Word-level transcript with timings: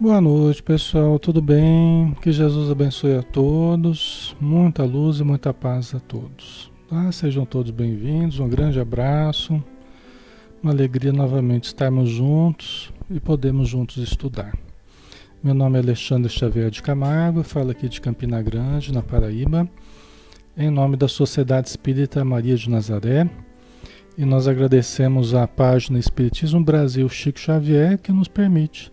Boa 0.00 0.18
noite, 0.18 0.62
pessoal. 0.62 1.18
Tudo 1.18 1.42
bem? 1.42 2.16
Que 2.22 2.32
Jesus 2.32 2.70
abençoe 2.70 3.18
a 3.18 3.22
todos. 3.22 4.34
Muita 4.40 4.82
luz 4.82 5.20
e 5.20 5.24
muita 5.24 5.52
paz 5.52 5.94
a 5.94 6.00
todos. 6.00 6.72
Tá? 6.88 7.12
Sejam 7.12 7.44
todos 7.44 7.70
bem-vindos. 7.70 8.40
Um 8.40 8.48
grande 8.48 8.80
abraço. 8.80 9.62
Uma 10.62 10.72
alegria 10.72 11.12
novamente 11.12 11.64
estarmos 11.64 12.08
juntos 12.08 12.90
e 13.10 13.20
podemos 13.20 13.68
juntos 13.68 13.98
estudar. 13.98 14.56
Meu 15.44 15.52
nome 15.52 15.76
é 15.76 15.82
Alexandre 15.82 16.32
Xavier 16.32 16.70
de 16.70 16.80
Camargo, 16.80 17.42
falo 17.42 17.70
aqui 17.70 17.86
de 17.86 18.00
Campina 18.00 18.40
Grande, 18.40 18.94
na 18.94 19.02
Paraíba, 19.02 19.68
em 20.56 20.70
nome 20.70 20.96
da 20.96 21.08
Sociedade 21.08 21.68
Espírita 21.68 22.24
Maria 22.24 22.56
de 22.56 22.70
Nazaré. 22.70 23.28
E 24.16 24.24
nós 24.24 24.48
agradecemos 24.48 25.34
à 25.34 25.46
página 25.46 25.98
Espiritismo 25.98 26.64
Brasil 26.64 27.06
Chico 27.10 27.38
Xavier 27.38 27.98
que 27.98 28.10
nos 28.12 28.28
permite 28.28 28.90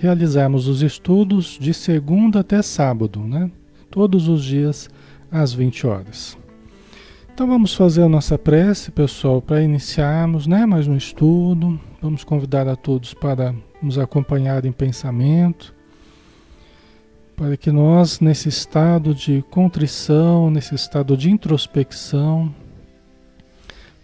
realizarmos 0.00 0.66
os 0.66 0.80
estudos 0.80 1.58
de 1.60 1.74
segunda 1.74 2.40
até 2.40 2.62
sábado, 2.62 3.20
né? 3.20 3.50
Todos 3.90 4.28
os 4.28 4.42
dias 4.42 4.88
às 5.30 5.52
20 5.52 5.86
horas. 5.86 6.38
Então 7.34 7.46
vamos 7.46 7.74
fazer 7.74 8.02
a 8.02 8.08
nossa 8.08 8.38
prece, 8.38 8.90
pessoal, 8.90 9.42
para 9.42 9.62
iniciarmos, 9.62 10.46
né, 10.46 10.64
mais 10.64 10.88
um 10.88 10.96
estudo. 10.96 11.78
Vamos 12.00 12.24
convidar 12.24 12.66
a 12.66 12.76
todos 12.76 13.12
para 13.12 13.54
nos 13.82 13.98
acompanhar 13.98 14.64
em 14.64 14.72
pensamento, 14.72 15.74
para 17.36 17.56
que 17.58 17.70
nós, 17.70 18.20
nesse 18.20 18.48
estado 18.48 19.14
de 19.14 19.44
contrição, 19.50 20.50
nesse 20.50 20.74
estado 20.74 21.14
de 21.14 21.30
introspecção, 21.30 22.54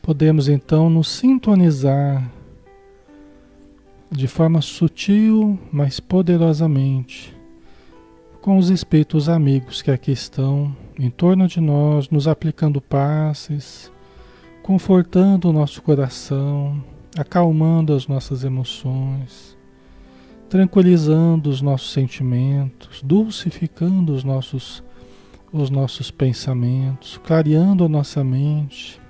podemos 0.03 0.47
então 0.47 0.91
nos 0.91 1.09
sintonizar 1.09 2.36
de 4.11 4.28
forma 4.28 4.61
sutil, 4.61 5.59
mas 5.72 6.00
poderosamente, 6.00 7.37
com 8.41 8.59
os 8.59 8.71
espíritos 8.71 9.28
amigos 9.28 9.83
que 9.83 9.91
aqui 9.91 10.12
estão 10.12 10.75
em 10.99 11.11
torno 11.11 11.49
de 11.49 11.61
nós, 11.61 12.09
nos 12.09 12.28
aplicando 12.28 12.81
passes, 12.81 13.91
confortando 14.62 15.49
o 15.49 15.53
nosso 15.53 15.83
coração, 15.83 16.83
acalmando 17.19 17.93
as 17.93 18.06
nossas 18.06 18.44
emoções, 18.44 19.56
tranquilizando 20.49 21.50
os 21.50 21.61
nossos 21.61 21.93
sentimentos, 21.93 23.03
dulcificando 23.03 24.12
os 24.12 24.23
nossos, 24.23 24.83
os 25.53 25.69
nossos 25.69 26.11
pensamentos, 26.11 27.21
clareando 27.25 27.84
a 27.84 27.88
nossa 27.88 28.23
mente 28.23 29.00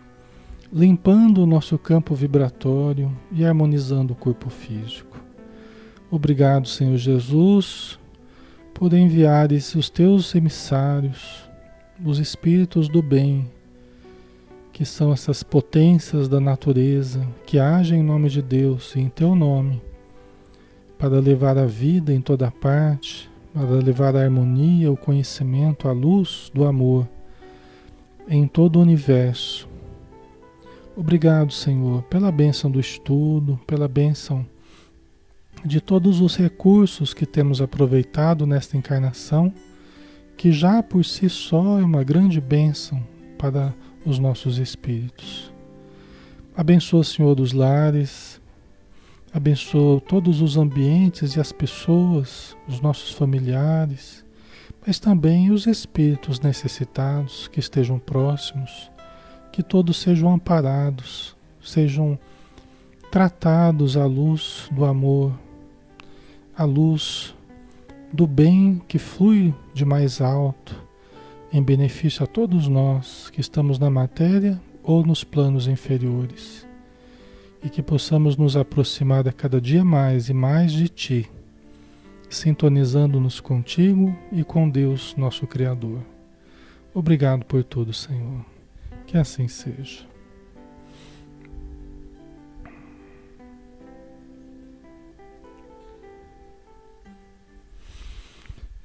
limpando 0.73 1.43
o 1.43 1.47
nosso 1.47 1.79
campo 1.79 2.15
vibratório 2.15 3.11
e 3.31 3.45
harmonizando 3.45 4.13
o 4.13 4.17
corpo 4.17 4.51
físico. 4.51 5.17
Obrigado, 6.11 6.69
Senhor 6.69 6.97
Jesus, 6.97 7.99
por 8.75 8.93
enviares 8.93 9.75
os 9.75 9.89
teus 9.89 10.35
emissários, 10.35 11.49
os 12.05 12.19
espíritos 12.19 12.89
do 12.89 13.03
bem, 13.03 13.51
que 14.73 14.85
são 14.85 15.13
essas 15.13 15.43
potências 15.43 16.29
da 16.29 16.39
natureza 16.39 17.27
que 17.47 17.59
agem 17.59 18.01
em 18.01 18.05
nome 18.05 18.29
de 18.29 18.43
Deus 18.43 18.95
e 18.95 19.01
em 19.01 19.09
teu 19.09 19.35
nome, 19.35 19.83
para 20.99 21.19
levar 21.21 21.57
a 21.59 21.67
vida 21.67 22.13
em 22.13 22.21
toda 22.21 22.51
parte, 22.51 23.31
para 23.53 23.65
levar 23.65 24.15
a 24.15 24.21
harmonia, 24.21 24.93
o 24.93 24.97
conhecimento, 24.97 25.89
a 25.89 25.93
luz 25.93 26.51
do 26.53 26.65
amor 26.65 27.09
em 28.29 28.47
todo 28.47 28.77
o 28.77 28.83
universo 28.83 29.69
Obrigado, 30.99 31.53
Senhor, 31.53 32.03
pela 32.05 32.33
bênção 32.33 32.71
do 32.71 32.81
estudo, 32.81 33.61
pela 33.67 33.87
bênção 33.87 34.47
de 35.63 35.79
todos 35.79 36.23
os 36.23 36.37
recursos 36.37 37.13
que 37.13 37.27
temos 37.27 37.61
aproveitado 37.61 38.47
nesta 38.47 38.79
encarnação, 38.79 39.53
que 40.39 40.51
já 40.51 40.83
por 40.83 41.05
si 41.05 41.29
só 41.29 41.79
é 41.79 41.85
uma 41.85 42.03
grande 42.03 42.41
bênção 42.41 43.07
para 43.37 43.75
os 44.07 44.19
nossos 44.19 44.57
espíritos. 44.57 45.53
Abençoa, 46.57 47.05
Senhor, 47.05 47.39
os 47.39 47.53
lares, 47.53 48.41
abençoa 49.31 50.01
todos 50.01 50.41
os 50.41 50.57
ambientes 50.57 51.37
e 51.37 51.41
as 51.41 51.53
pessoas, 51.53 52.57
os 52.67 52.81
nossos 52.81 53.13
familiares, 53.13 54.25
mas 54.87 54.99
também 54.99 55.51
os 55.51 55.67
espíritos 55.67 56.41
necessitados 56.41 57.49
que 57.49 57.61
estejam 57.61 57.99
próximos 57.99 58.96
que 59.57 59.63
todos 59.63 59.97
sejam 59.97 60.35
amparados, 60.35 61.35
sejam 61.63 62.19
tratados 63.11 63.97
à 63.97 64.05
luz 64.05 64.69
do 64.71 64.85
amor, 64.85 65.33
à 66.55 66.65
luz 66.65 67.35
do 68.13 68.27
bem 68.27 68.83
que 68.87 68.99
flui 68.99 69.55
de 69.73 69.83
mais 69.83 70.21
alto, 70.21 70.79
em 71.51 71.63
benefício 71.63 72.23
a 72.23 72.27
todos 72.27 72.69
nós 72.69 73.31
que 73.31 73.41
estamos 73.41 73.79
na 73.79 73.89
matéria 73.89 74.61
ou 74.83 75.03
nos 75.03 75.25
planos 75.25 75.67
inferiores, 75.67 76.67
e 77.65 77.71
que 77.71 77.83
possamos 77.83 78.37
nos 78.37 78.59
aproximar 78.59 79.27
a 79.27 79.33
cada 79.33 79.59
dia 79.59 79.83
mais 79.83 80.29
e 80.29 80.35
mais 80.35 80.71
de 80.71 80.87
Ti, 80.91 81.31
sintonizando-nos 82.29 83.41
contigo 83.41 84.15
e 84.31 84.45
com 84.45 84.69
Deus, 84.69 85.15
nosso 85.17 85.47
Criador. 85.47 86.01
Obrigado 86.93 87.43
por 87.47 87.65
tudo, 87.65 87.95
Senhor. 87.95 88.56
Que 89.07 89.17
assim 89.17 89.47
seja. 89.47 90.05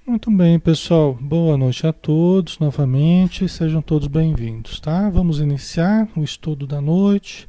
Muito 0.06 0.30
bem, 0.30 0.60
pessoal. 0.60 1.18
Boa 1.20 1.58
noite 1.58 1.88
a 1.88 1.94
todos 1.94 2.60
novamente. 2.60 3.50
Sejam 3.50 3.82
todos 3.82 4.08
bem-vindos, 4.08 4.80
tá? 4.80 5.10
Vamos 5.10 5.40
iniciar 5.40 6.08
o 6.16 6.24
estudo 6.24 6.68
da 6.68 6.80
noite. 6.80 7.48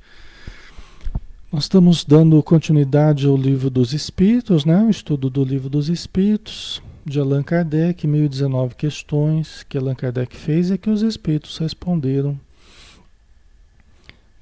Nós 1.53 1.65
estamos 1.65 2.05
dando 2.05 2.43
continuidade 2.43 3.27
ao 3.27 3.37
Livro 3.37 3.69
dos 3.69 3.93
Espíritos, 3.93 4.65
né? 4.65 4.83
O 4.83 4.89
estudo 4.89 5.29
do 5.29 5.45
Livro 5.45 5.69
dos 5.69 5.91
Espíritos 5.91 6.81
de 7.05 7.21
Allan 7.21 7.43
Kardec, 7.43 8.07
1019 8.07 8.77
questões 8.77 9.63
que 9.69 9.77
Allan 9.77 9.95
Kardec 9.95 10.35
fez 10.35 10.71
e 10.71 10.79
que 10.79 10.89
os 10.89 11.03
espíritos 11.03 11.59
responderam 11.59 12.41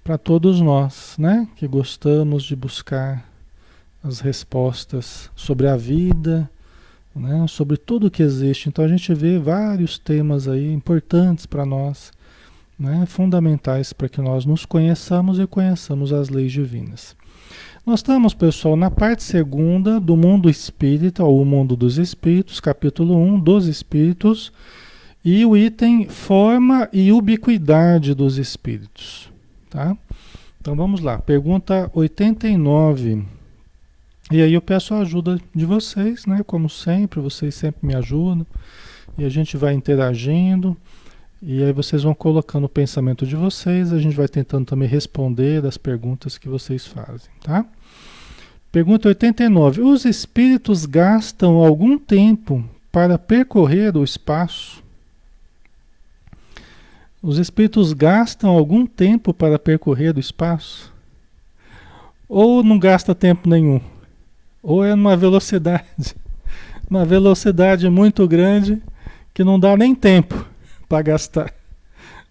para 0.02 0.16
todos 0.16 0.60
nós, 0.60 1.16
né, 1.18 1.46
que 1.56 1.66
gostamos 1.66 2.42
de 2.42 2.56
buscar 2.56 3.28
as 4.02 4.20
respostas 4.20 5.30
sobre 5.36 5.68
a 5.68 5.76
vida, 5.76 6.50
né, 7.14 7.46
sobre 7.48 7.76
tudo 7.76 8.10
que 8.10 8.22
existe. 8.22 8.68
Então 8.68 8.84
a 8.84 8.88
gente 8.88 9.12
vê 9.14 9.38
vários 9.38 9.98
temas 9.98 10.48
aí 10.48 10.72
importantes 10.72 11.46
para 11.46 11.66
nós, 11.66 12.12
né, 12.78 13.04
fundamentais 13.06 13.92
para 13.92 14.08
que 14.08 14.20
nós 14.20 14.44
nos 14.44 14.64
conheçamos 14.64 15.38
e 15.38 15.46
conheçamos 15.46 16.12
as 16.12 16.28
leis 16.28 16.52
divinas. 16.52 17.14
Nós 17.84 18.00
estamos, 18.00 18.34
pessoal, 18.34 18.76
na 18.76 18.90
parte 18.90 19.22
segunda 19.22 19.98
do 19.98 20.16
mundo 20.16 20.50
espírita, 20.50 21.24
ou 21.24 21.40
o 21.40 21.46
mundo 21.46 21.76
dos 21.76 21.98
espíritos, 21.98 22.60
capítulo 22.60 23.16
1 23.16 23.40
dos 23.40 23.66
espíritos, 23.66 24.52
e 25.24 25.44
o 25.44 25.56
item 25.56 26.06
forma 26.06 26.88
e 26.92 27.10
ubiquidade 27.10 28.14
dos 28.14 28.38
espíritos. 28.38 29.29
Tá? 29.70 29.96
Então 30.60 30.74
vamos 30.74 31.00
lá, 31.00 31.18
pergunta 31.18 31.90
89. 31.94 33.24
E 34.30 34.42
aí 34.42 34.52
eu 34.52 34.60
peço 34.60 34.94
a 34.94 34.98
ajuda 34.98 35.40
de 35.54 35.64
vocês, 35.64 36.26
né? 36.26 36.42
Como 36.46 36.68
sempre, 36.68 37.20
vocês 37.20 37.54
sempre 37.54 37.86
me 37.86 37.94
ajudam. 37.94 38.46
E 39.16 39.24
a 39.24 39.28
gente 39.28 39.56
vai 39.56 39.72
interagindo. 39.72 40.76
E 41.42 41.64
aí 41.64 41.72
vocês 41.72 42.02
vão 42.02 42.14
colocando 42.14 42.64
o 42.64 42.68
pensamento 42.68 43.26
de 43.26 43.34
vocês, 43.34 43.92
a 43.92 43.98
gente 43.98 44.14
vai 44.14 44.28
tentando 44.28 44.66
também 44.66 44.86
responder 44.86 45.64
as 45.64 45.78
perguntas 45.78 46.36
que 46.36 46.50
vocês 46.50 46.86
fazem, 46.86 47.30
tá? 47.42 47.64
Pergunta 48.70 49.08
89. 49.08 49.80
Os 49.80 50.04
espíritos 50.04 50.84
gastam 50.84 51.64
algum 51.64 51.96
tempo 51.96 52.62
para 52.92 53.18
percorrer 53.18 53.96
o 53.96 54.04
espaço 54.04 54.79
os 57.22 57.38
espíritos 57.38 57.92
gastam 57.92 58.50
algum 58.50 58.86
tempo 58.86 59.34
para 59.34 59.58
percorrer 59.58 60.16
o 60.16 60.20
espaço? 60.20 60.92
Ou 62.28 62.62
não 62.62 62.78
gasta 62.78 63.14
tempo 63.14 63.48
nenhum? 63.48 63.80
Ou 64.62 64.84
é 64.84 64.94
numa 64.94 65.16
velocidade, 65.16 66.14
uma 66.88 67.04
velocidade 67.04 67.88
muito 67.88 68.26
grande 68.26 68.82
que 69.34 69.44
não 69.44 69.58
dá 69.58 69.76
nem 69.76 69.94
tempo 69.94 70.46
para 70.88 71.02
gastar, 71.02 71.52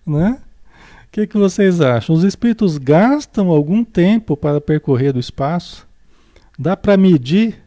né? 0.06 0.39
O 1.06 1.12
que, 1.12 1.25
que 1.25 1.38
vocês 1.38 1.81
acham? 1.81 2.15
Os 2.15 2.24
espíritos 2.24 2.77
gastam 2.77 3.50
algum 3.50 3.83
tempo 3.83 4.38
para 4.38 4.62
percorrer 4.62 5.15
o 5.15 5.19
espaço? 5.19 5.88
Dá 6.57 6.77
para 6.77 6.95
medir? 6.97 7.63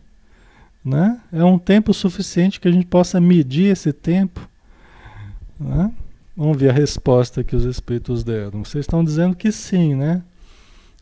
Né? 0.85 1.21
É 1.33 1.43
um 1.43 1.59
tempo 1.59 1.93
suficiente 1.93 2.61
que 2.61 2.69
a 2.69 2.71
gente 2.71 2.87
possa 2.87 3.21
medir 3.21 3.73
esse 3.73 3.93
tempo? 3.93 4.49
Né? 5.59 5.91
Vamos 6.37 6.57
ver 6.57 6.71
a 6.71 6.73
resposta 6.73 7.45
que 7.45 7.55
os 7.55 7.65
espíritos 7.65 8.25
deram. 8.25 8.65
Vocês 8.65 8.85
estão 8.85 9.05
dizendo 9.05 9.37
que 9.37 9.53
sim, 9.53 9.95
né? 9.95 10.23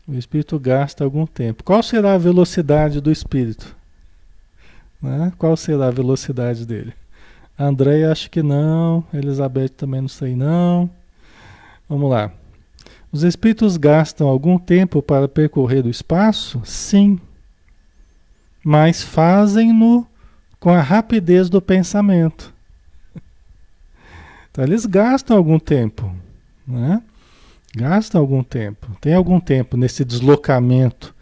O 0.07 0.13
espírito 0.15 0.59
gasta 0.59 1.03
algum 1.03 1.25
tempo. 1.25 1.63
Qual 1.63 1.81
será 1.81 2.13
a 2.13 2.17
velocidade 2.17 2.99
do 2.99 3.11
espírito? 3.11 3.75
Né? 5.01 5.31
Qual 5.37 5.55
será 5.55 5.87
a 5.87 5.91
velocidade 5.91 6.65
dele? 6.65 6.93
A 7.57 7.65
Andréia 7.65 8.11
acho 8.11 8.29
que 8.29 8.43
não, 8.43 9.05
Elizabeth 9.13 9.69
também 9.69 10.01
não 10.01 10.07
sei 10.09 10.35
não. 10.35 10.89
Vamos 11.87 12.09
lá. 12.09 12.31
Os 13.11 13.23
espíritos 13.23 13.77
gastam 13.77 14.27
algum 14.27 14.57
tempo 14.57 15.01
para 15.01 15.27
percorrer 15.27 15.85
o 15.85 15.89
espaço? 15.89 16.61
Sim. 16.65 17.19
Mas 18.63 19.01
fazem-no 19.03 20.07
com 20.59 20.71
a 20.71 20.81
rapidez 20.81 21.49
do 21.49 21.61
pensamento. 21.61 22.53
Então 24.51 24.63
eles 24.63 24.85
gastam 24.85 25.37
algum 25.37 25.57
tempo, 25.57 26.13
né? 26.67 27.01
Gastam 27.75 28.19
algum 28.19 28.43
tempo. 28.43 28.87
Tem 28.99 29.13
algum 29.13 29.39
tempo 29.39 29.77
nesse 29.77 30.03
deslocamento 30.03 31.15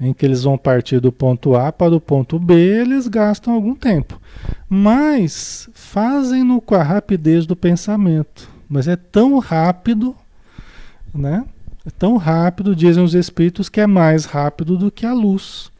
em 0.00 0.12
que 0.12 0.24
eles 0.24 0.42
vão 0.42 0.58
partir 0.58 0.98
do 0.98 1.12
ponto 1.12 1.54
A 1.54 1.70
para 1.70 1.94
o 1.94 2.00
ponto 2.00 2.38
B, 2.38 2.54
eles 2.54 3.06
gastam 3.06 3.54
algum 3.54 3.74
tempo. 3.74 4.20
Mas 4.68 5.68
fazem-no 5.72 6.60
com 6.60 6.74
a 6.74 6.82
rapidez 6.82 7.46
do 7.46 7.54
pensamento. 7.54 8.48
Mas 8.68 8.88
é 8.88 8.96
tão 8.96 9.38
rápido, 9.38 10.16
né? 11.14 11.44
É 11.86 11.90
tão 11.90 12.16
rápido, 12.16 12.74
dizem 12.74 13.04
os 13.04 13.14
espíritos, 13.14 13.68
que 13.68 13.80
é 13.80 13.86
mais 13.86 14.24
rápido 14.24 14.76
do 14.76 14.90
que 14.90 15.04
a 15.04 15.12
luz. 15.12 15.70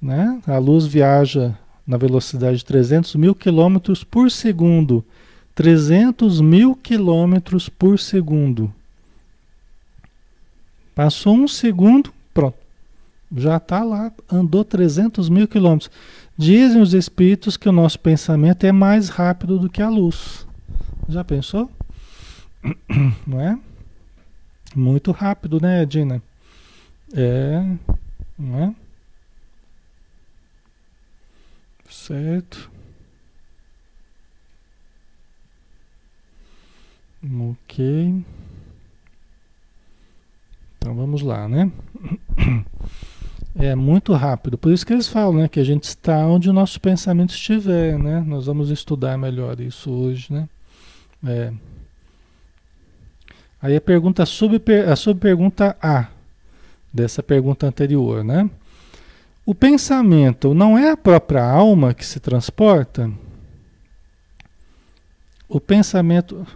Né? 0.00 0.40
A 0.46 0.58
luz 0.58 0.84
viaja 0.86 1.56
na 1.86 1.96
velocidade 1.96 2.58
de 2.58 2.64
300 2.64 3.14
mil 3.16 3.34
quilômetros 3.34 4.04
por 4.04 4.30
segundo. 4.30 5.04
300 5.54 6.40
mil 6.40 6.74
quilômetros 6.74 7.68
por 7.68 7.98
segundo. 7.98 8.72
Passou 10.94 11.34
um 11.34 11.48
segundo, 11.48 12.12
pronto. 12.32 12.56
Já 13.34 13.56
está 13.56 13.82
lá, 13.82 14.12
andou 14.30 14.64
300 14.64 15.28
mil 15.28 15.48
quilômetros. 15.48 15.90
Dizem 16.36 16.80
os 16.80 16.92
espíritos 16.92 17.56
que 17.56 17.68
o 17.68 17.72
nosso 17.72 17.98
pensamento 17.98 18.64
é 18.64 18.72
mais 18.72 19.08
rápido 19.08 19.58
do 19.58 19.70
que 19.70 19.80
a 19.80 19.88
luz. 19.88 20.46
Já 21.08 21.24
pensou? 21.24 21.70
Não 23.26 23.40
é? 23.40 23.58
Muito 24.74 25.12
rápido, 25.12 25.60
né, 25.60 25.84
Dina? 25.84 26.22
É, 27.14 27.62
não 28.38 28.58
é? 28.58 28.74
Certo. 31.90 32.71
Ok. 37.24 38.24
Então 40.78 40.94
vamos 40.94 41.22
lá, 41.22 41.48
né? 41.48 41.70
É 43.54 43.74
muito 43.74 44.14
rápido. 44.14 44.56
Por 44.56 44.72
isso 44.72 44.84
que 44.84 44.92
eles 44.92 45.06
falam, 45.06 45.34
né? 45.34 45.48
Que 45.48 45.60
a 45.60 45.64
gente 45.64 45.84
está 45.84 46.26
onde 46.26 46.48
o 46.48 46.52
nosso 46.52 46.80
pensamento 46.80 47.30
estiver, 47.30 47.98
né? 47.98 48.20
Nós 48.26 48.46
vamos 48.46 48.70
estudar 48.70 49.18
melhor 49.18 49.60
isso 49.60 49.90
hoje, 49.90 50.32
né? 50.32 50.48
É. 51.24 51.52
Aí 53.60 53.76
a 53.76 53.80
pergunta 53.80 54.26
sub, 54.26 54.60
a 54.90 54.96
subpergunta 54.96 55.76
A 55.80 56.08
dessa 56.92 57.22
pergunta 57.22 57.66
anterior, 57.66 58.24
né? 58.24 58.50
O 59.44 59.54
pensamento 59.54 60.54
não 60.54 60.78
é 60.78 60.90
a 60.90 60.96
própria 60.96 61.44
alma 61.44 61.94
que 61.94 62.06
se 62.06 62.20
transporta? 62.20 63.10
O 65.48 65.60
pensamento. 65.60 66.46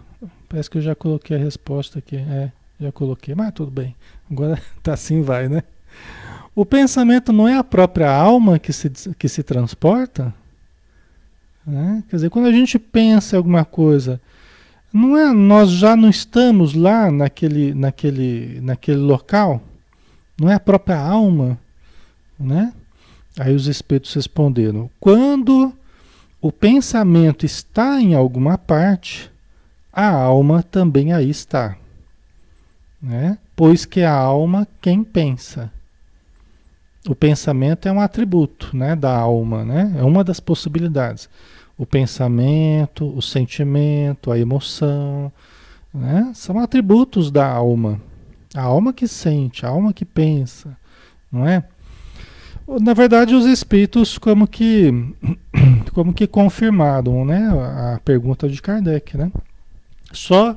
Parece 0.49 0.69
que 0.69 0.77
eu 0.77 0.81
já 0.81 0.95
coloquei 0.95 1.35
a 1.35 1.39
resposta 1.39 1.99
aqui. 1.99 2.17
É, 2.17 2.51
já 2.79 2.91
coloquei, 2.91 3.35
mas 3.35 3.53
tudo 3.53 3.71
bem. 3.71 3.95
Agora 4.29 4.61
tá 4.81 4.93
assim, 4.93 5.21
vai, 5.21 5.47
né? 5.49 5.63
O 6.55 6.65
pensamento 6.65 7.31
não 7.31 7.47
é 7.47 7.57
a 7.57 7.63
própria 7.63 8.11
alma 8.11 8.57
que 8.57 8.73
se, 8.73 8.89
que 9.17 9.29
se 9.29 9.43
transporta? 9.43 10.33
Né? 11.65 12.03
Quer 12.09 12.15
dizer, 12.15 12.29
quando 12.29 12.47
a 12.47 12.51
gente 12.51 12.79
pensa 12.79 13.35
em 13.35 13.37
alguma 13.37 13.65
coisa, 13.65 14.19
não 14.91 15.17
é, 15.17 15.31
nós 15.33 15.69
já 15.69 15.95
não 15.95 16.09
estamos 16.09 16.73
lá 16.73 17.11
naquele, 17.11 17.73
naquele, 17.73 18.59
naquele 18.61 18.99
local? 18.99 19.61
Não 20.39 20.49
é 20.49 20.55
a 20.55 20.59
própria 20.59 20.97
alma? 20.97 21.59
Né? 22.39 22.73
Aí 23.37 23.53
os 23.53 23.67
espíritos 23.67 24.13
responderam: 24.13 24.89
quando 24.99 25.73
o 26.41 26.51
pensamento 26.51 27.45
está 27.45 28.01
em 28.01 28.15
alguma 28.15 28.57
parte, 28.57 29.31
a 29.97 30.11
alma 30.11 30.61
também 30.61 31.11
aí 31.11 31.27
está. 31.27 31.75
Né? 33.01 33.39
Pois 33.55 33.83
que 33.83 34.01
a 34.03 34.13
alma 34.13 34.67
quem 34.79 35.03
pensa. 35.03 35.71
O 37.09 37.15
pensamento 37.15 37.87
é 37.87 37.91
um 37.91 37.99
atributo 37.99 38.77
né, 38.77 38.95
da 38.95 39.11
alma, 39.17 39.65
né? 39.65 39.95
é 39.97 40.03
uma 40.03 40.23
das 40.23 40.39
possibilidades. 40.39 41.27
O 41.75 41.83
pensamento, 41.83 43.11
o 43.17 43.23
sentimento, 43.23 44.31
a 44.31 44.37
emoção, 44.37 45.31
né? 45.91 46.31
são 46.35 46.59
atributos 46.59 47.31
da 47.31 47.47
alma. 47.47 47.99
A 48.53 48.61
alma 48.61 48.93
que 48.93 49.07
sente, 49.07 49.65
a 49.65 49.69
alma 49.69 49.91
que 49.93 50.05
pensa, 50.05 50.77
não 51.31 51.47
é? 51.47 51.63
Na 52.81 52.93
verdade, 52.93 53.33
os 53.33 53.45
espíritos 53.45 54.17
como 54.19 54.47
que 54.47 54.91
como 55.93 56.13
que 56.13 56.27
confirmaram, 56.27 57.25
né, 57.25 57.49
a 57.95 57.99
pergunta 58.03 58.47
de 58.47 58.61
Kardec, 58.61 59.17
né? 59.17 59.31
Só 60.17 60.55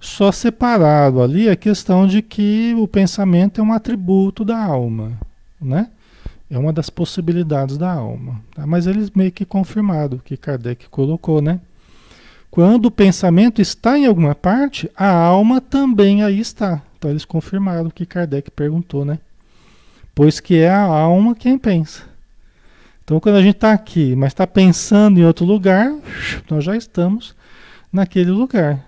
só 0.00 0.32
separado 0.32 1.22
ali 1.22 1.48
a 1.48 1.54
questão 1.54 2.08
de 2.08 2.20
que 2.22 2.74
o 2.76 2.88
pensamento 2.88 3.60
é 3.60 3.64
um 3.64 3.72
atributo 3.72 4.44
da 4.44 4.58
alma, 4.58 5.12
né? 5.60 5.88
É 6.50 6.58
uma 6.58 6.72
das 6.72 6.90
possibilidades 6.90 7.78
da 7.78 7.92
alma. 7.92 8.40
Tá? 8.52 8.66
Mas 8.66 8.88
eles 8.88 9.10
meio 9.12 9.30
que 9.30 9.44
confirmaram 9.44 10.18
que 10.18 10.36
Kardec 10.36 10.88
colocou, 10.88 11.40
né? 11.40 11.60
Quando 12.50 12.86
o 12.86 12.90
pensamento 12.90 13.62
está 13.62 13.96
em 13.96 14.04
alguma 14.04 14.34
parte, 14.34 14.90
a 14.96 15.08
alma 15.08 15.60
também 15.60 16.24
aí 16.24 16.40
está. 16.40 16.82
Então 16.98 17.10
eles 17.10 17.24
confirmaram 17.24 17.86
o 17.86 17.92
que 17.92 18.04
Kardec 18.04 18.50
perguntou, 18.50 19.04
né? 19.04 19.20
Pois 20.14 20.40
que 20.40 20.56
é 20.56 20.68
a 20.68 20.82
alma 20.82 21.34
quem 21.34 21.56
pensa. 21.56 22.02
Então, 23.04 23.18
quando 23.20 23.36
a 23.36 23.42
gente 23.42 23.56
está 23.56 23.72
aqui, 23.72 24.14
mas 24.16 24.32
está 24.32 24.46
pensando 24.46 25.18
em 25.18 25.24
outro 25.24 25.44
lugar, 25.44 25.92
nós 26.50 26.64
já 26.64 26.76
estamos 26.76 27.34
naquele 27.92 28.30
lugar. 28.30 28.84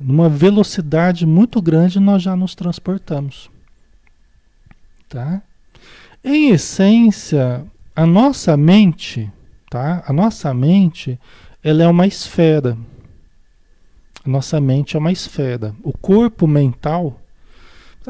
Numa 0.00 0.28
velocidade 0.28 1.26
muito 1.26 1.60
grande, 1.60 1.98
nós 1.98 2.22
já 2.22 2.36
nos 2.36 2.54
transportamos. 2.54 3.50
Tá? 5.08 5.42
Em 6.22 6.50
essência, 6.50 7.64
a 7.94 8.06
nossa 8.06 8.56
mente, 8.56 9.30
tá? 9.70 10.04
A 10.06 10.12
nossa 10.12 10.52
mente, 10.54 11.18
ela 11.62 11.82
é 11.82 11.88
uma 11.88 12.06
esfera. 12.06 12.76
A 14.24 14.28
nossa 14.28 14.60
mente 14.60 14.96
é 14.96 14.98
uma 14.98 15.10
esfera. 15.10 15.74
O 15.82 15.92
corpo 15.96 16.46
mental, 16.46 17.20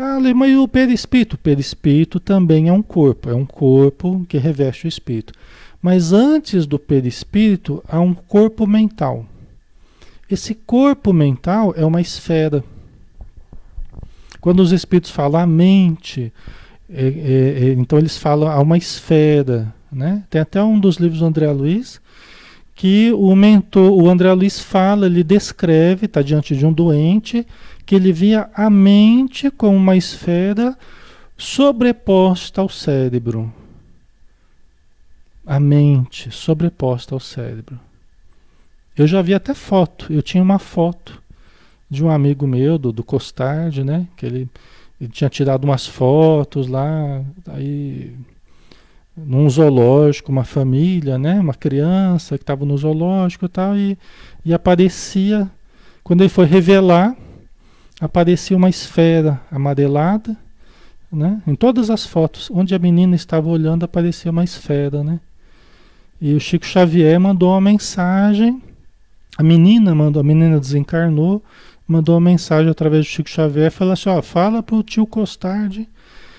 ah, 0.00 0.20
mas 0.34 0.56
o 0.56 0.68
perispírito? 0.68 1.34
O 1.34 1.38
perispírito 1.38 2.20
também 2.20 2.68
é 2.68 2.72
um 2.72 2.82
corpo, 2.82 3.30
é 3.30 3.34
um 3.34 3.44
corpo 3.44 4.24
que 4.28 4.38
reveste 4.38 4.86
o 4.86 4.88
espírito. 4.88 5.32
Mas 5.82 6.12
antes 6.12 6.66
do 6.66 6.78
perispírito 6.78 7.82
há 7.88 7.98
um 7.98 8.14
corpo 8.14 8.64
mental. 8.64 9.26
Esse 10.30 10.54
corpo 10.54 11.12
mental 11.12 11.72
é 11.76 11.84
uma 11.84 12.00
esfera. 12.00 12.62
Quando 14.40 14.60
os 14.60 14.72
espíritos 14.72 15.10
falam 15.10 15.40
a 15.40 15.46
mente, 15.46 16.32
é, 16.88 17.06
é, 17.06 17.68
é, 17.68 17.72
então 17.72 17.98
eles 17.98 18.16
falam 18.16 18.48
a 18.48 18.60
uma 18.60 18.76
esfera. 18.76 19.72
Né? 19.90 20.22
Tem 20.28 20.40
até 20.40 20.62
um 20.62 20.78
dos 20.78 20.96
livros 20.96 21.20
do 21.20 21.26
André 21.26 21.50
Luiz 21.50 22.00
que 22.78 23.10
o 23.12 23.34
mentor, 23.34 23.90
o 23.90 24.08
André 24.08 24.32
Luiz 24.32 24.60
fala, 24.60 25.06
ele 25.06 25.24
descreve, 25.24 26.06
está 26.06 26.22
diante 26.22 26.54
de 26.54 26.64
um 26.64 26.72
doente, 26.72 27.44
que 27.84 27.96
ele 27.96 28.12
via 28.12 28.48
a 28.54 28.70
mente 28.70 29.50
como 29.50 29.76
uma 29.76 29.96
esfera 29.96 30.78
sobreposta 31.36 32.60
ao 32.60 32.68
cérebro. 32.68 33.52
A 35.44 35.58
mente 35.58 36.30
sobreposta 36.30 37.16
ao 37.16 37.20
cérebro. 37.20 37.80
Eu 38.98 39.06
já 39.06 39.22
vi 39.22 39.32
até 39.32 39.54
foto, 39.54 40.12
eu 40.12 40.20
tinha 40.20 40.42
uma 40.42 40.58
foto 40.58 41.22
de 41.88 42.04
um 42.04 42.10
amigo 42.10 42.48
meu, 42.48 42.76
do, 42.76 42.92
do 42.92 43.06
né? 43.84 44.08
Que 44.16 44.26
ele, 44.26 44.48
ele 45.00 45.10
tinha 45.10 45.30
tirado 45.30 45.64
umas 45.64 45.86
fotos 45.86 46.66
lá, 46.66 47.22
aí 47.46 48.12
num 49.16 49.48
zoológico, 49.48 50.32
uma 50.32 50.44
família, 50.44 51.16
né? 51.16 51.38
Uma 51.38 51.54
criança 51.54 52.36
que 52.36 52.42
estava 52.42 52.64
no 52.64 52.76
zoológico 52.76 53.44
e 53.46 53.48
tal, 53.48 53.76
e, 53.76 53.96
e 54.44 54.52
aparecia, 54.52 55.48
quando 56.02 56.22
ele 56.22 56.28
foi 56.28 56.46
revelar, 56.46 57.16
aparecia 58.00 58.56
uma 58.56 58.68
esfera 58.68 59.40
amarelada, 59.48 60.36
né? 61.10 61.40
Em 61.46 61.54
todas 61.54 61.88
as 61.88 62.04
fotos, 62.04 62.50
onde 62.50 62.74
a 62.74 62.78
menina 62.80 63.14
estava 63.14 63.48
olhando, 63.48 63.84
aparecia 63.84 64.32
uma 64.32 64.42
esfera, 64.42 65.04
né? 65.04 65.20
E 66.20 66.34
o 66.34 66.40
Chico 66.40 66.66
Xavier 66.66 67.20
mandou 67.20 67.50
uma 67.50 67.60
mensagem, 67.60 68.60
a 69.38 69.42
menina 69.44 69.94
mandou, 69.94 70.20
a 70.20 70.24
menina 70.24 70.58
desencarnou, 70.58 71.40
mandou 71.86 72.16
uma 72.16 72.20
mensagem 72.20 72.68
através 72.68 73.06
do 73.06 73.08
Chico 73.08 73.30
Xavier, 73.30 73.70
falou 73.70 73.92
assim, 73.92 74.08
ó, 74.08 74.20
fala 74.20 74.64
pro 74.64 74.82
tio 74.82 75.06
Costardi 75.06 75.88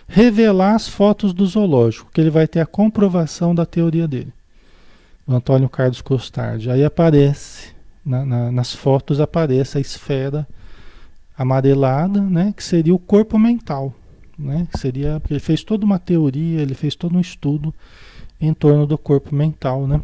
revelar 0.06 0.76
as 0.76 0.90
fotos 0.90 1.32
do 1.32 1.46
zoológico, 1.46 2.12
que 2.12 2.20
ele 2.20 2.30
vai 2.30 2.46
ter 2.46 2.60
a 2.60 2.66
comprovação 2.66 3.56
da 3.56 3.66
teoria 3.66 4.06
dele. 4.06 4.34
o 5.26 5.34
Antônio 5.34 5.70
Carlos 5.70 6.02
Costardi. 6.02 6.70
Aí 6.70 6.84
aparece, 6.84 7.70
na, 8.04 8.26
na, 8.26 8.52
nas 8.52 8.74
fotos 8.74 9.22
aparece 9.22 9.78
a 9.78 9.82
esfera 9.82 10.46
amarelada, 11.38 12.20
né, 12.20 12.54
que 12.58 12.64
seria 12.64 12.94
o 12.94 13.00
corpo 13.00 13.40
mental, 13.40 13.94
né, 14.38 14.68
que 14.74 14.78
seria, 14.78 15.22
ele 15.30 15.40
fez 15.40 15.64
toda 15.64 15.86
uma 15.86 16.00
teoria, 16.00 16.62
ele 16.62 16.74
fez 16.74 16.96
todo 16.96 17.16
um 17.16 17.22
estudo 17.22 17.74
em 18.42 18.54
torno 18.54 18.86
do 18.86 18.98
corpo 18.98 19.34
mental, 19.34 19.88
né. 19.88 20.02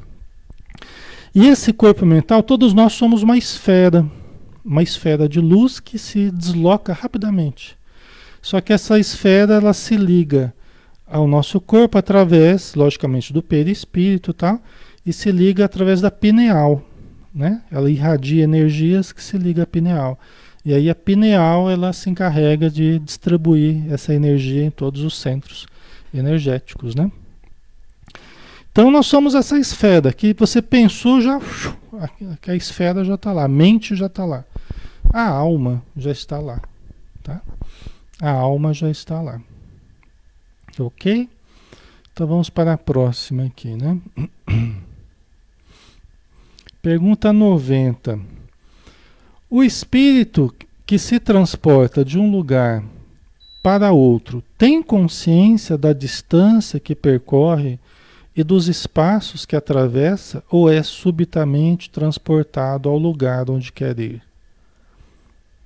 E 1.36 1.50
esse 1.50 1.74
corpo 1.74 2.06
mental, 2.06 2.42
todos 2.42 2.74
nós 2.74 2.94
somos 2.94 3.22
uma 3.22 3.38
esfera, 3.38 4.10
uma 4.63 4.82
esfera 4.82 5.27
de 5.27 5.42
luz 5.42 5.82
que 5.82 6.00
se 6.00 6.32
desloca 6.32 6.94
rapidamente. 6.94 7.77
Só 8.42 8.62
que 8.62 8.72
essa 8.72 8.98
esfera 8.98 9.56
ela 9.56 9.74
se 9.74 9.98
liga 9.98 10.54
ao 11.06 11.27
nosso 11.27 11.60
corpo 11.60 11.98
através, 11.98 12.74
logicamente, 12.74 13.34
do 13.34 13.44
perispírito, 13.44 14.32
tá? 14.32 14.62
E 15.06 15.12
se 15.12 15.30
liga 15.30 15.65
através 15.65 16.00
da 16.00 16.10
pineal, 16.10 16.82
né? 17.34 17.62
Ela 17.70 17.92
irradia 17.92 18.46
energias 18.46 19.12
que 19.12 19.22
se 19.22 19.38
liga 19.38 19.63
à 19.63 19.68
pineal. 19.68 20.18
E 20.63 20.74
aí 20.74 20.89
a 20.89 20.96
pineal 20.96 21.70
ela 21.70 21.92
se 21.92 22.10
encarrega 22.10 22.70
de 22.70 22.98
distribuir 23.00 23.92
essa 23.92 24.13
energia 24.13 24.63
em 24.63 24.72
todos 24.72 25.01
os 25.01 25.20
centros 25.20 25.68
energéticos, 26.13 26.96
né? 26.96 27.12
Então 28.75 28.91
nós 28.91 29.05
somos 29.05 29.36
essa 29.36 29.58
esfera 29.58 30.12
que 30.12 30.34
você 30.34 30.62
pensou 30.62 31.22
já 31.22 31.39
que 32.41 32.51
a 32.51 32.55
esfera 32.58 33.05
já 33.05 33.15
está 33.15 33.32
lá, 33.32 33.46
a 33.46 33.48
mente 33.48 33.96
já 33.96 34.08
está 34.08 34.25
lá, 34.25 34.44
a 35.13 35.25
alma 35.25 35.82
já 35.96 36.12
está 36.12 36.39
lá, 36.39 36.62
tá? 37.24 37.41
A 38.22 38.32
alma 38.32 38.74
já 38.74 38.89
está 38.91 39.22
lá. 39.22 39.39
Ok? 40.77 41.29
Então 42.12 42.27
vamos 42.27 42.50
para 42.50 42.74
a 42.74 42.77
próxima 42.77 43.46
aqui, 43.46 43.70
né? 43.77 43.98
Pergunta 46.82 47.32
90. 47.32 48.20
O 49.50 49.63
espírito 49.63 50.53
que 50.86 51.00
se 51.00 51.17
transporta 51.17 52.03
de 52.03 52.20
um 52.20 52.29
lugar 52.29 52.84
para 53.63 53.94
outro 53.94 54.44
tem 54.58 54.84
consciência 54.84 55.77
da 55.77 55.94
distância 55.94 56.77
que 56.77 56.94
percorre 56.94 57.79
e 58.36 58.44
dos 58.44 58.68
espaços 58.68 59.46
que 59.46 59.56
atravessa 59.56 60.44
ou 60.50 60.70
é 60.70 60.84
subitamente 60.84 61.89
transportado 61.89 62.89
ao 62.89 62.98
lugar 62.98 63.50
onde 63.50 63.72
quer 63.72 63.98
ir? 64.00 64.22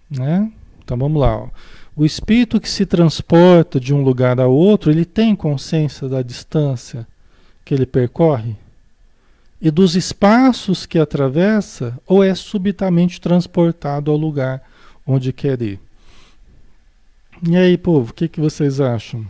Né? 0.10 0.52
Então 0.84 0.98
vamos 0.98 1.20
lá. 1.20 1.38
Ó. 1.38 1.50
O 1.96 2.06
espírito 2.06 2.62
que 2.62 2.70
se 2.70 2.86
transporta 2.86 3.80
de 3.80 3.94
um 3.94 4.04
lugar 4.04 4.40
a 4.40 4.48
outro, 4.48 4.92
ele 4.92 5.06
tem 5.06 5.36
consciência 5.36 6.08
da 6.08 6.22
distância 6.22 7.08
que 7.66 7.74
ele 7.74 7.86
percorre 7.86 8.56
e 9.62 9.70
dos 9.70 9.96
espaços 9.96 10.86
que 10.86 10.98
atravessa, 10.98 12.00
ou 12.08 12.24
é 12.24 12.34
subitamente 12.34 13.20
transportado 13.20 14.10
ao 14.10 14.16
lugar 14.16 14.64
onde 15.06 15.34
quer 15.34 15.62
ir. 15.62 15.80
E 17.46 17.58
aí, 17.58 17.78
povo, 17.78 18.12
o 18.12 18.14
que, 18.14 18.28
que 18.28 18.40
vocês 18.40 18.80
acham? 18.80 19.28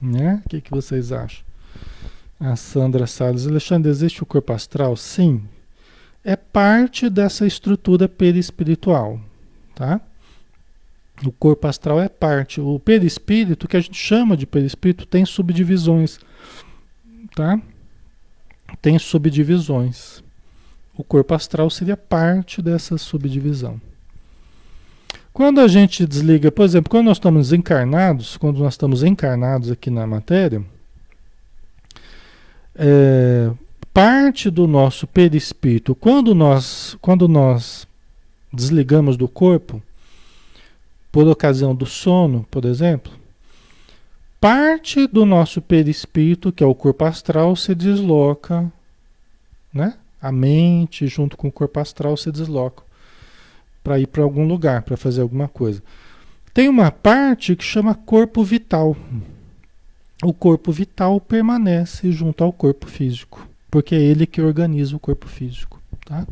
Né? 0.00 0.42
O 0.44 0.48
que, 0.48 0.60
que 0.60 0.70
vocês 0.70 1.12
acham? 1.12 1.44
A 2.40 2.56
Sandra 2.56 3.06
Salles, 3.06 3.46
Alexandre, 3.46 3.90
existe 3.90 4.22
o 4.22 4.26
corpo 4.26 4.50
astral? 4.54 4.96
Sim. 4.96 5.42
É 6.24 6.36
parte 6.36 7.10
dessa 7.10 7.46
estrutura 7.46 8.08
perispiritual, 8.08 9.20
tá? 9.74 10.00
O 11.22 11.30
corpo 11.30 11.66
astral 11.66 12.00
é 12.00 12.08
parte. 12.08 12.58
O 12.58 12.78
perispírito, 12.78 13.68
que 13.68 13.76
a 13.76 13.80
gente 13.80 13.98
chama 13.98 14.38
de 14.38 14.46
perispírito, 14.46 15.04
tem 15.04 15.26
subdivisões. 15.26 16.18
Tá? 17.36 17.60
Tem 18.80 18.98
subdivisões. 18.98 20.22
O 20.96 21.04
corpo 21.04 21.34
astral 21.34 21.68
seria 21.68 21.96
parte 21.96 22.62
dessa 22.62 22.96
subdivisão. 22.96 23.78
Quando 25.30 25.60
a 25.60 25.68
gente 25.68 26.06
desliga, 26.06 26.50
por 26.50 26.64
exemplo, 26.64 26.90
quando 26.90 27.06
nós 27.06 27.18
estamos 27.18 27.52
encarnados, 27.52 28.38
quando 28.38 28.58
nós 28.60 28.74
estamos 28.74 29.02
encarnados 29.02 29.70
aqui 29.70 29.90
na 29.90 30.06
matéria, 30.06 30.64
é, 32.82 33.50
parte 33.92 34.48
do 34.48 34.66
nosso 34.66 35.06
perispírito, 35.06 35.94
quando 35.94 36.34
nós, 36.34 36.96
quando 37.02 37.28
nós 37.28 37.86
desligamos 38.50 39.18
do 39.18 39.28
corpo, 39.28 39.82
por 41.12 41.28
ocasião 41.28 41.74
do 41.74 41.84
sono, 41.84 42.46
por 42.50 42.64
exemplo, 42.64 43.12
parte 44.40 45.06
do 45.06 45.26
nosso 45.26 45.60
perispírito, 45.60 46.50
que 46.50 46.64
é 46.64 46.66
o 46.66 46.74
corpo 46.74 47.04
astral, 47.04 47.54
se 47.54 47.74
desloca, 47.74 48.72
né? 49.72 49.94
A 50.22 50.32
mente 50.32 51.06
junto 51.06 51.36
com 51.36 51.48
o 51.48 51.52
corpo 51.52 51.80
astral 51.80 52.16
se 52.16 52.32
deslocam 52.32 52.84
para 53.84 53.98
ir 53.98 54.06
para 54.06 54.22
algum 54.22 54.46
lugar, 54.46 54.82
para 54.82 54.96
fazer 54.96 55.20
alguma 55.20 55.48
coisa. 55.48 55.82
Tem 56.54 56.68
uma 56.68 56.90
parte 56.90 57.54
que 57.54 57.64
chama 57.64 57.94
corpo 57.94 58.42
vital. 58.42 58.96
O 60.22 60.34
corpo 60.34 60.70
vital 60.70 61.20
permanece 61.20 62.12
junto 62.12 62.44
ao 62.44 62.52
corpo 62.52 62.86
físico, 62.86 63.48
porque 63.70 63.94
é 63.94 64.00
ele 64.00 64.26
que 64.26 64.42
organiza 64.42 64.94
o 64.94 65.00
corpo 65.00 65.26
físico, 65.26 65.80
tá? 66.04 66.26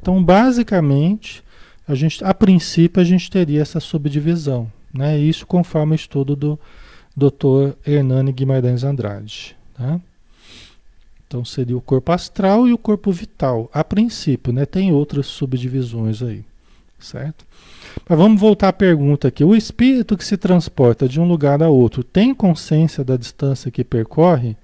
Então, 0.00 0.22
basicamente, 0.22 1.44
a, 1.86 1.94
gente, 1.94 2.24
a 2.24 2.32
princípio 2.32 3.00
a 3.00 3.04
gente 3.04 3.30
teria 3.30 3.60
essa 3.60 3.80
subdivisão. 3.80 4.70
Né? 4.92 5.18
Isso 5.18 5.46
conforme 5.46 5.92
o 5.92 5.94
estudo 5.94 6.34
do 6.34 6.58
Dr. 7.16 7.76
Hernani 7.86 8.32
Guimarães 8.32 8.82
Andrade. 8.82 9.56
Tá? 9.74 10.00
Então 11.26 11.44
seria 11.44 11.76
o 11.76 11.80
corpo 11.80 12.10
astral 12.12 12.66
e 12.66 12.72
o 12.72 12.78
corpo 12.78 13.12
vital. 13.12 13.70
A 13.72 13.84
princípio, 13.84 14.52
né? 14.52 14.66
tem 14.66 14.92
outras 14.92 15.26
subdivisões 15.26 16.22
aí. 16.22 16.44
Certo? 17.00 17.46
Mas 18.08 18.18
vamos 18.18 18.40
voltar 18.40 18.68
à 18.68 18.72
pergunta 18.72 19.28
aqui. 19.28 19.42
O 19.42 19.56
espírito 19.56 20.16
que 20.16 20.24
se 20.24 20.36
transporta 20.36 21.08
de 21.08 21.18
um 21.18 21.26
lugar 21.26 21.62
a 21.62 21.68
outro 21.68 22.04
tem 22.04 22.34
consciência 22.34 23.02
da 23.02 23.16
distância 23.16 23.70
que 23.70 23.82
percorre 23.82 24.56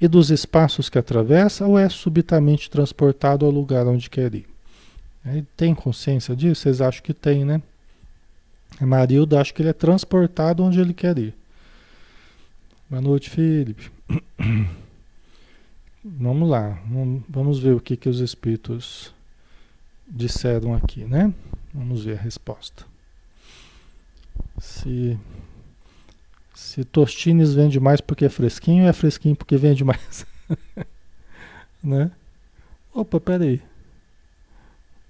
e 0.00 0.06
dos 0.06 0.30
espaços 0.30 0.88
que 0.88 0.98
atravessa 0.98 1.66
ou 1.66 1.78
é 1.78 1.88
subitamente 1.88 2.70
transportado 2.70 3.46
ao 3.46 3.50
lugar 3.50 3.86
onde 3.86 4.10
quer 4.10 4.34
ir? 4.34 4.46
Ele 5.24 5.46
tem 5.56 5.74
consciência 5.74 6.36
disso? 6.36 6.62
Vocês 6.62 6.80
acham 6.80 7.02
que 7.02 7.14
tem, 7.14 7.44
né? 7.44 7.60
Marilda 8.80 9.40
acha 9.40 9.52
que 9.52 9.62
ele 9.62 9.70
é 9.70 9.74
transportado 9.74 10.62
onde 10.62 10.80
ele 10.80 10.94
quer 10.94 11.18
ir. 11.18 11.34
Boa 12.88 13.02
noite, 13.02 13.28
Felipe. 13.28 13.90
Vamos 16.04 16.48
lá, 16.48 16.80
vamos 17.28 17.58
ver 17.58 17.74
o 17.74 17.80
que, 17.80 17.94
que 17.94 18.08
os 18.08 18.20
espíritos 18.20 19.12
disseram 20.08 20.72
aqui, 20.72 21.04
né? 21.04 21.34
Vamos 21.78 22.04
ver 22.04 22.18
a 22.18 22.20
resposta. 22.20 22.84
Se, 24.58 25.16
se 26.52 26.82
Tostines 26.82 27.54
vende 27.54 27.78
mais 27.78 28.00
porque 28.00 28.24
é 28.24 28.28
fresquinho, 28.28 28.88
é 28.88 28.92
fresquinho 28.92 29.36
porque 29.36 29.56
vende 29.56 29.84
mais. 29.84 30.26
né? 31.80 32.10
Opa, 32.92 33.20
peraí. 33.20 33.62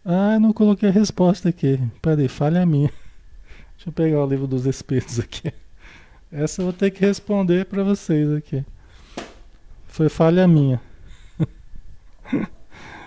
Ah, 0.04 0.38
não 0.38 0.52
coloquei 0.52 0.90
a 0.90 0.92
resposta 0.92 1.48
aqui. 1.48 1.80
Peraí, 2.02 2.28
falha 2.28 2.66
minha. 2.66 2.92
Deixa 3.76 3.88
eu 3.88 3.92
pegar 3.94 4.22
o 4.22 4.28
livro 4.28 4.46
dos 4.46 4.66
Espíritos 4.66 5.18
aqui. 5.18 5.50
Essa 6.30 6.60
eu 6.60 6.66
vou 6.66 6.75
ter 6.75 6.90
que 6.90 7.00
responder 7.00 7.64
para 7.64 7.82
vocês 7.82 8.30
aqui. 8.30 8.62
Foi 9.87 10.10
falha 10.10 10.46
minha. 10.46 10.78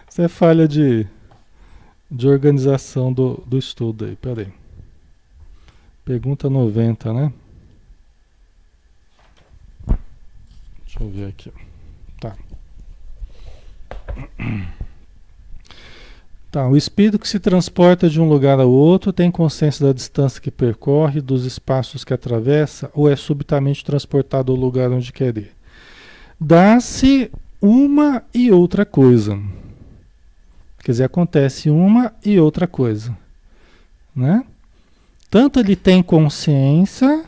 Isso 0.09 0.19
é 0.19 0.27
falha 0.27 0.67
de, 0.67 1.07
de 2.11 2.27
organização 2.27 3.13
do, 3.13 3.41
do 3.47 3.57
estudo 3.57 4.05
aí. 4.05 4.15
Peraí. 4.17 4.47
Pergunta 6.03 6.49
90, 6.49 7.13
né? 7.13 7.33
Deixa 10.83 11.03
eu 11.03 11.09
ver 11.09 11.27
aqui. 11.29 11.53
Tá. 12.19 12.35
Tá, 16.51 16.67
o 16.67 16.75
espírito 16.75 17.17
que 17.17 17.29
se 17.29 17.39
transporta 17.39 18.09
de 18.09 18.19
um 18.19 18.27
lugar 18.27 18.59
ao 18.59 18.69
outro 18.69 19.13
tem 19.13 19.31
consciência 19.31 19.87
da 19.87 19.93
distância 19.93 20.41
que 20.41 20.51
percorre, 20.51 21.21
dos 21.21 21.45
espaços 21.45 22.03
que 22.03 22.13
atravessa, 22.13 22.91
ou 22.93 23.09
é 23.09 23.15
subitamente 23.15 23.85
transportado 23.85 24.51
ao 24.51 24.57
lugar 24.57 24.91
onde 24.91 25.13
quer 25.13 25.37
ir. 25.37 25.51
Dá-se 26.37 27.31
uma 27.61 28.21
e 28.33 28.51
outra 28.51 28.85
coisa. 28.85 29.39
Quer 30.83 30.91
dizer, 30.91 31.03
acontece 31.03 31.69
uma 31.69 32.13
e 32.23 32.39
outra 32.39 32.67
coisa. 32.67 33.15
Né? 34.15 34.43
Tanto 35.29 35.59
ele 35.59 35.75
tem 35.75 36.01
consciência, 36.01 37.23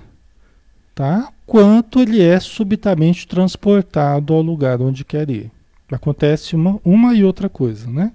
tá? 0.95 1.31
quanto 1.45 2.01
ele 2.01 2.21
é 2.21 2.39
subitamente 2.39 3.27
transportado 3.27 4.33
ao 4.33 4.41
lugar 4.41 4.81
onde 4.81 5.05
quer 5.05 5.29
ir. 5.29 5.51
Acontece 5.91 6.55
uma, 6.55 6.79
uma 6.83 7.13
e 7.13 7.23
outra 7.23 7.47
coisa, 7.47 7.89
né? 7.89 8.11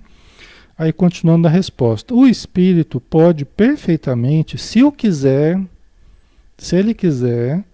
Aí 0.76 0.92
continuando 0.92 1.46
a 1.46 1.50
resposta. 1.50 2.14
O 2.14 2.26
espírito 2.26 3.00
pode 3.00 3.44
perfeitamente, 3.44 4.58
se 4.58 4.82
o 4.82 4.90
quiser, 4.90 5.60
se 6.56 6.76
ele 6.76 6.94
quiser, 6.94 7.64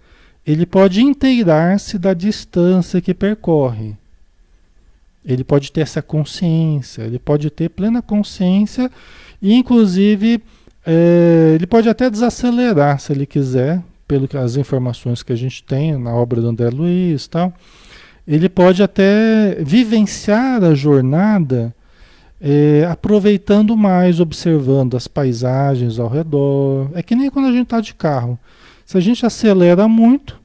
ele 0.46 0.66
pode 0.66 1.02
inteirar-se 1.02 1.98
da 1.98 2.12
distância 2.12 3.00
que 3.00 3.14
percorre. 3.14 3.96
Ele 5.24 5.42
pode 5.42 5.72
ter 5.72 5.80
essa 5.80 6.02
consciência, 6.02 7.02
ele 7.02 7.18
pode 7.18 7.48
ter 7.50 7.70
plena 7.70 8.02
consciência 8.02 8.90
e, 9.40 9.54
inclusive, 9.54 10.42
é, 10.86 11.52
ele 11.54 11.66
pode 11.66 11.88
até 11.88 12.10
desacelerar 12.10 13.00
se 13.00 13.12
ele 13.12 13.24
quiser, 13.24 13.82
pelas 14.06 14.56
informações 14.56 15.22
que 15.22 15.32
a 15.32 15.36
gente 15.36 15.62
tem 15.64 15.96
na 15.96 16.14
obra 16.14 16.40
do 16.40 16.48
André 16.48 16.68
Luiz 16.68 17.26
tal. 17.26 17.52
Ele 18.26 18.48
pode 18.48 18.82
até 18.82 19.56
vivenciar 19.60 20.62
a 20.62 20.74
jornada 20.74 21.74
é, 22.40 22.86
aproveitando 22.90 23.76
mais, 23.76 24.20
observando 24.20 24.96
as 24.96 25.08
paisagens 25.08 25.98
ao 25.98 26.08
redor. 26.08 26.90
É 26.94 27.02
que 27.02 27.14
nem 27.14 27.30
quando 27.30 27.48
a 27.48 27.52
gente 27.52 27.64
está 27.64 27.80
de 27.80 27.94
carro. 27.94 28.38
Se 28.84 28.98
a 28.98 29.00
gente 29.00 29.24
acelera 29.24 29.88
muito, 29.88 30.38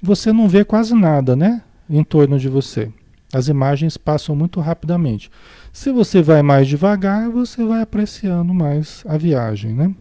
você 0.00 0.32
não 0.32 0.48
vê 0.48 0.64
quase 0.64 0.94
nada, 0.94 1.34
né? 1.34 1.62
Em 1.88 2.04
torno 2.04 2.38
de 2.38 2.48
você. 2.48 2.90
As 3.32 3.48
imagens 3.48 3.96
passam 3.96 4.34
muito 4.34 4.60
rapidamente. 4.60 5.30
Se 5.72 5.92
você 5.92 6.22
vai 6.22 6.42
mais 6.42 6.66
devagar, 6.66 7.28
você 7.28 7.64
vai 7.64 7.82
apreciando 7.82 8.54
mais 8.54 9.04
a 9.06 9.18
viagem, 9.18 9.74
né? 9.74 9.94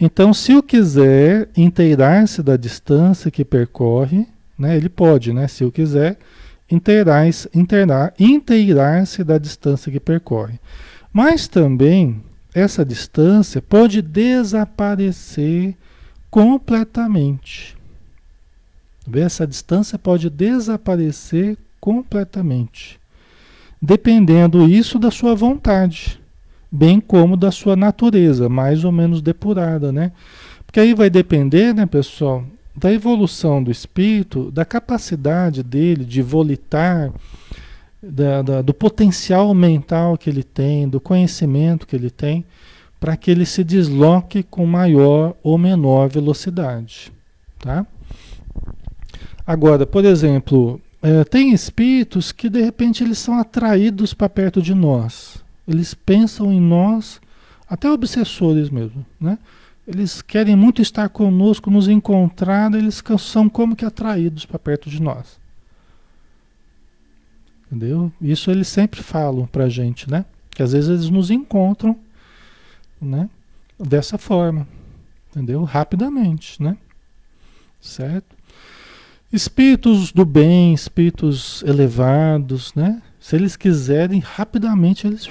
Então, 0.00 0.32
se 0.32 0.52
eu 0.52 0.62
quiser 0.62 1.48
inteirar-se 1.56 2.42
da 2.42 2.56
distância 2.56 3.30
que 3.30 3.44
percorre, 3.44 4.26
né, 4.58 4.76
ele 4.76 4.88
pode, 4.88 5.32
né, 5.32 5.46
se 5.46 5.62
eu 5.62 5.70
quiser, 5.70 6.16
inteirar-se 6.70 7.50
inteirar, 7.52 8.14
inteirar 8.18 9.04
da 9.26 9.36
distância 9.36 9.92
que 9.92 10.00
percorre. 10.00 10.58
Mas 11.12 11.48
também, 11.48 12.22
essa 12.54 12.84
distância 12.84 13.60
pode 13.60 14.00
desaparecer 14.00 15.76
completamente. 16.30 17.76
Essa 19.18 19.46
distância 19.46 19.98
pode 19.98 20.28
desaparecer 20.30 21.56
completamente, 21.80 23.00
dependendo 23.80 24.68
isso 24.68 24.98
da 24.98 25.10
sua 25.10 25.34
vontade, 25.34 26.20
bem 26.70 27.00
como 27.00 27.36
da 27.36 27.50
sua 27.50 27.74
natureza, 27.74 28.48
mais 28.48 28.84
ou 28.84 28.92
menos 28.92 29.22
depurada, 29.22 29.90
né? 29.90 30.12
Porque 30.66 30.78
aí 30.78 30.94
vai 30.94 31.10
depender, 31.10 31.74
né, 31.74 31.86
pessoal, 31.86 32.44
da 32.76 32.92
evolução 32.92 33.62
do 33.62 33.70
espírito, 33.70 34.50
da 34.50 34.64
capacidade 34.64 35.62
dele 35.62 36.04
de 36.04 36.22
volitar, 36.22 37.12
da, 38.02 38.40
da, 38.42 38.62
do 38.62 38.72
potencial 38.72 39.52
mental 39.52 40.16
que 40.16 40.30
ele 40.30 40.42
tem, 40.42 40.88
do 40.88 41.00
conhecimento 41.00 41.86
que 41.86 41.96
ele 41.96 42.10
tem, 42.10 42.44
para 42.98 43.16
que 43.16 43.30
ele 43.30 43.46
se 43.46 43.64
desloque 43.64 44.42
com 44.42 44.64
maior 44.66 45.34
ou 45.42 45.58
menor 45.58 46.08
velocidade. 46.08 47.12
Tá? 47.58 47.86
Agora, 49.50 49.84
por 49.84 50.04
exemplo, 50.04 50.80
é, 51.02 51.24
tem 51.24 51.52
espíritos 51.52 52.30
que 52.30 52.48
de 52.48 52.62
repente 52.62 53.02
eles 53.02 53.18
são 53.18 53.36
atraídos 53.36 54.14
para 54.14 54.28
perto 54.28 54.62
de 54.62 54.72
nós. 54.72 55.42
Eles 55.66 55.92
pensam 55.92 56.52
em 56.52 56.60
nós, 56.60 57.20
até 57.68 57.90
obsessores 57.90 58.70
mesmo, 58.70 59.04
né? 59.20 59.40
Eles 59.88 60.22
querem 60.22 60.54
muito 60.54 60.80
estar 60.80 61.08
conosco, 61.08 61.68
nos 61.68 61.88
encontrar, 61.88 62.72
eles 62.74 63.02
são 63.18 63.48
como 63.48 63.74
que 63.74 63.84
atraídos 63.84 64.46
para 64.46 64.56
perto 64.56 64.88
de 64.88 65.02
nós. 65.02 65.40
Entendeu? 67.66 68.12
Isso 68.22 68.52
eles 68.52 68.68
sempre 68.68 69.02
falam 69.02 69.48
para 69.48 69.64
a 69.64 69.68
gente, 69.68 70.08
né? 70.08 70.24
Que 70.50 70.62
às 70.62 70.74
vezes 70.74 70.88
eles 70.88 71.10
nos 71.10 71.28
encontram, 71.28 71.98
né? 73.02 73.28
Dessa 73.76 74.16
forma, 74.16 74.64
entendeu? 75.28 75.64
Rapidamente, 75.64 76.62
né? 76.62 76.78
Certo? 77.80 78.38
Espíritos 79.32 80.10
do 80.10 80.24
bem, 80.24 80.74
espíritos 80.74 81.62
elevados, 81.64 82.74
né? 82.74 83.00
Se 83.20 83.36
eles 83.36 83.54
quiserem, 83.56 84.18
rapidamente 84.18 85.06
eles, 85.06 85.28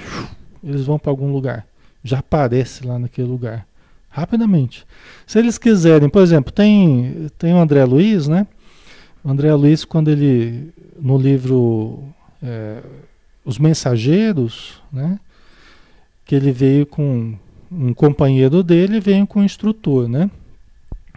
eles 0.64 0.86
vão 0.86 0.98
para 0.98 1.10
algum 1.10 1.30
lugar. 1.30 1.66
Já 2.02 2.20
aparece 2.20 2.86
lá 2.86 2.98
naquele 2.98 3.28
lugar. 3.28 3.66
Rapidamente. 4.08 4.86
Se 5.26 5.38
eles 5.38 5.58
quiserem, 5.58 6.08
por 6.08 6.22
exemplo, 6.22 6.50
tem, 6.50 7.28
tem 7.36 7.52
o 7.52 7.58
André 7.58 7.84
Luiz, 7.84 8.26
né? 8.26 8.46
O 9.22 9.30
André 9.30 9.54
Luiz, 9.54 9.84
quando 9.84 10.10
ele, 10.10 10.72
no 10.98 11.18
livro 11.18 12.02
é, 12.42 12.82
Os 13.44 13.58
Mensageiros, 13.58 14.82
né? 14.90 15.20
Que 16.24 16.34
ele 16.34 16.52
veio 16.52 16.86
com 16.86 17.34
um 17.70 17.92
companheiro 17.92 18.62
dele, 18.62 18.98
veio 18.98 19.26
com 19.26 19.40
um 19.40 19.44
instrutor, 19.44 20.08
né? 20.08 20.30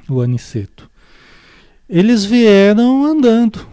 O 0.10 0.20
Aniceto. 0.20 0.92
Eles 1.90 2.24
vieram 2.26 3.06
andando, 3.06 3.66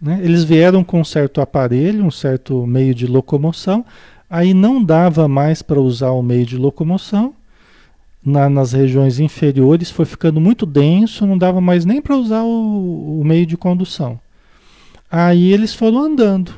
né? 0.00 0.20
Eles 0.22 0.44
vieram 0.44 0.84
com 0.84 1.00
um 1.00 1.04
certo 1.04 1.40
aparelho, 1.40 2.04
um 2.04 2.10
certo 2.10 2.66
meio 2.66 2.94
de 2.94 3.06
locomoção, 3.06 3.84
aí 4.28 4.54
não 4.54 4.82
dava 4.82 5.26
mais 5.26 5.62
para 5.62 5.80
usar 5.80 6.10
o 6.10 6.22
meio 6.22 6.46
de 6.46 6.56
locomoção, 6.56 7.34
na, 8.24 8.48
nas 8.48 8.72
regiões 8.72 9.18
inferiores 9.18 9.90
foi 9.90 10.04
ficando 10.04 10.40
muito 10.40 10.66
denso, 10.66 11.26
não 11.26 11.38
dava 11.38 11.60
mais 11.60 11.84
nem 11.84 12.00
para 12.02 12.16
usar 12.16 12.42
o, 12.42 13.20
o, 13.20 13.24
meio 13.24 13.46
de 13.46 13.56
condução. 13.56 14.20
Aí 15.10 15.52
eles 15.52 15.74
foram 15.74 15.98
andando, 16.00 16.52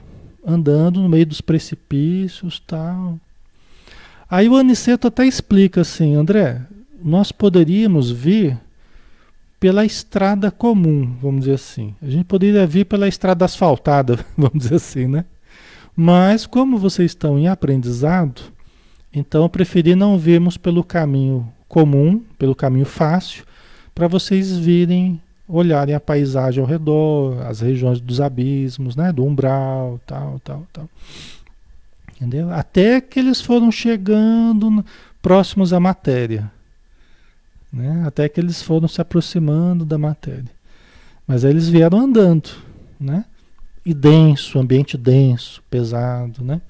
andando 0.45 1.01
no 1.01 1.09
meio 1.09 1.27
dos 1.27 1.41
precipícios 1.41 2.61
tal. 2.67 3.19
Aí 4.29 4.49
o 4.49 4.57
Aniceto 4.57 5.07
até 5.07 5.27
explica 5.27 5.83
assim, 5.83 6.15
André, 6.15 6.61
nós 7.03 7.31
poderíamos 7.31 8.11
vir 8.11 8.59
pela 9.61 9.85
estrada 9.85 10.51
comum, 10.51 11.15
vamos 11.21 11.41
dizer 11.41 11.55
assim. 11.55 11.95
A 12.01 12.09
gente 12.09 12.25
poderia 12.25 12.67
vir 12.67 12.87
pela 12.87 13.07
estrada 13.07 13.45
asfaltada, 13.45 14.19
vamos 14.37 14.63
dizer 14.63 14.77
assim, 14.77 15.07
né? 15.07 15.27
Mas 15.95 16.47
como 16.47 16.79
vocês 16.79 17.11
estão 17.11 17.39
em 17.39 17.47
aprendizado, 17.47 18.41
então 19.13 19.43
eu 19.43 19.49
preferi 19.51 19.95
não 19.95 20.19
vermos 20.19 20.57
pelo 20.57 20.83
caminho 20.83 21.47
comum, 21.69 22.25
pelo 22.39 22.55
caminho 22.55 22.87
fácil, 22.87 23.45
para 23.95 24.09
vocês 24.09 24.57
virem, 24.57 25.21
olharem 25.47 25.95
a 25.95 26.01
paisagem 26.01 26.63
ao 26.63 26.69
redor, 26.69 27.43
as 27.43 27.61
regiões 27.61 28.01
dos 28.01 28.19
abismos, 28.19 28.97
né, 28.97 29.13
do 29.13 29.25
umbral, 29.25 30.01
tal, 30.07 30.41
tal, 30.43 30.67
tal. 30.73 30.89
Entendeu? 32.17 32.51
Até 32.51 33.01
que 33.01 33.19
eles 33.19 33.41
foram 33.43 33.71
chegando 33.71 34.85
próximos 35.21 35.73
à 35.73 35.81
matéria. 35.81 36.51
Né? 37.73 38.03
Até 38.07 38.29
que 38.29 38.41
eles 38.41 38.63
foram 38.63 38.89
se 38.89 39.01
aproximando 39.01 39.85
da 39.85 39.99
matéria. 39.99 40.51
Mas 41.27 41.45
aí 41.45 41.53
eles 41.53 41.69
vieram 41.69 42.01
andando, 42.01 42.51
né? 42.99 43.25
E 43.85 43.95
denso, 43.95 44.59
ambiente 44.59 44.99
denso, 44.99 45.63
pesado, 45.71 46.45
né? 46.45 46.61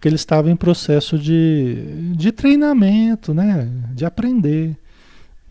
porque 0.00 0.08
ele 0.08 0.16
estava 0.16 0.50
em 0.50 0.56
processo 0.56 1.18
de, 1.18 2.14
de 2.16 2.32
treinamento, 2.32 3.34
né? 3.34 3.68
De 3.92 4.06
aprender, 4.06 4.74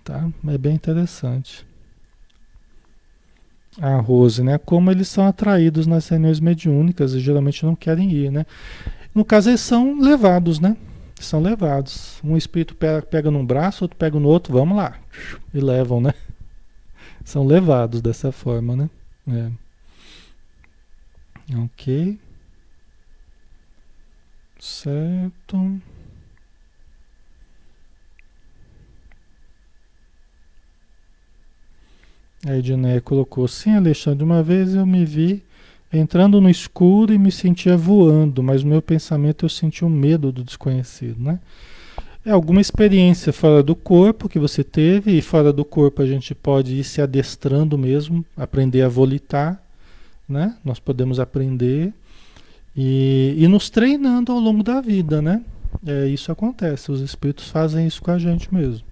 tá? 0.03 0.27
É 0.47 0.57
bem 0.57 0.73
interessante. 0.73 1.63
A 3.79 3.97
Rose, 3.97 4.41
né? 4.41 4.57
Como 4.57 4.89
eles 4.89 5.07
são 5.07 5.27
atraídos 5.27 5.85
nas 5.85 6.09
reuniões 6.09 6.39
mediúnicas 6.39 7.13
e 7.13 7.19
geralmente 7.19 7.63
não 7.63 7.75
querem 7.75 8.11
ir, 8.11 8.31
né? 8.31 8.43
No 9.13 9.23
caso, 9.23 9.51
eles 9.51 9.61
são 9.61 9.99
levados, 9.99 10.59
né? 10.59 10.75
São 11.19 11.41
levados. 11.41 12.19
Um 12.23 12.37
espírito 12.37 12.75
pega, 12.75 13.01
pega 13.01 13.29
num 13.31 13.45
braço, 13.45 13.83
outro 13.83 13.97
pega 13.97 14.19
no 14.19 14.27
outro, 14.27 14.53
vamos 14.53 14.77
lá. 14.77 14.97
E 15.53 15.59
levam, 15.59 15.99
né? 16.01 16.13
São 17.23 17.45
levados 17.45 18.01
dessa 18.01 18.31
forma, 18.31 18.75
né? 18.75 18.89
É. 19.27 19.51
Ok. 21.57 22.19
Certo. 24.59 25.81
A 32.45 32.55
Edneia 32.55 33.01
colocou, 33.01 33.47
sim, 33.47 33.75
Alexandre, 33.75 34.23
uma 34.23 34.41
vez 34.41 34.73
eu 34.73 34.85
me 34.85 35.03
vi 35.05 35.43
entrando 35.91 36.39
no 36.39 36.49
escuro 36.49 37.13
e 37.13 37.17
me 37.17 37.31
sentia 37.31 37.75
voando, 37.75 38.43
mas 38.43 38.63
no 38.63 38.69
meu 38.69 38.81
pensamento 38.81 39.45
eu 39.45 39.49
senti 39.49 39.83
um 39.83 39.89
medo 39.89 40.31
do 40.31 40.43
desconhecido, 40.43 41.21
né? 41.21 41.39
É 42.25 42.31
alguma 42.31 42.61
experiência 42.61 43.31
fora 43.31 43.63
do 43.63 43.75
corpo 43.75 44.29
que 44.29 44.37
você 44.37 44.63
teve, 44.63 45.17
e 45.17 45.21
fora 45.21 45.51
do 45.51 45.65
corpo 45.65 46.01
a 46.01 46.05
gente 46.05 46.35
pode 46.35 46.75
ir 46.75 46.83
se 46.83 47.01
adestrando 47.01 47.77
mesmo, 47.77 48.23
aprender 48.37 48.81
a 48.81 48.89
volitar, 48.89 49.63
né? 50.27 50.55
Nós 50.63 50.79
podemos 50.79 51.19
aprender 51.19 51.93
e, 52.75 53.35
e 53.37 53.47
nos 53.47 53.69
treinando 53.69 54.31
ao 54.31 54.39
longo 54.39 54.61
da 54.61 54.79
vida, 54.81 55.21
né? 55.21 55.41
É, 55.85 56.07
isso 56.07 56.31
acontece, 56.31 56.91
os 56.91 57.01
espíritos 57.01 57.49
fazem 57.49 57.87
isso 57.87 58.01
com 58.01 58.11
a 58.11 58.19
gente 58.19 58.53
mesmo. 58.53 58.85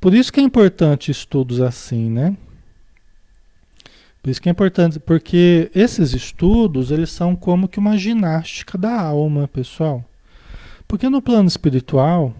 Por 0.00 0.14
isso 0.14 0.32
que 0.32 0.40
é 0.40 0.42
importante 0.42 1.10
estudos 1.10 1.60
assim, 1.60 2.08
né? 2.08 2.36
Por 4.28 4.32
isso 4.32 4.42
que 4.42 4.50
é 4.50 4.52
importante, 4.52 5.00
porque 5.00 5.70
esses 5.74 6.12
estudos, 6.12 6.90
eles 6.90 7.10
são 7.10 7.34
como 7.34 7.66
que 7.66 7.78
uma 7.78 7.96
ginástica 7.96 8.76
da 8.76 9.00
alma, 9.00 9.48
pessoal. 9.48 10.04
Porque 10.86 11.08
no 11.08 11.22
plano 11.22 11.48
espiritual, 11.48 12.34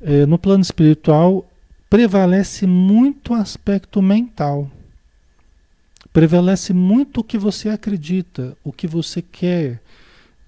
é, 0.00 0.26
no 0.26 0.36
plano 0.36 0.62
espiritual 0.62 1.48
prevalece 1.88 2.66
muito 2.66 3.34
o 3.34 3.36
aspecto 3.36 4.02
mental. 4.02 4.68
Prevalece 6.12 6.72
muito 6.72 7.20
o 7.20 7.24
que 7.24 7.38
você 7.38 7.68
acredita, 7.68 8.56
o 8.64 8.72
que 8.72 8.88
você 8.88 9.22
quer, 9.22 9.80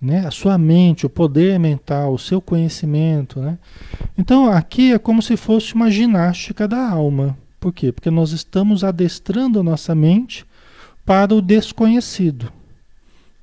né? 0.03 0.27
A 0.27 0.33
sua 0.33 0.59
mente, 0.59 1.07
o 1.07 1.09
poder 1.09 1.57
mental, 1.57 2.15
o 2.15 2.19
seu 2.19 2.41
conhecimento, 2.41 3.39
né? 3.39 3.61
Então 4.19 4.51
aqui 4.51 4.93
é 4.93 4.99
como 4.99 5.23
se 5.23 5.37
fosse 5.37 5.73
uma 5.73 5.89
ginástica 5.89 6.67
da 6.67 6.91
alma. 6.91 7.39
Por 7.61 7.73
quê? 7.73 7.93
Porque 7.93 8.11
nós 8.11 8.33
estamos 8.33 8.83
adestrando 8.83 9.61
a 9.61 9.63
nossa 9.63 9.95
mente 9.95 10.45
para 11.05 11.35
o 11.35 11.43
desconhecido. 11.43 12.53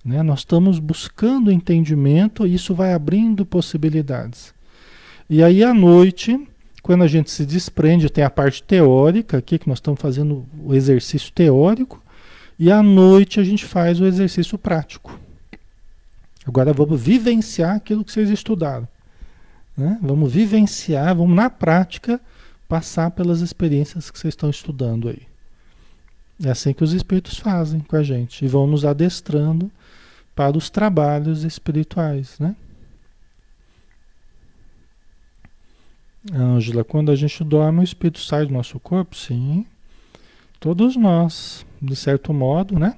Né? 0.04 0.24
Nós 0.24 0.40
estamos 0.40 0.80
buscando 0.80 1.52
entendimento 1.52 2.46
e 2.46 2.56
isso 2.56 2.74
vai 2.74 2.94
abrindo 2.94 3.46
possibilidades. 3.46 4.54
E 5.30 5.44
aí 5.44 5.64
à 5.64 5.74
noite, 5.74 6.48
quando 6.82 7.04
a 7.04 7.08
gente 7.08 7.30
se 7.30 7.46
desprende, 7.46 8.10
tem 8.10 8.24
a 8.24 8.30
parte 8.30 8.64
teórica 8.64 9.38
aqui, 9.38 9.60
que 9.60 9.70
nós 9.70 9.78
estamos 9.78 10.02
fazendo 10.02 10.46
o 10.64 10.74
exercício 10.74 11.32
teórico, 11.32 12.02
e 12.58 12.72
à 12.72 12.82
noite 12.82 13.40
a 13.40 13.44
gente 13.44 13.66
faz 13.66 14.00
o 14.00 14.06
exercício 14.06 14.58
prático. 14.58 15.20
Agora 16.46 16.74
vamos 16.74 17.00
vivenciar 17.00 17.76
aquilo 17.76 18.04
que 18.04 18.12
vocês 18.12 18.30
estudaram. 18.30 18.88
Né? 19.78 19.98
Vamos 20.02 20.32
vivenciar, 20.34 21.16
vamos 21.16 21.36
na 21.36 21.50
prática 21.50 22.20
passar 22.68 23.12
pelas 23.12 23.42
experiências 23.42 24.10
que 24.10 24.18
vocês 24.18 24.32
estão 24.32 24.50
estudando 24.50 25.10
aí. 25.10 25.31
É 26.44 26.50
assim 26.50 26.74
que 26.74 26.84
os 26.84 26.94
espíritos 26.94 27.38
fazem 27.38 27.80
com 27.82 27.96
a 27.96 28.04
gente 28.04 28.44
e 28.44 28.48
vão 28.48 28.66
nos 28.66 28.84
adestrando 28.84 29.72
para 30.36 30.58
os 30.58 30.70
trabalhos 30.70 31.44
espirituais, 31.44 32.40
né? 32.40 32.56
Ângela, 36.34 36.84
quando 36.84 37.12
a 37.12 37.16
gente 37.16 37.44
dorme, 37.44 37.80
o 37.80 37.84
espírito 37.84 38.20
sai 38.20 38.46
do 38.46 38.54
nosso 38.54 38.80
corpo? 38.80 39.16
Sim. 39.16 39.66
Todos 40.60 40.96
nós, 40.96 41.66
de 41.82 41.96
certo 41.96 42.34
modo, 42.34 42.78
né? 42.78 42.96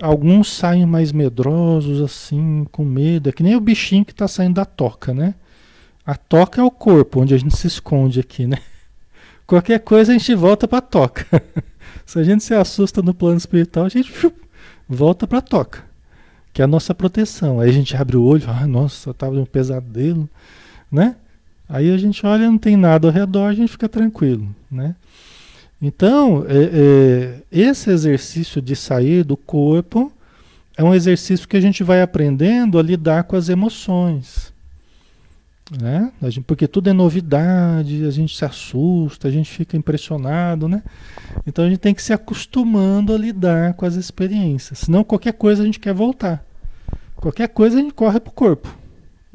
Alguns 0.00 0.50
saem 0.50 0.86
mais 0.86 1.12
medrosos, 1.12 2.00
assim, 2.00 2.66
com 2.72 2.84
medo. 2.84 3.28
É 3.28 3.32
que 3.32 3.42
nem 3.42 3.54
o 3.54 3.60
bichinho 3.60 4.04
que 4.04 4.12
está 4.12 4.26
saindo 4.26 4.54
da 4.54 4.64
toca, 4.64 5.12
né? 5.12 5.34
A 6.04 6.16
toca 6.16 6.60
é 6.60 6.64
o 6.64 6.70
corpo, 6.70 7.20
onde 7.20 7.34
a 7.34 7.38
gente 7.38 7.56
se 7.56 7.66
esconde 7.66 8.20
aqui, 8.20 8.46
né? 8.46 8.58
Qualquer 9.46 9.80
coisa 9.80 10.12
a 10.12 10.18
gente 10.18 10.34
volta 10.34 10.66
para 10.66 10.80
toca. 10.80 11.42
se 12.06 12.18
a 12.18 12.22
gente 12.22 12.42
se 12.42 12.54
assusta 12.54 13.02
no 13.02 13.14
plano 13.14 13.36
espiritual, 13.36 13.86
a 13.86 13.88
gente 13.88 14.12
volta 14.88 15.26
para 15.26 15.40
toca, 15.40 15.84
que 16.52 16.62
é 16.62 16.64
a 16.64 16.68
nossa 16.68 16.94
proteção. 16.94 17.60
Aí 17.60 17.70
a 17.70 17.72
gente 17.72 17.96
abre 17.96 18.16
o 18.16 18.22
olho, 18.22 18.44
ah, 18.48 18.66
nossa, 18.66 19.10
estava 19.10 19.38
um 19.38 19.44
pesadelo, 19.44 20.28
né? 20.90 21.16
Aí 21.68 21.90
a 21.90 21.96
gente 21.96 22.24
olha, 22.26 22.50
não 22.50 22.58
tem 22.58 22.76
nada 22.76 23.08
ao 23.08 23.12
redor, 23.12 23.46
a 23.46 23.54
gente 23.54 23.70
fica 23.70 23.88
tranquilo, 23.88 24.54
né? 24.70 24.94
Então, 25.80 26.44
é, 26.46 26.70
é, 26.72 27.42
esse 27.50 27.90
exercício 27.90 28.62
de 28.62 28.76
sair 28.76 29.24
do 29.24 29.36
corpo 29.36 30.12
é 30.76 30.84
um 30.84 30.94
exercício 30.94 31.48
que 31.48 31.56
a 31.56 31.60
gente 31.60 31.82
vai 31.82 32.00
aprendendo 32.02 32.78
a 32.78 32.82
lidar 32.82 33.24
com 33.24 33.34
as 33.34 33.48
emoções. 33.48 34.51
Né? 35.70 36.12
Gente, 36.24 36.42
porque 36.42 36.66
tudo 36.66 36.90
é 36.90 36.92
novidade, 36.92 38.04
a 38.04 38.10
gente 38.10 38.36
se 38.36 38.44
assusta, 38.44 39.28
a 39.28 39.30
gente 39.30 39.50
fica 39.50 39.76
impressionado, 39.76 40.68
né? 40.68 40.82
Então 41.46 41.64
a 41.64 41.68
gente 41.68 41.78
tem 41.78 41.94
que 41.94 42.02
se 42.02 42.12
acostumando 42.12 43.14
a 43.14 43.18
lidar 43.18 43.74
com 43.74 43.86
as 43.86 43.94
experiências. 43.94 44.80
Senão 44.80 45.04
qualquer 45.04 45.32
coisa 45.32 45.62
a 45.62 45.66
gente 45.66 45.80
quer 45.80 45.94
voltar. 45.94 46.44
Qualquer 47.16 47.48
coisa 47.48 47.78
a 47.78 47.80
gente 47.80 47.94
corre 47.94 48.18
para 48.18 48.30
o 48.30 48.34
corpo. 48.34 48.76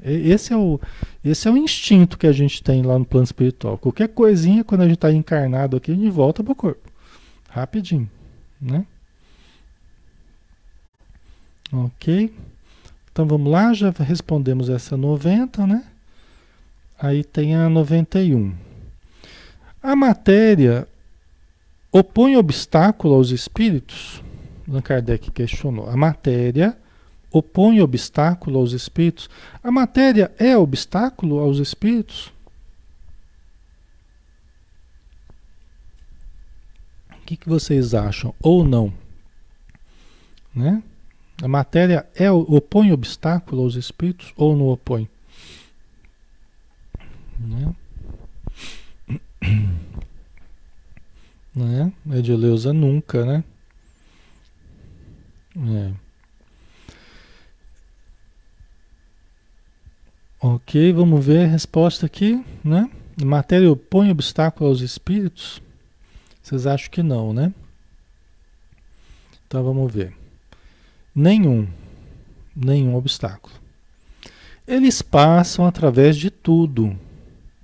Esse 0.03 0.53
é 0.53 0.57
o, 0.57 0.79
esse 1.23 1.47
é 1.47 1.51
o 1.51 1.57
instinto 1.57 2.17
que 2.17 2.27
a 2.27 2.31
gente 2.31 2.61
tem 2.61 2.83
lá 2.83 2.99
no 2.99 3.05
plano 3.05 3.23
espiritual. 3.23 3.77
Qualquer 3.77 4.09
coisinha, 4.09 4.63
quando 4.63 4.81
a 4.81 4.85
gente 4.85 4.95
está 4.95 5.11
encarnado 5.11 5.77
aqui, 5.77 5.91
a 5.91 5.95
gente 5.95 6.09
volta 6.09 6.43
para 6.43 6.51
o 6.51 6.55
corpo. 6.55 6.91
Rapidinho, 7.49 8.09
né? 8.61 8.85
Ok. 11.71 12.31
Então 13.11 13.25
vamos 13.25 13.51
lá, 13.51 13.73
já 13.73 13.89
respondemos 13.89 14.69
essa 14.69 14.95
90, 14.95 15.65
né? 15.65 15.83
Aí 16.99 17.23
tem 17.23 17.55
a 17.55 17.69
91. 17.69 18.55
A 19.81 19.95
matéria 19.95 20.88
opõe 21.91 22.36
obstáculo 22.36 23.13
aos 23.13 23.29
espíritos? 23.29 24.23
Allan 24.67 24.81
Kardec 24.81 25.31
questionou. 25.31 25.89
A 25.89 25.95
matéria 25.95 26.77
opõe 27.31 27.81
obstáculo 27.81 28.60
aos 28.60 28.71
espíritos? 28.73 29.29
A 29.63 29.71
matéria 29.71 30.31
é 30.39 30.57
obstáculo 30.57 31.39
aos 31.39 31.60
espíritos? 31.60 32.33
O 37.12 37.25
que, 37.27 37.38
que 37.38 37.47
vocês 37.47 37.93
acham? 37.93 38.33
Ou 38.41 38.63
não? 38.63 38.91
Né? 40.55 40.81
A 41.43 41.47
matéria 41.47 42.07
é, 42.15 42.31
opõe 42.31 42.91
obstáculo 42.91 43.62
aos 43.62 43.75
espíritos 43.75 44.33
ou 44.36 44.55
não 44.55 44.69
opõe? 44.69 45.07
Né? 47.39 47.76
Né? 51.56 51.91
Edileuza 52.12 52.71
nunca, 52.71 53.26
né? 53.26 53.43
É. 55.56 55.93
Ok, 60.39 60.93
vamos 60.93 61.26
ver 61.26 61.45
a 61.45 61.47
resposta 61.47 62.06
aqui, 62.06 62.45
né? 62.63 62.89
Matéria 63.23 63.71
opõe 63.71 64.12
obstáculo 64.12 64.69
aos 64.69 64.82
espíritos? 64.82 65.60
Vocês 66.43 66.67
acham 66.67 66.91
que 66.91 67.02
não, 67.02 67.34
né? 67.34 67.52
Então 69.47 69.63
vamos 69.63 69.91
ver. 69.91 70.13
Nenhum. 71.15 71.67
Nenhum 72.56 72.95
obstáculo. 72.95 73.56
Eles 74.67 75.02
passam 75.02 75.65
através 75.65 76.15
de 76.15 76.30
tudo. 76.30 76.95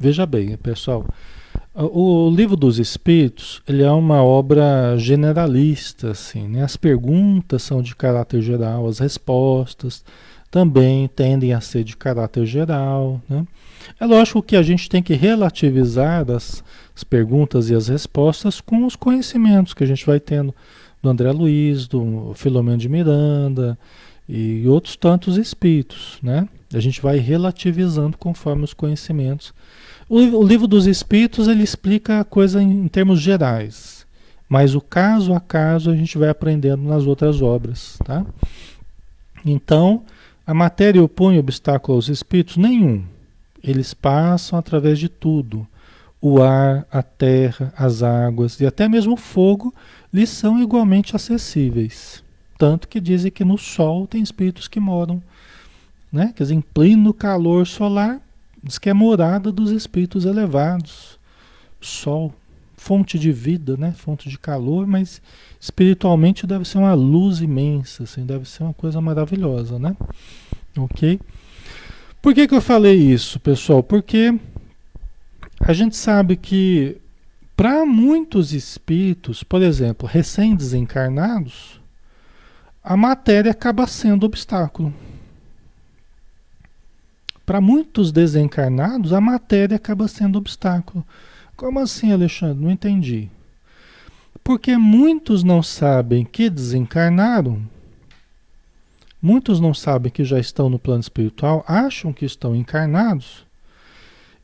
Veja 0.04 0.26
bem, 0.26 0.58
pessoal, 0.58 1.08
o 1.74 2.30
livro 2.30 2.58
dos 2.58 2.78
Espíritos 2.78 3.62
ele 3.66 3.84
é 3.84 3.90
uma 3.90 4.22
obra 4.22 4.98
generalista, 4.98 6.12
assim, 6.12 6.46
né? 6.46 6.62
As 6.62 6.76
perguntas 6.76 7.64
são 7.64 7.82
de 7.82 7.96
caráter 7.96 8.42
geral, 8.42 8.86
as 8.86 9.00
respostas 9.00 10.04
também 10.52 11.08
tendem 11.08 11.54
a 11.54 11.62
ser 11.62 11.86
de 11.86 11.96
caráter 11.96 12.46
geral, 12.46 13.22
né? 13.30 13.48
É 13.98 14.06
lógico 14.06 14.44
que 14.44 14.58
a 14.58 14.62
gente 14.62 14.90
tem 14.90 15.02
que 15.02 15.14
relativizar 15.14 16.30
as, 16.30 16.62
as 16.94 17.06
perguntas 17.06 17.70
e 17.70 17.74
as 17.74 17.88
respostas 17.88 18.60
com 18.60 18.86
os 18.86 18.98
conhecimentos 18.98 19.74
que 19.74 19.86
a 19.86 19.88
gente 19.88 20.06
vai 20.06 20.20
tendo 20.20 20.54
do 21.02 21.10
André 21.10 21.32
Luiz, 21.32 21.88
do 21.88 22.34
Filomeno 22.36 22.78
de 22.78 22.90
Miranda 22.90 23.80
e 24.28 24.68
outros 24.68 24.98
tantos 24.98 25.38
espíritos, 25.38 26.18
né? 26.22 26.46
A 26.74 26.80
gente 26.80 27.02
vai 27.02 27.18
relativizando 27.18 28.18
conforme 28.18 28.64
os 28.64 28.74
conhecimentos 28.74 29.54
o, 30.22 30.44
livro 30.44 30.68
dos 30.68 30.86
Espíritos 30.86 31.48
ele 31.48 31.64
explica 31.64 32.20
a 32.20 32.24
coisa 32.24 32.62
em, 32.62 32.86
em 32.86 32.88
termos 32.88 33.20
gerais, 33.20 34.06
mas 34.48 34.76
o 34.76 34.82
caso 34.82 35.34
a 35.34 35.40
caso 35.40 35.90
a 35.90 35.96
gente 35.96 36.18
vai 36.18 36.30
aprendendo 36.30 36.84
nas 36.84 37.06
outras 37.06 37.42
obras, 37.42 37.98
tá? 38.04 38.26
Então, 39.46 40.04
a 40.46 40.54
matéria 40.54 41.04
opõe 41.04 41.40
obstáculo 41.40 41.96
aos 41.96 42.10
espíritos? 42.10 42.58
Nenhum. 42.58 43.04
Eles 43.64 43.94
passam 43.94 44.60
através 44.60 45.00
de 45.00 45.10
tudo. 45.10 45.68
O 46.22 46.42
ar, 46.42 46.86
a 46.92 47.02
terra, 47.02 47.74
as 47.76 48.04
águas 48.04 48.60
e 48.60 48.66
até 48.66 48.88
mesmo 48.88 49.14
o 49.14 49.18
fogo 49.18 49.74
lhes 50.14 50.30
são 50.30 50.62
igualmente 50.62 51.16
acessíveis. 51.16 52.24
Tanto 52.58 52.88
que 52.88 53.02
dizem 53.02 53.32
que 53.32 53.44
no 53.44 53.58
Sol 53.58 54.08
tem 54.08 54.22
espíritos 54.22 54.68
que 54.68 54.80
moram, 54.80 55.22
né? 56.12 56.32
Quer 56.36 56.44
dizer, 56.44 56.56
em 56.56 56.62
pleno 56.62 57.14
calor 57.14 57.66
solar, 57.68 58.22
Diz 58.64 58.80
que 58.80 58.90
é 58.90 58.94
morada 58.94 59.52
dos 59.52 59.72
espíritos 59.72 60.24
elevados. 60.24 61.20
Sol, 61.82 62.34
fonte 62.78 63.20
de 63.20 63.32
vida, 63.32 63.76
né? 63.76 63.92
Fonte 63.92 64.30
de 64.30 64.40
calor, 64.40 64.88
mas 64.88 65.22
espiritualmente 65.60 66.48
deve 66.48 66.66
ser 66.66 66.78
uma 66.78 66.94
luz 66.94 67.42
imensa, 67.42 68.04
assim, 68.04 68.26
deve 68.26 68.48
ser 68.48 68.64
uma 68.64 68.74
coisa 68.74 69.02
maravilhosa, 69.02 69.78
né? 69.78 69.96
Ok? 70.78 71.20
Por 72.22 72.34
que, 72.34 72.48
que 72.48 72.56
eu 72.56 72.62
falei 72.62 72.96
isso, 72.96 73.38
pessoal? 73.40 73.84
Porque 73.84 74.34
a 75.60 75.74
gente 75.74 75.98
sabe 75.98 76.38
que 76.38 76.98
para 77.56 77.86
muitos 77.86 78.54
espíritos, 78.54 79.44
por 79.44 79.62
exemplo, 79.62 80.08
recém-desencarnados, 80.08 81.80
a 82.84 82.98
matéria 82.98 83.52
acaba 83.52 83.86
sendo 83.88 84.26
obstáculo. 84.26 84.94
Para 87.46 87.60
muitos 87.60 88.12
desencarnados, 88.12 89.12
a 89.12 89.20
matéria 89.20 89.76
acaba 89.76 90.08
sendo 90.08 90.38
obstáculo. 90.38 91.06
Como 91.56 91.80
assim, 91.80 92.12
Alexandre? 92.12 92.64
Não 92.64 92.72
entendi. 92.72 93.30
Porque 94.44 94.78
muitos 94.78 95.44
não 95.44 95.64
sabem 95.64 96.26
que 96.26 96.50
desencarnaram, 96.50 97.62
muitos 99.22 99.60
não 99.60 99.74
sabem 99.74 100.12
que 100.12 100.24
já 100.24 100.40
estão 100.40 100.70
no 100.70 100.78
plano 100.78 101.02
espiritual, 101.02 101.64
acham 101.68 102.12
que 102.12 102.26
estão 102.26 102.56
encarnados. 102.56 103.46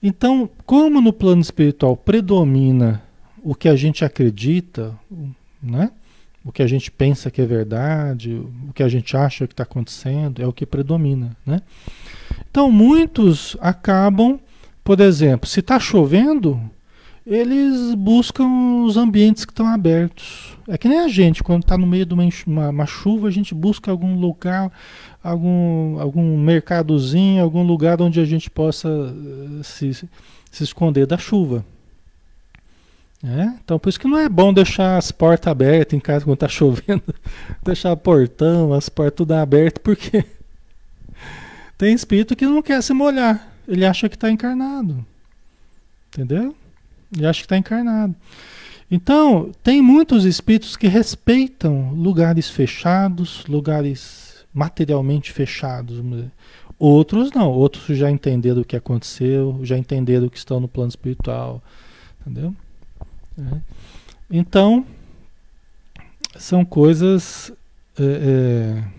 Então, 0.02 0.50
como 0.66 1.02
no 1.02 1.12
plano 1.12 1.42
espiritual 1.42 1.98
predomina 1.98 3.04
o 3.44 3.54
que 3.54 3.68
a 3.68 3.76
gente 3.76 4.06
acredita, 4.06 4.98
né? 5.62 5.92
o 6.44 6.52
que 6.52 6.62
a 6.62 6.68
gente 6.68 6.90
pensa 6.90 7.30
que 7.30 7.42
é 7.42 7.46
verdade, 7.46 8.34
o 8.34 8.74
que 8.74 8.82
a 8.82 8.88
gente 8.88 9.16
acha 9.16 9.46
que 9.46 9.54
está 9.54 9.64
acontecendo, 9.64 10.42
é 10.42 10.48
o 10.48 10.54
que 10.54 10.66
predomina, 10.66 11.36
né? 11.46 11.62
Então 12.50 12.72
muitos 12.72 13.56
acabam, 13.60 14.40
por 14.84 15.00
exemplo, 15.00 15.48
se 15.48 15.60
está 15.60 15.80
chovendo, 15.80 16.60
eles 17.26 17.94
buscam 17.94 18.84
os 18.84 18.98
ambientes 18.98 19.46
que 19.46 19.52
estão 19.52 19.68
abertos. 19.68 20.58
É 20.68 20.78
que 20.78 20.88
nem 20.88 21.00
a 21.00 21.08
gente, 21.08 21.44
quando 21.44 21.62
está 21.62 21.78
no 21.78 21.86
meio 21.86 22.06
de 22.06 22.14
uma, 22.14 22.28
uma, 22.48 22.70
uma, 22.70 22.86
chuva, 22.86 23.28
a 23.28 23.32
gente 23.32 23.54
busca 23.54 23.92
algum 23.92 24.16
lugar, 24.20 24.72
algum, 25.24 26.00
algum 26.00 26.38
mercadozinho, 26.38 27.44
algum 27.44 27.64
lugar 27.64 28.02
onde 28.02 28.20
a 28.20 28.26
gente 28.26 28.50
possa 28.50 28.90
uh, 28.90 29.64
se, 29.64 29.94
se 29.94 30.64
esconder 30.64 31.06
da 31.06 31.18
chuva. 31.18 31.64
É? 33.24 33.54
Então 33.64 33.78
por 33.78 33.90
isso 33.90 34.00
que 34.00 34.08
não 34.08 34.18
é 34.18 34.30
bom 34.30 34.54
deixar 34.54 34.98
as 34.98 35.12
portas 35.12 35.52
abertas 35.52 35.94
em 35.94 36.00
casa 36.00 36.24
quando 36.24 36.36
está 36.36 36.48
chovendo, 36.50 37.04
deixar 37.64 37.92
o 37.92 37.98
portão, 37.98 38.74
as 38.74 38.88
portas 38.88 39.18
tudo 39.18 39.34
abertas, 39.34 39.82
porque 39.84 40.24
tem 41.80 41.96
espírito 41.96 42.36
que 42.36 42.46
não 42.46 42.62
quer 42.62 42.84
se 42.84 42.94
molhar, 42.94 43.48
ele 43.66 43.86
acha 43.86 44.10
que 44.10 44.18
está 44.18 44.30
encarnado. 44.30 45.06
Entendeu? 46.10 46.54
Ele 47.16 47.26
acha 47.26 47.40
que 47.40 47.46
está 47.46 47.58
encarnado. 47.58 48.14
Então, 48.92 49.52
tem 49.64 49.82
muitos 49.82 50.26
espíritos 50.26 50.76
que 50.76 50.88
respeitam 50.88 51.94
lugares 51.94 52.50
fechados, 52.50 53.46
lugares 53.48 54.46
materialmente 54.54 55.32
fechados. 55.32 56.04
Outros 56.78 57.32
não, 57.32 57.50
outros 57.50 57.98
já 57.98 58.12
entenderam 58.12 58.62
o 58.62 58.66
que 58.66 58.76
aconteceu, 58.76 59.58
já 59.64 59.78
entenderam 59.78 60.28
que 60.28 60.38
estão 60.38 60.60
no 60.60 60.68
plano 60.68 60.90
espiritual. 60.90 61.64
Entendeu? 62.20 62.54
É. 63.38 63.58
Então, 64.30 64.86
são 66.38 66.66
coisas. 66.66 67.54
É, 67.98 68.04
é, 68.04 68.99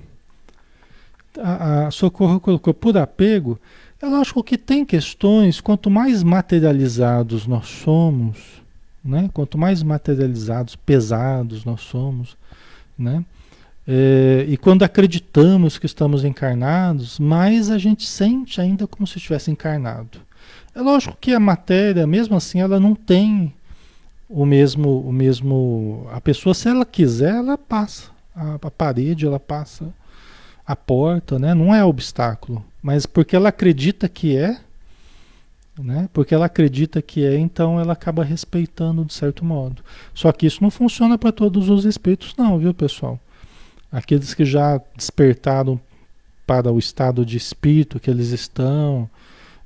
a, 1.42 1.86
a 1.86 1.90
Socorro 1.90 2.40
colocou 2.40 2.74
por 2.74 2.96
apego. 2.96 3.58
É 4.00 4.06
lógico 4.06 4.42
que 4.42 4.56
tem 4.56 4.84
questões, 4.84 5.60
quanto 5.60 5.90
mais 5.90 6.22
materializados 6.22 7.46
nós 7.46 7.66
somos, 7.66 8.62
né? 9.04 9.28
quanto 9.32 9.58
mais 9.58 9.82
materializados, 9.82 10.74
pesados 10.74 11.64
nós 11.64 11.80
somos, 11.82 12.36
né? 12.98 13.24
É, 13.86 14.44
e 14.48 14.56
quando 14.56 14.84
acreditamos 14.84 15.76
que 15.76 15.86
estamos 15.86 16.24
encarnados, 16.24 17.18
mais 17.18 17.70
a 17.70 17.78
gente 17.78 18.06
sente 18.06 18.60
ainda 18.60 18.86
como 18.86 19.06
se 19.06 19.16
estivesse 19.16 19.50
encarnado. 19.50 20.20
É 20.74 20.80
lógico 20.80 21.16
que 21.20 21.34
a 21.34 21.40
matéria, 21.40 22.06
mesmo 22.06 22.36
assim, 22.36 22.60
ela 22.60 22.78
não 22.78 22.94
tem 22.94 23.52
o 24.28 24.46
mesmo, 24.46 25.00
o 25.00 25.12
mesmo. 25.12 26.06
A 26.12 26.20
pessoa, 26.20 26.54
se 26.54 26.68
ela 26.68 26.84
quiser, 26.84 27.34
ela 27.34 27.58
passa. 27.58 28.10
A, 28.34 28.54
a 28.54 28.70
parede, 28.70 29.26
ela 29.26 29.40
passa. 29.40 29.92
A 30.70 30.76
porta, 30.76 31.36
né? 31.36 31.52
Não 31.52 31.74
é 31.74 31.84
obstáculo. 31.84 32.64
Mas 32.80 33.04
porque 33.04 33.34
ela 33.34 33.48
acredita 33.48 34.08
que 34.08 34.36
é, 34.36 34.56
né? 35.76 36.08
Porque 36.12 36.32
ela 36.32 36.46
acredita 36.46 37.02
que 37.02 37.24
é, 37.24 37.36
então 37.36 37.80
ela 37.80 37.92
acaba 37.92 38.22
respeitando 38.22 39.04
de 39.04 39.12
certo 39.12 39.44
modo. 39.44 39.82
Só 40.14 40.30
que 40.30 40.46
isso 40.46 40.62
não 40.62 40.70
funciona 40.70 41.18
para 41.18 41.32
todos 41.32 41.68
os 41.68 41.84
espíritos, 41.84 42.36
não, 42.36 42.56
viu, 42.56 42.72
pessoal? 42.72 43.18
Aqueles 43.90 44.32
que 44.32 44.44
já 44.44 44.80
despertaram 44.94 45.80
para 46.46 46.70
o 46.70 46.78
estado 46.78 47.26
de 47.26 47.36
espírito 47.36 47.98
que 47.98 48.08
eles 48.08 48.28
estão, 48.28 49.10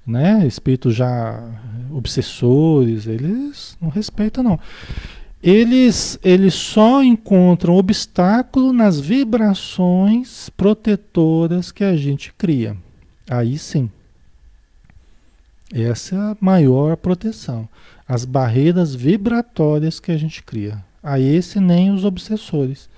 né? 0.07 0.47
Espíritos 0.47 0.95
já 0.95 1.39
obsessores, 1.93 3.07
eles 3.07 3.77
não 3.79 3.91
respeitam 3.91 4.43
não. 4.43 4.59
Eles, 5.47 6.19
eles 6.25 6.55
só 6.55 7.03
encontram 7.03 7.77
obstáculo 7.77 8.73
nas 8.73 8.99
vibrações 8.99 10.49
protetoras 10.49 11.71
que 11.71 11.85
a 11.85 11.95
gente 11.95 12.33
cria. 12.33 12.75
Aí 13.29 13.59
sim. 13.59 13.91
Essa 15.71 16.15
é 16.15 16.19
a 16.19 16.37
maior 16.41 16.97
proteção. 16.97 17.69
As 18.09 18.25
barreiras 18.25 18.95
vibratórias 18.95 20.01
que 20.01 20.11
a 20.11 20.17
gente 20.17 20.43
cria. 20.43 20.83
A 21.03 21.21
esse 21.21 21.61
nem 21.61 21.91
os 21.91 22.07
obsessores. 22.07 22.89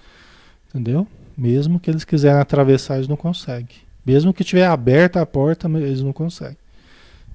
Entendeu? 0.68 1.04
Mesmo 1.36 1.80
que 1.80 1.90
eles 1.90 2.04
quiserem 2.04 2.40
atravessar, 2.40 2.94
eles 2.94 3.08
não 3.08 3.16
conseguem. 3.16 3.76
Mesmo 4.06 4.32
que 4.32 4.44
tiver 4.44 4.68
aberta 4.68 5.20
a 5.20 5.26
porta, 5.26 5.66
eles 5.66 6.00
não 6.00 6.12
conseguem. 6.12 6.58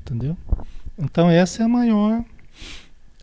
Entendeu? 0.03 0.37
Então 0.97 1.29
essa 1.29 1.63
é 1.63 1.65
a 1.65 1.69
maior 1.69 2.23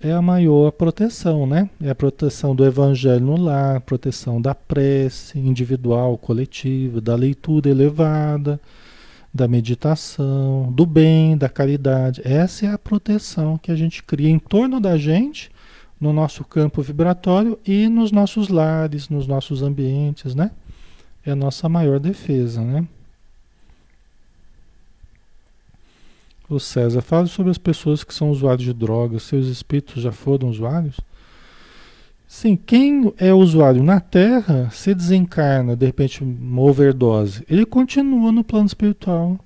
é 0.01 0.13
a 0.13 0.23
maior 0.23 0.71
proteção, 0.71 1.47
né? 1.47 1.69
É 1.83 1.91
a 1.91 1.95
proteção 1.95 2.55
do 2.55 2.65
evangelho 2.65 3.25
no 3.25 3.37
lar, 3.37 3.81
proteção 3.81 4.41
da 4.41 4.55
prece 4.55 5.39
individual, 5.39 6.17
coletiva, 6.17 7.01
da 7.01 7.15
leitura 7.15 7.69
elevada, 7.69 8.61
da 9.33 9.47
meditação, 9.49 10.73
do 10.73 10.87
bem, 10.87 11.37
da 11.37 11.49
caridade. 11.49 12.23
Essa 12.25 12.67
é 12.67 12.71
a 12.71 12.79
proteção 12.79 13.59
que 13.59 13.71
a 13.71 13.77
gente 13.77 14.03
cria 14.03 14.31
em 14.31 14.39
torno 14.39 14.81
da 14.81 14.97
gente, 14.97 15.51
no 16.01 16.13
nosso 16.13 16.45
campo 16.45 16.81
vibratório 16.81 17.59
e 17.67 17.89
nos 17.89 18.13
nossos 18.13 18.49
lares, 18.49 19.09
nos 19.09 19.27
nossos 19.27 19.63
ambientes, 19.63 20.35
né? 20.35 20.53
É 21.25 21.33
a 21.33 21.37
nossa 21.37 21.69
maior 21.69 21.99
defesa, 21.99 22.63
né? 22.63 22.87
O 26.49 26.59
César, 26.59 27.03
fala 27.03 27.27
sobre 27.27 27.51
as 27.51 27.59
pessoas 27.59 28.03
que 28.03 28.15
são 28.15 28.31
usuários 28.31 28.65
de 28.65 28.73
drogas, 28.73 29.25
seus 29.25 29.47
espíritos 29.49 30.03
já 30.03 30.11
foram 30.11 30.49
usuários? 30.49 30.99
Sim, 32.27 32.57
quem 32.57 33.13
é 33.19 33.35
usuário 33.35 33.83
na 33.83 34.01
Terra, 34.01 34.71
se 34.71 34.95
desencarna, 34.95 35.77
de 35.77 35.85
repente, 35.85 36.25
uma 36.25 36.63
overdose, 36.63 37.45
ele 37.51 37.67
continua 37.67 38.33
no 38.33 38.43
plano 38.43 38.67
espiritual, 38.67 39.39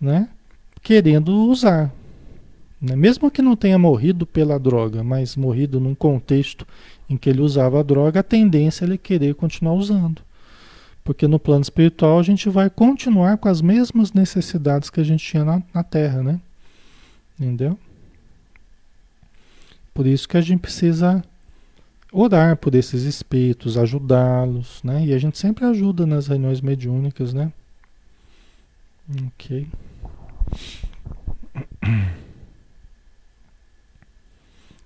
né? 0.00 0.28
Querendo 0.82 1.32
usar. 1.48 1.92
Né? 2.80 2.96
Mesmo 2.96 3.30
que 3.30 3.42
não 3.42 3.54
tenha 3.54 3.78
morrido 3.78 4.26
pela 4.26 4.58
droga, 4.58 5.04
mas 5.04 5.36
morrido 5.36 5.78
num 5.78 5.94
contexto 5.94 6.66
em 7.08 7.16
que 7.16 7.30
ele 7.30 7.40
usava 7.40 7.80
a 7.80 7.82
droga, 7.84 8.20
a 8.20 8.24
tendência 8.24 8.84
é 8.84 8.88
ele 8.88 8.98
querer 8.98 9.34
continuar 9.34 9.74
usando. 9.74 10.22
Porque 11.02 11.26
no 11.26 11.38
plano 11.38 11.62
espiritual 11.62 12.18
a 12.18 12.22
gente 12.22 12.48
vai 12.48 12.68
continuar 12.68 13.38
com 13.38 13.48
as 13.48 13.60
mesmas 13.60 14.12
necessidades 14.12 14.90
que 14.90 15.00
a 15.00 15.04
gente 15.04 15.24
tinha 15.24 15.44
na, 15.44 15.62
na 15.74 15.82
Terra, 15.82 16.22
né? 16.22 16.40
Entendeu? 17.38 17.78
Por 19.94 20.06
isso 20.06 20.28
que 20.28 20.36
a 20.36 20.40
gente 20.40 20.60
precisa 20.60 21.22
orar 22.12 22.56
por 22.56 22.74
esses 22.74 23.02
espíritos, 23.02 23.76
ajudá-los, 23.76 24.82
né? 24.82 25.04
E 25.06 25.12
a 25.12 25.18
gente 25.18 25.38
sempre 25.38 25.64
ajuda 25.64 26.06
nas 26.06 26.26
reuniões 26.26 26.60
mediúnicas, 26.60 27.32
né? 27.32 27.52
Ok. 29.26 29.66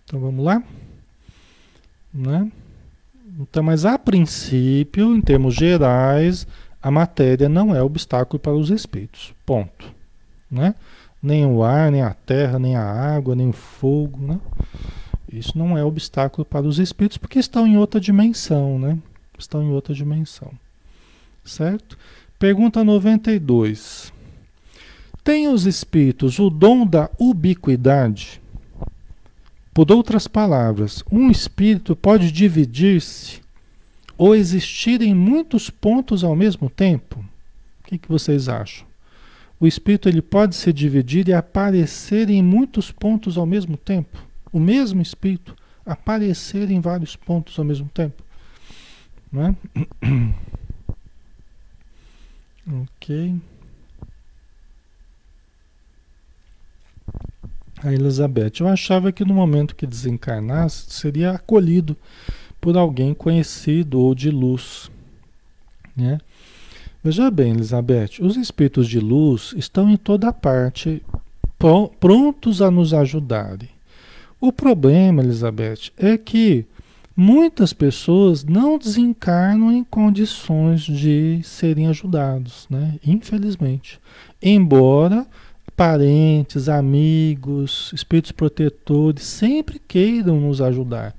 Então 0.05 0.21
vamos 0.21 0.45
lá, 0.45 0.63
né? 2.13 2.51
Então, 3.39 3.63
mas 3.63 3.85
a 3.85 3.99
princípio, 3.99 5.15
em 5.15 5.21
termos 5.21 5.55
gerais, 5.55 6.47
a 6.81 6.91
matéria 6.91 7.49
não 7.49 7.75
é 7.75 7.83
obstáculo 7.83 8.39
para 8.39 8.53
os 8.53 8.71
espíritos. 8.71 9.35
Ponto. 9.45 9.93
Né? 10.51 10.75
Nem 11.21 11.45
o 11.45 11.65
ar, 11.65 11.91
nem 11.91 12.03
a 12.03 12.15
terra, 12.15 12.59
nem 12.59 12.77
a 12.77 12.83
água, 12.83 13.35
nem 13.35 13.49
o 13.49 13.53
fogo. 13.53 14.25
Né? 14.25 14.39
Isso 15.33 15.59
não 15.59 15.77
é 15.77 15.85
obstáculo 15.85 16.45
para 16.45 16.67
os 16.67 16.79
espíritos 16.79 17.19
porque 17.19 17.39
estão 17.39 17.67
em 17.67 17.77
outra 17.77 18.01
dimensão. 18.01 18.79
Né? 18.79 18.99
Estão 19.37 19.63
em 19.63 19.71
outra 19.71 19.93
dimensão. 19.93 20.53
Certo? 21.45 21.99
Pergunta 22.39 22.85
92. 22.85 24.13
Tem 25.25 25.49
os 25.49 25.67
espíritos 25.67 26.39
o 26.39 26.51
dom 26.51 26.87
da 26.87 27.11
ubiquidade? 27.19 28.44
Por 29.75 29.91
outras 29.91 30.29
palavras, 30.29 31.03
um 31.11 31.29
espírito 31.33 31.97
pode 31.97 32.31
dividir-se 32.31 33.41
ou 34.17 34.37
existir 34.37 35.03
em 35.03 35.13
muitos 35.13 35.69
pontos 35.69 36.23
ao 36.23 36.37
mesmo 36.37 36.71
tempo? 36.71 37.19
O 37.81 37.89
que, 37.89 37.99
que 37.99 38.09
vocês 38.09 38.49
acham? 38.49 38.87
O 39.59 39.67
espírito 39.67 40.09
ele 40.09 40.23
pode 40.23 40.55
se 40.55 40.73
dividir 40.73 41.27
e 41.27 41.33
aparecer 41.33 42.31
em 42.31 42.41
muitos 42.41 42.93
pontos 42.93 43.37
ao 43.37 43.45
mesmo 43.45 43.77
tempo? 43.77 44.17
O 44.53 44.61
mesmo 44.61 45.03
espírito 45.03 45.57
aparecer 45.85 46.71
em 46.71 46.81
vários 46.81 47.17
pontos 47.17 47.59
ao 47.59 47.65
mesmo 47.65 47.89
tempo? 47.89 48.23
Não 49.33 49.47
é? 49.49 49.57
ok. 52.93 53.35
A 57.85 57.93
Elizabeth. 57.93 58.53
Eu 58.61 58.69
achava 58.69 59.13
que 59.13 59.25
no 59.25 59.35
momento 59.35 59.77
que 59.77 59.87
desencarnasse 59.87 60.87
seria 60.89 61.33
acolhido 61.33 61.97
por 62.61 62.77
alguém 62.77 63.13
conhecido 63.13 64.01
ou 64.01 64.15
de 64.15 64.31
luz. 64.31 64.91
Né? 65.95 66.19
Veja 67.03 67.31
bem, 67.31 67.53
Elizabeth, 67.53 68.21
os 68.21 68.37
espíritos 68.37 68.89
de 68.89 68.99
luz 68.99 69.55
estão 69.57 69.91
em 69.91 69.97
toda 69.97 70.33
parte, 70.33 71.03
prontos 72.01 72.63
a 72.63 72.71
nos 72.71 72.95
ajudarem. 72.95 73.69
O 74.41 74.51
problema, 74.51 75.23
Elizabeth, 75.23 75.93
é 75.99 76.17
que 76.17 76.65
muitas 77.17 77.73
pessoas 77.73 78.45
não 78.45 78.79
desencarnam 78.79 79.73
em 79.73 79.85
condições 79.85 80.83
de 80.83 81.41
serem 81.43 81.87
ajudados, 81.89 82.67
né? 82.69 82.99
Infelizmente. 83.07 84.01
Embora 84.43 85.27
parentes, 85.77 86.69
amigos, 86.69 87.93
espíritos 87.93 88.33
protetores 88.33 89.25
sempre 89.25 89.79
queiram 89.79 90.41
nos 90.41 90.61
ajudar. 90.61 91.15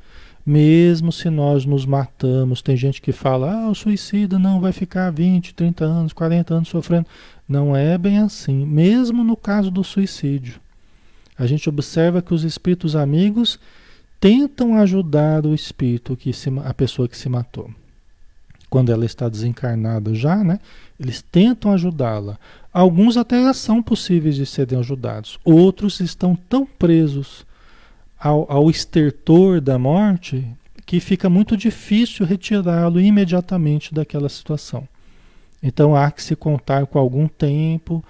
Mesmo 0.46 1.12
se 1.12 1.30
nós 1.30 1.66
nos 1.66 1.86
matamos, 1.86 2.62
tem 2.62 2.78
gente 2.78 3.02
que 3.02 3.12
fala, 3.12 3.52
ah, 3.52 3.70
o 3.70 3.76
suicida 3.76 4.38
não 4.38 4.62
vai 4.62 4.72
ficar 4.72 5.12
20, 5.12 5.56
30 5.56 5.84
anos, 5.84 6.14
40 6.14 6.54
anos 6.54 6.70
sofrendo. 6.70 7.08
Não 7.50 7.76
é 7.76 7.98
bem 7.98 8.20
assim, 8.20 8.66
mesmo 8.66 9.24
no 9.24 9.36
caso 9.36 9.72
do 9.72 9.84
suicídio. 9.84 10.60
A 11.38 11.46
gente 11.48 11.68
observa 11.68 12.22
que 12.22 12.34
os 12.34 12.44
espíritos 12.44 12.96
amigos 12.96 13.60
tentam 14.20 14.78
ajudar 14.78 15.46
o 15.46 15.54
espírito, 15.54 16.16
que 16.16 16.32
se, 16.32 16.50
a 16.64 16.74
pessoa 16.74 17.08
que 17.08 17.18
se 17.18 17.28
matou. 17.28 17.70
Quando 18.76 18.92
ela 18.92 19.06
está 19.06 19.30
desencarnada 19.30 20.14
já, 20.14 20.44
né? 20.44 20.60
Eles 21.00 21.22
tentam 21.22 21.72
ajudá-la. 21.72 22.38
Alguns 22.74 23.16
até 23.16 23.54
são 23.54 23.82
possíveis 23.82 24.36
de 24.36 24.46
serem 24.46 24.78
ajudados. 24.78 25.40
Outros 25.46 26.02
estão 26.02 26.36
tão 26.36 26.66
presos 26.66 27.46
ao, 28.20 28.46
ao 28.52 28.70
estertor 28.70 29.62
da 29.62 29.80
morte 29.80 30.46
que 30.86 31.00
fica 31.00 31.30
muito 31.30 31.56
difícil 31.56 32.26
retirá-lo 32.26 33.00
imediatamente 33.00 33.94
daquela 33.94 34.28
situação. 34.28 34.86
Então 35.64 35.96
há 35.96 36.12
que 36.12 36.22
se 36.22 36.36
contar 36.36 36.86
com 36.86 37.00
algum 37.00 37.30
tempo 37.30 38.04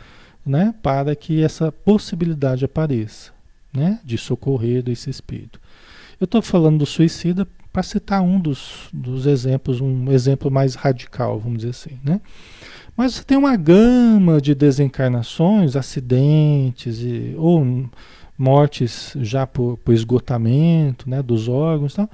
né, 0.43 0.73
para 0.82 1.15
que 1.15 1.43
essa 1.43 1.71
possibilidade 1.71 2.65
apareça 2.65 3.32
né, 3.71 3.99
de 4.04 4.17
socorrer 4.17 4.82
desse 4.82 5.12
espírito. 5.12 5.62
Eu 6.19 6.25
estou 6.25 6.41
falando 6.41 6.80
do 6.80 6.88
suicida 6.88 7.47
para 7.75 7.83
citar 7.83 8.21
um 8.21 8.39
dos, 8.39 8.88
dos 8.93 9.25
exemplos, 9.25 9.81
um 9.81 10.09
exemplo 10.09 10.49
mais 10.49 10.75
radical, 10.75 11.38
vamos 11.38 11.57
dizer 11.57 11.71
assim. 11.71 11.99
Né? 12.01 12.21
Mas 12.95 13.15
você 13.15 13.23
tem 13.25 13.38
uma 13.38 13.53
gama 13.57 14.39
de 14.39 14.55
desencarnações, 14.55 15.75
acidentes 15.75 17.01
e, 17.01 17.35
ou 17.38 17.85
mortes 18.38 19.11
já 19.19 19.45
por, 19.45 19.75
por 19.79 19.93
esgotamento 19.93 21.09
né, 21.09 21.21
dos 21.21 21.49
órgãos, 21.49 21.95
tal, 21.95 22.09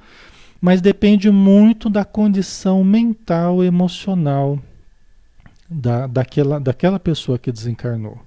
mas 0.60 0.80
depende 0.80 1.30
muito 1.30 1.88
da 1.88 2.04
condição 2.04 2.82
mental, 2.82 3.62
emocional 3.62 4.58
da, 5.70 6.08
daquela, 6.08 6.58
daquela 6.58 6.98
pessoa 6.98 7.38
que 7.38 7.52
desencarnou. 7.52 8.18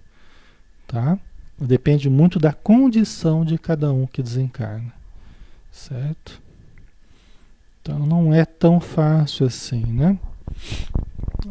Tá? 0.88 1.20
Depende 1.60 2.10
muito 2.10 2.40
da 2.40 2.54
condição 2.54 3.44
de 3.44 3.58
cada 3.58 3.92
um 3.92 4.08
que 4.08 4.24
desencarna. 4.24 4.94
Certo? 5.70 6.45
Então 7.86 8.00
não 8.00 8.34
é 8.34 8.46
tão 8.46 8.80
fácil 8.80 9.46
assim, 9.46 9.86
né? 9.86 10.18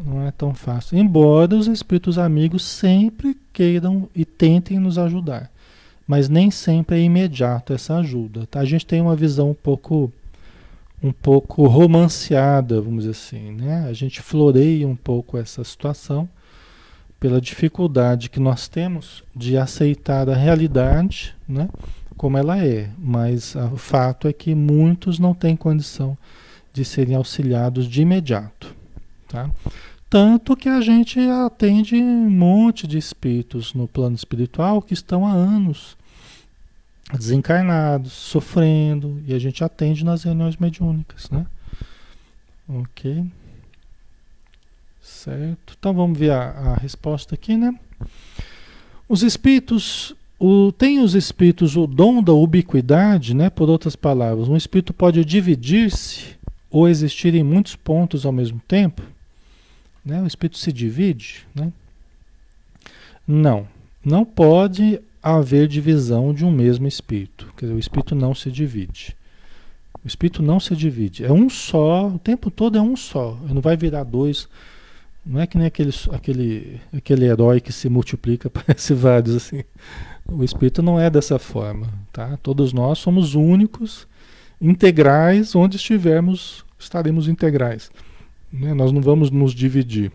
Não 0.05 0.27
é 0.27 0.33
tão 0.33 0.53
fácil. 0.53 0.99
Embora 0.99 1.55
os 1.55 1.69
espíritos 1.69 2.19
amigos 2.19 2.65
sempre 2.65 3.39
queiram 3.53 4.09
e 4.15 4.25
tentem 4.25 4.81
nos 4.81 4.99
ajudar 4.99 5.55
mas 6.07 6.29
nem 6.29 6.51
sempre 6.51 6.97
é 6.97 7.03
imediato 7.03 7.73
essa 7.73 7.97
ajuda. 7.97 8.47
Tá? 8.47 8.61
A 8.61 8.65
gente 8.65 8.87
tem 8.87 9.01
uma 9.01 9.17
visão 9.17 9.51
um 9.51 9.55
pouco 9.55 10.13
um 11.03 11.13
pouco 11.13 11.67
romanceada, 11.67 12.81
vamos 12.81 13.05
dizer 13.05 13.11
assim, 13.11 13.53
né? 13.53 13.87
A 13.87 13.93
gente 13.93 14.23
floreia 14.23 14.89
um 14.89 14.97
pouco 14.97 15.37
essa 15.37 15.63
situação 15.63 16.27
pela 17.21 17.43
dificuldade 17.43 18.31
que 18.31 18.41
nós 18.41 18.69
temos 18.69 19.23
de 19.37 19.55
aceitar 19.59 20.31
a 20.31 20.35
realidade, 20.35 21.35
né? 21.47 21.69
Como 22.17 22.39
ela 22.39 22.59
é, 22.65 22.91
mas 22.99 23.55
o 23.57 23.77
fato 23.77 24.29
é 24.29 24.33
que 24.33 24.55
muitos 24.55 25.19
não 25.19 25.35
têm 25.35 25.57
condição 25.57 26.17
de 26.73 26.85
serem 26.85 27.15
auxiliados 27.15 27.87
de 27.87 28.03
imediato, 28.03 28.75
tá? 29.29 29.51
Tanto 30.09 30.57
que 30.57 30.69
a 30.69 30.81
gente 30.81 31.19
atende 31.21 31.97
um 31.97 32.31
monte 32.31 32.87
de 32.87 32.97
espíritos 32.97 33.75
no 33.75 33.89
plano 33.89 34.15
espiritual 34.15 34.81
que 34.81 34.95
estão 34.95 35.27
há 35.27 35.33
anos 35.33 35.97
desencarnados, 37.13 38.13
sofrendo, 38.13 39.23
e 39.27 39.35
a 39.35 39.39
gente 39.39 39.63
atende 39.63 40.05
nas 40.05 40.23
reuniões 40.23 40.57
mediúnicas, 40.57 41.29
né? 41.31 41.47
Ok. 42.69 43.25
Certo. 45.03 45.75
Então 45.79 45.93
vamos 45.93 46.19
ver 46.19 46.31
a, 46.31 46.51
a 46.51 46.75
resposta 46.77 47.35
aqui, 47.35 47.57
né? 47.57 47.79
Os 49.09 49.23
espíritos, 49.23 50.15
o, 50.39 50.73
tem 50.73 51.01
os 51.01 51.15
espíritos 51.15 51.77
o 51.77 51.87
dom 51.87 52.23
da 52.23 52.33
ubiquidade, 52.33 53.35
né? 53.35 53.49
Por 53.51 53.71
outras 53.71 53.95
palavras, 53.95 54.49
um 54.49 54.57
espírito 54.57 54.93
pode 54.93 55.25
dividir-se 55.25 56.37
ou 56.71 56.89
existir 56.89 57.35
em 57.35 57.43
muitos 57.43 57.77
pontos 57.77 58.27
ao 58.27 58.33
mesmo 58.33 58.61
tempo. 58.67 59.03
Né? 60.05 60.21
O 60.21 60.27
espírito 60.27 60.59
se 60.59 60.73
divide? 60.73 61.47
Né? 61.55 61.73
Não, 63.27 63.67
não 64.05 64.25
pode 64.25 65.01
haver 65.23 65.67
divisão 65.67 66.35
de 66.35 66.45
um 66.45 66.51
mesmo 66.51 66.87
espírito. 66.87 67.51
Quer 67.57 67.67
dizer, 67.67 67.77
o 67.77 67.79
espírito 67.79 68.15
não 68.15 68.35
se 68.35 68.51
divide. 68.51 69.17
O 70.05 70.07
espírito 70.07 70.43
não 70.43 70.61
se 70.61 70.77
divide. 70.77 71.25
É 71.25 71.33
um 71.33 71.49
só, 71.49 72.09
o 72.09 72.19
tempo 72.19 72.51
todo 72.51 72.77
é 72.77 72.83
um 72.83 72.97
só. 72.97 73.39
Não 73.49 73.63
vai 73.63 73.77
virar 73.77 74.05
dois. 74.05 74.49
Não 75.25 75.41
é 75.41 75.47
que 75.47 75.57
nem 75.57 75.67
aquele, 75.67 75.91
aquele, 76.13 76.81
aquele 76.93 77.25
herói 77.25 77.61
que 77.61 77.73
se 77.73 77.89
multiplica, 77.89 78.51
parece 78.51 78.93
vários 78.93 79.35
assim. 79.37 79.65
O 80.27 80.45
espírito 80.45 80.83
não 80.83 81.01
é 81.01 81.09
dessa 81.09 81.39
forma, 81.39 81.89
tá? 82.13 82.37
Todos 82.43 82.73
nós 82.73 82.99
somos 82.99 83.35
únicos, 83.35 84.07
integrais, 84.61 85.55
onde 85.55 85.77
estivermos, 85.77 86.65
estaremos 86.79 87.29
integrais. 87.29 87.91
Né? 88.53 88.75
Nós 88.75 88.93
não 88.93 89.01
vamos 89.01 89.31
nos 89.31 89.55
dividir. 89.55 90.13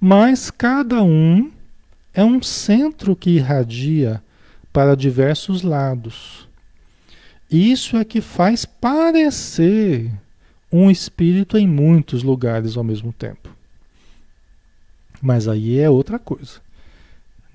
Mas 0.00 0.50
cada 0.50 1.02
um 1.02 1.50
é 2.14 2.24
um 2.24 2.42
centro 2.42 3.16
que 3.16 3.30
irradia 3.30 4.22
para 4.72 4.94
diversos 4.94 5.62
lados. 5.62 6.48
Isso 7.50 7.96
é 7.96 8.04
que 8.04 8.20
faz 8.20 8.64
parecer 8.64 10.10
um 10.70 10.90
espírito 10.90 11.56
em 11.56 11.66
muitos 11.66 12.22
lugares 12.22 12.76
ao 12.76 12.84
mesmo 12.84 13.12
tempo. 13.12 13.48
Mas 15.20 15.48
aí 15.48 15.78
é 15.78 15.88
outra 15.90 16.18
coisa. 16.18 16.60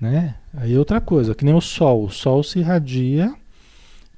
Né? 0.00 0.34
Aí 0.54 0.74
é 0.74 0.78
outra 0.78 1.00
coisa, 1.00 1.34
que 1.34 1.44
nem 1.44 1.54
o 1.54 1.60
sol. 1.60 2.04
O 2.04 2.10
sol 2.10 2.42
se 2.42 2.58
irradia, 2.58 3.34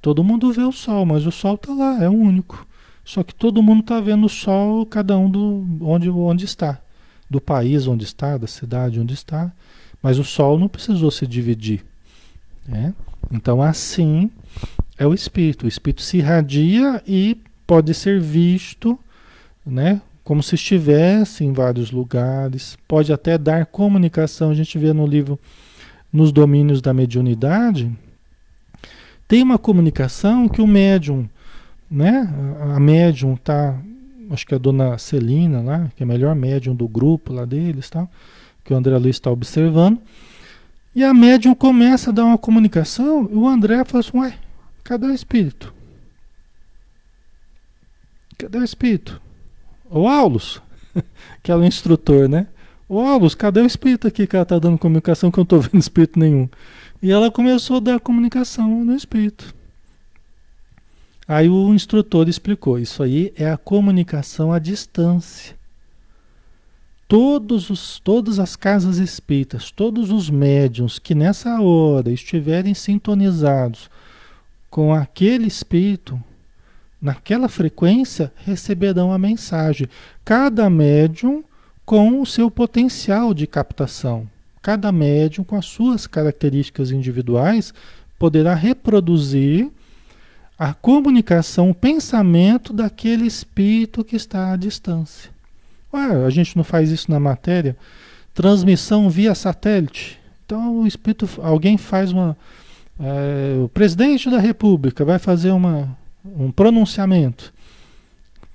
todo 0.02 0.24
mundo 0.24 0.52
vê 0.52 0.62
o 0.62 0.72
sol, 0.72 1.06
mas 1.06 1.26
o 1.26 1.32
sol 1.32 1.54
está 1.54 1.72
lá, 1.72 2.02
é 2.02 2.08
o 2.08 2.14
único. 2.14 2.66
Só 3.04 3.22
que 3.22 3.34
todo 3.34 3.62
mundo 3.62 3.80
está 3.80 4.00
vendo 4.00 4.26
o 4.26 4.28
sol, 4.28 4.84
cada 4.84 5.16
um 5.16 5.30
do 5.30 5.64
onde, 5.80 6.10
onde 6.10 6.44
está, 6.44 6.80
do 7.30 7.40
país 7.40 7.86
onde 7.86 8.04
está, 8.04 8.36
da 8.36 8.48
cidade 8.48 8.98
onde 8.98 9.14
está. 9.14 9.52
Mas 10.02 10.18
o 10.18 10.24
sol 10.24 10.58
não 10.58 10.68
precisou 10.68 11.10
se 11.10 11.26
dividir. 11.26 11.84
Né? 12.66 12.92
Então, 13.30 13.62
assim 13.62 14.30
é 14.98 15.06
o 15.06 15.14
espírito. 15.14 15.66
O 15.66 15.68
espírito 15.68 16.02
se 16.02 16.18
irradia 16.18 17.02
e 17.06 17.38
pode 17.66 17.92
ser 17.94 18.20
visto, 18.20 18.98
né? 19.64 20.00
Como 20.22 20.42
se 20.42 20.54
estivesse 20.54 21.44
em 21.44 21.52
vários 21.52 21.90
lugares. 21.90 22.76
Pode 22.86 23.12
até 23.12 23.38
dar 23.38 23.66
comunicação. 23.66 24.50
A 24.50 24.54
gente 24.54 24.78
vê 24.78 24.92
no 24.92 25.06
livro 25.06 25.38
Nos 26.12 26.32
Domínios 26.32 26.80
da 26.80 26.92
Mediunidade. 26.92 27.90
Tem 29.28 29.42
uma 29.42 29.58
comunicação 29.58 30.48
que 30.48 30.60
o 30.60 30.66
médium 30.66 31.28
né? 31.90 32.28
A 32.74 32.80
médium 32.80 33.36
tá, 33.36 33.78
acho 34.30 34.46
que 34.46 34.54
é 34.54 34.56
a 34.56 34.60
dona 34.60 34.98
Celina 34.98 35.60
lá, 35.60 35.90
que 35.96 36.02
é 36.02 36.04
a 36.04 36.08
melhor 36.08 36.34
médium 36.34 36.74
do 36.74 36.88
grupo 36.88 37.32
lá 37.32 37.44
deles, 37.44 37.88
tal, 37.88 38.10
que 38.64 38.72
o 38.72 38.76
André 38.76 38.96
Luiz 38.98 39.16
está 39.16 39.30
observando. 39.30 39.98
E 40.94 41.04
a 41.04 41.12
médium 41.12 41.54
começa 41.54 42.10
a 42.10 42.12
dar 42.12 42.24
uma 42.24 42.38
comunicação, 42.38 43.28
e 43.30 43.34
o 43.34 43.46
André 43.46 43.84
fala 43.84 44.00
assim, 44.00 44.18
ué, 44.18 44.34
cadê 44.82 45.06
o 45.06 45.14
espírito? 45.14 45.72
Cadê 48.38 48.58
o 48.58 48.64
espírito? 48.64 49.20
O 49.88 50.06
Aulus, 50.06 50.60
que 51.42 51.50
é 51.50 51.56
o 51.56 51.64
instrutor, 51.64 52.28
né? 52.28 52.46
O 52.88 53.00
Aulus, 53.00 53.34
cadê 53.34 53.60
o 53.60 53.66
espírito 53.66 54.06
aqui 54.06 54.26
que 54.26 54.36
ela 54.36 54.42
está 54.42 54.58
dando 54.58 54.78
comunicação 54.78 55.30
que 55.30 55.38
eu 55.38 55.42
não 55.42 55.44
estou 55.44 55.60
vendo 55.60 55.80
espírito 55.80 56.18
nenhum? 56.18 56.48
E 57.02 57.10
ela 57.10 57.30
começou 57.30 57.78
a 57.78 57.80
dar 57.80 58.00
comunicação 58.00 58.84
no 58.84 58.94
espírito. 58.94 59.54
Aí 61.26 61.48
o 61.48 61.74
instrutor 61.74 62.28
explicou: 62.28 62.78
isso 62.78 63.02
aí 63.02 63.32
é 63.36 63.50
a 63.50 63.56
comunicação 63.56 64.52
à 64.52 64.58
distância. 64.58 65.56
Todos 67.08 67.70
os, 67.70 68.00
todas 68.00 68.38
as 68.38 68.56
casas 68.56 68.98
espíritas, 68.98 69.70
todos 69.70 70.10
os 70.10 70.28
médiums 70.28 70.98
que 70.98 71.14
nessa 71.14 71.60
hora 71.60 72.10
estiverem 72.10 72.74
sintonizados 72.74 73.88
com 74.68 74.92
aquele 74.92 75.46
espírito, 75.46 76.20
naquela 77.00 77.48
frequência, 77.48 78.32
receberão 78.44 79.12
a 79.12 79.18
mensagem. 79.18 79.88
Cada 80.24 80.68
médium 80.68 81.44
com 81.84 82.20
o 82.20 82.26
seu 82.26 82.50
potencial 82.50 83.32
de 83.32 83.46
captação. 83.46 84.28
Cada 84.60 84.90
médium 84.90 85.44
com 85.44 85.56
as 85.56 85.66
suas 85.66 86.06
características 86.06 86.90
individuais 86.90 87.72
poderá 88.18 88.54
reproduzir 88.54 89.70
a 90.58 90.72
comunicação, 90.74 91.70
o 91.70 91.74
pensamento 91.74 92.72
daquele 92.72 93.26
espírito 93.26 94.02
que 94.02 94.16
está 94.16 94.52
à 94.52 94.56
distância. 94.56 95.30
Ué, 95.92 96.24
a 96.24 96.30
gente 96.30 96.56
não 96.56 96.64
faz 96.64 96.90
isso 96.90 97.10
na 97.10 97.20
matéria? 97.20 97.76
Transmissão 98.34 99.08
via 99.08 99.34
satélite. 99.34 100.18
Então 100.44 100.78
o 100.80 100.86
espírito, 100.86 101.28
alguém 101.42 101.76
faz 101.76 102.10
uma. 102.10 102.36
É, 102.98 103.62
o 103.62 103.68
presidente 103.68 104.30
da 104.30 104.38
República 104.38 105.04
vai 105.04 105.18
fazer 105.18 105.50
uma, 105.50 105.96
um 106.38 106.50
pronunciamento. 106.50 107.52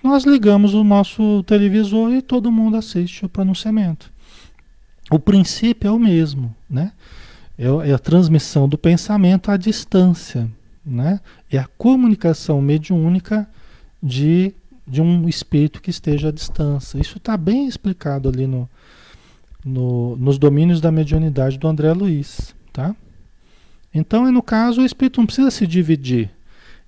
Nós 0.03 0.24
ligamos 0.24 0.74
o 0.74 0.84
nosso 0.84 1.43
televisor 1.43 2.11
e 2.11 2.22
todo 2.22 2.51
mundo 2.51 2.76
assiste 2.76 3.26
o 3.26 3.30
pronunciamento. 3.30 4.11
O 5.11 5.19
princípio 5.19 5.88
é 5.88 5.91
o 5.91 5.99
mesmo, 5.99 6.55
né? 6.69 6.91
É, 7.57 7.89
é 7.89 7.93
a 7.93 7.99
transmissão 7.99 8.67
do 8.67 8.78
pensamento 8.78 9.51
à 9.51 9.57
distância, 9.57 10.49
né? 10.84 11.19
É 11.51 11.57
a 11.57 11.67
comunicação 11.78 12.61
mediúnica 12.61 13.47
de, 14.01 14.53
de 14.88 15.01
um 15.01 15.30
espírito 15.30 15.82
que 15.82 15.91
esteja 15.91 16.30
à 16.30 16.32
distância. 16.32 16.97
Isso 16.97 17.17
está 17.17 17.38
bem 17.38 17.67
explicado 17.67 18.30
ali 18.30 18.47
no, 18.47 18.67
no, 19.63 20.15
nos 20.15 20.39
domínios 20.39 20.82
da 20.82 20.91
mediunidade 20.91 21.59
do 21.59 21.67
André 21.67 21.93
Luiz, 21.93 22.55
tá? 22.74 22.95
Então, 23.93 24.32
no 24.32 24.41
caso, 24.41 24.82
o 24.82 24.86
espírito 24.86 25.19
não 25.19 25.26
precisa 25.26 25.51
se 25.51 25.67
dividir. 25.67 26.32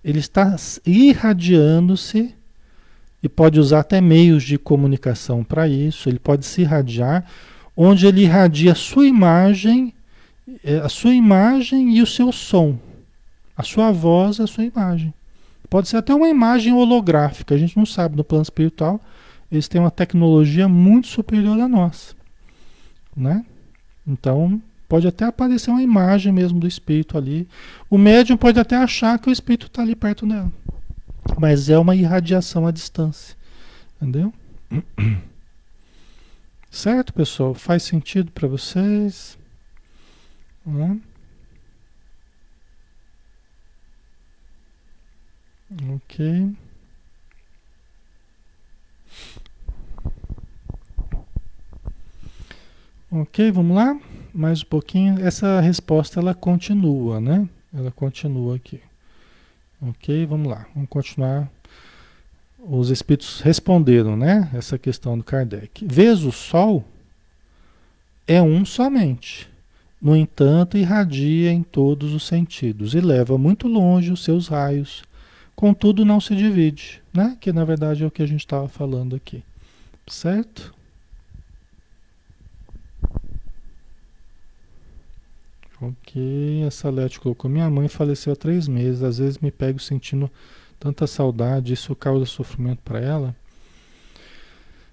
Ele 0.03 0.19
está 0.19 0.55
irradiando-se 0.85 2.33
e 3.21 3.29
pode 3.29 3.59
usar 3.59 3.79
até 3.79 4.01
meios 4.01 4.43
de 4.43 4.57
comunicação 4.57 5.43
para 5.43 5.67
isso. 5.67 6.09
Ele 6.09 6.19
pode 6.19 6.45
se 6.45 6.61
irradiar, 6.61 7.25
onde 7.75 8.05
ele 8.05 8.21
irradia 8.21 8.73
a 8.73 8.75
sua 8.75 9.07
imagem, 9.07 9.93
é, 10.63 10.77
a 10.77 10.89
sua 10.89 11.13
imagem 11.13 11.95
e 11.95 12.01
o 12.01 12.07
seu 12.07 12.31
som, 12.31 12.77
a 13.55 13.63
sua 13.63 13.91
voz, 13.91 14.39
a 14.39 14.47
sua 14.47 14.65
imagem. 14.65 15.13
Pode 15.69 15.87
ser 15.87 15.97
até 15.97 16.13
uma 16.13 16.29
imagem 16.29 16.73
holográfica. 16.73 17.55
A 17.55 17.57
gente 17.57 17.77
não 17.77 17.85
sabe 17.85 18.15
no 18.17 18.23
plano 18.23 18.43
espiritual. 18.43 18.99
Eles 19.51 19.67
têm 19.67 19.79
uma 19.79 19.89
tecnologia 19.89 20.67
muito 20.67 21.07
superior 21.07 21.59
à 21.59 21.67
nossa 21.67 22.13
né? 23.15 23.45
Então, 24.05 24.61
pode 24.93 25.07
até 25.07 25.25
aparecer 25.25 25.71
uma 25.71 25.81
imagem 25.81 26.31
mesmo 26.31 26.59
do 26.59 26.67
espírito 26.67 27.17
ali. 27.17 27.49
O 27.89 27.97
médium 27.97 28.37
pode 28.37 28.59
até 28.59 28.75
achar 28.75 29.17
que 29.17 29.27
o 29.27 29.33
espírito 29.33 29.65
está 29.65 29.81
ali 29.81 29.95
perto 29.95 30.23
dela. 30.27 30.53
Mas 31.39 31.67
é 31.67 31.79
uma 31.79 31.95
irradiação 31.95 32.67
à 32.67 32.71
distância. 32.71 33.35
Entendeu? 33.99 34.31
Certo, 36.69 37.11
pessoal? 37.11 37.55
Faz 37.55 37.81
sentido 37.81 38.31
para 38.31 38.47
vocês? 38.47 39.35
Né? 40.63 40.99
Ok. 45.89 46.55
Ok, 53.11 53.51
vamos 53.51 53.75
lá? 53.75 54.12
Mais 54.33 54.63
um 54.63 54.65
pouquinho. 54.65 55.23
Essa 55.23 55.59
resposta 55.59 56.19
ela 56.19 56.33
continua, 56.33 57.21
né? 57.21 57.47
Ela 57.71 57.91
continua 57.91 58.55
aqui. 58.55 58.79
Ok, 59.79 60.25
vamos 60.25 60.47
lá. 60.47 60.65
Vamos 60.73 60.89
continuar. 60.89 61.47
Os 62.57 62.89
espíritos 62.89 63.41
responderam, 63.41 64.17
né? 64.17 64.49
Essa 64.53 64.77
questão 64.79 65.15
do 65.15 65.23
Kardec. 65.23 65.85
Vês 65.85 66.23
o 66.23 66.31
Sol 66.31 66.83
é 68.27 68.41
um 68.41 68.65
somente. 68.65 69.47
No 70.01 70.15
entanto, 70.15 70.77
irradia 70.77 71.51
em 71.51 71.61
todos 71.61 72.13
os 72.13 72.25
sentidos 72.25 72.95
e 72.95 72.99
leva 72.99 73.37
muito 73.37 73.67
longe 73.67 74.11
os 74.11 74.23
seus 74.23 74.47
raios. 74.47 75.03
Contudo, 75.55 76.03
não 76.03 76.19
se 76.19 76.35
divide, 76.35 77.01
né? 77.13 77.37
Que 77.39 77.53
na 77.53 77.63
verdade 77.63 78.03
é 78.03 78.07
o 78.07 78.11
que 78.11 78.23
a 78.23 78.27
gente 78.27 78.41
estava 78.41 78.67
falando 78.67 79.15
aqui. 79.15 79.43
Certo? 80.07 80.73
Ok, 85.85 86.63
a 86.65 86.71
Salete 86.71 87.19
colocou. 87.19 87.51
Minha 87.51 87.69
mãe 87.69 87.89
faleceu 87.89 88.31
há 88.31 88.35
três 88.35 88.67
meses. 88.67 89.03
Às 89.03 89.17
vezes 89.17 89.37
me 89.39 89.51
pego 89.51 89.79
sentindo 89.79 90.31
tanta 90.79 91.05
saudade. 91.05 91.73
Isso 91.73 91.93
causa 91.93 92.25
sofrimento 92.25 92.79
para 92.85 92.99
ela. 93.01 93.35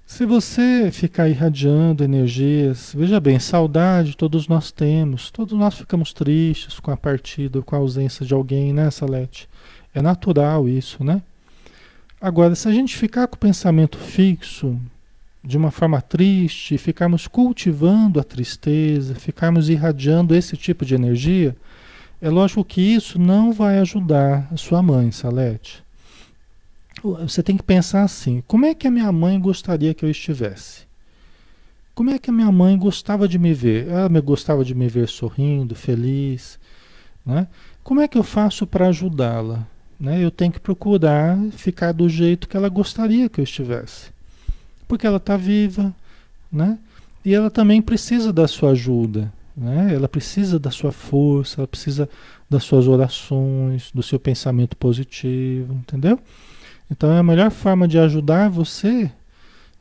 Se 0.04 0.26
você 0.26 0.90
ficar 0.90 1.28
irradiando 1.28 2.02
energias, 2.02 2.92
veja 2.96 3.20
bem, 3.20 3.38
saudade 3.38 4.16
todos 4.16 4.48
nós 4.48 4.72
temos. 4.72 5.30
Todos 5.30 5.56
nós 5.56 5.76
ficamos 5.76 6.12
tristes 6.12 6.80
com 6.80 6.90
a 6.90 6.96
partida, 6.96 7.62
com 7.62 7.76
a 7.76 7.78
ausência 7.78 8.26
de 8.26 8.34
alguém, 8.34 8.72
né, 8.72 8.90
Salete? 8.90 9.48
É 9.94 10.02
natural 10.02 10.68
isso, 10.68 11.04
né? 11.04 11.22
Agora, 12.20 12.56
se 12.56 12.66
a 12.66 12.72
gente 12.72 12.96
ficar 12.96 13.28
com 13.28 13.36
o 13.36 13.38
pensamento 13.38 13.96
fixo, 13.98 14.76
de 15.42 15.56
uma 15.56 15.70
forma 15.70 16.02
triste, 16.02 16.76
ficarmos 16.76 17.26
cultivando 17.26 18.20
a 18.20 18.24
tristeza, 18.24 19.14
ficarmos 19.14 19.68
irradiando 19.68 20.34
esse 20.34 20.56
tipo 20.56 20.84
de 20.84 20.94
energia, 20.94 21.56
é 22.20 22.28
lógico 22.28 22.64
que 22.64 22.80
isso 22.82 23.18
não 23.18 23.50
vai 23.52 23.78
ajudar 23.78 24.46
a 24.52 24.56
sua 24.56 24.82
mãe, 24.82 25.10
Salete. 25.10 25.82
Você 27.02 27.42
tem 27.42 27.56
que 27.56 27.62
pensar 27.62 28.02
assim: 28.02 28.42
como 28.46 28.66
é 28.66 28.74
que 28.74 28.86
a 28.86 28.90
minha 28.90 29.10
mãe 29.10 29.40
gostaria 29.40 29.94
que 29.94 30.04
eu 30.04 30.10
estivesse? 30.10 30.82
Como 31.94 32.10
é 32.10 32.18
que 32.18 32.28
a 32.28 32.32
minha 32.32 32.52
mãe 32.52 32.76
gostava 32.76 33.26
de 33.26 33.38
me 33.38 33.54
ver? 33.54 33.88
Ela 33.88 34.08
me 34.08 34.20
gostava 34.20 34.64
de 34.64 34.74
me 34.74 34.88
ver 34.88 35.08
sorrindo, 35.08 35.74
feliz, 35.74 36.58
né? 37.24 37.48
Como 37.82 38.00
é 38.00 38.08
que 38.08 38.18
eu 38.18 38.22
faço 38.22 38.66
para 38.66 38.88
ajudá-la? 38.88 39.66
Né? 39.98 40.22
Eu 40.22 40.30
tenho 40.30 40.52
que 40.52 40.60
procurar 40.60 41.38
ficar 41.52 41.92
do 41.92 42.08
jeito 42.08 42.48
que 42.48 42.56
ela 42.56 42.68
gostaria 42.68 43.28
que 43.28 43.40
eu 43.40 43.44
estivesse 43.44 44.10
porque 44.90 45.06
ela 45.06 45.18
está 45.18 45.36
viva, 45.36 45.94
né? 46.50 46.76
E 47.24 47.32
ela 47.32 47.48
também 47.48 47.80
precisa 47.80 48.32
da 48.32 48.48
sua 48.48 48.72
ajuda, 48.72 49.32
né? 49.56 49.94
Ela 49.94 50.08
precisa 50.08 50.58
da 50.58 50.72
sua 50.72 50.90
força, 50.90 51.60
ela 51.60 51.68
precisa 51.68 52.08
das 52.50 52.64
suas 52.64 52.88
orações, 52.88 53.92
do 53.94 54.02
seu 54.02 54.18
pensamento 54.18 54.76
positivo, 54.76 55.74
entendeu? 55.74 56.18
Então 56.90 57.08
a 57.16 57.22
melhor 57.22 57.52
forma 57.52 57.86
de 57.86 58.00
ajudar 58.00 58.50
você 58.50 59.08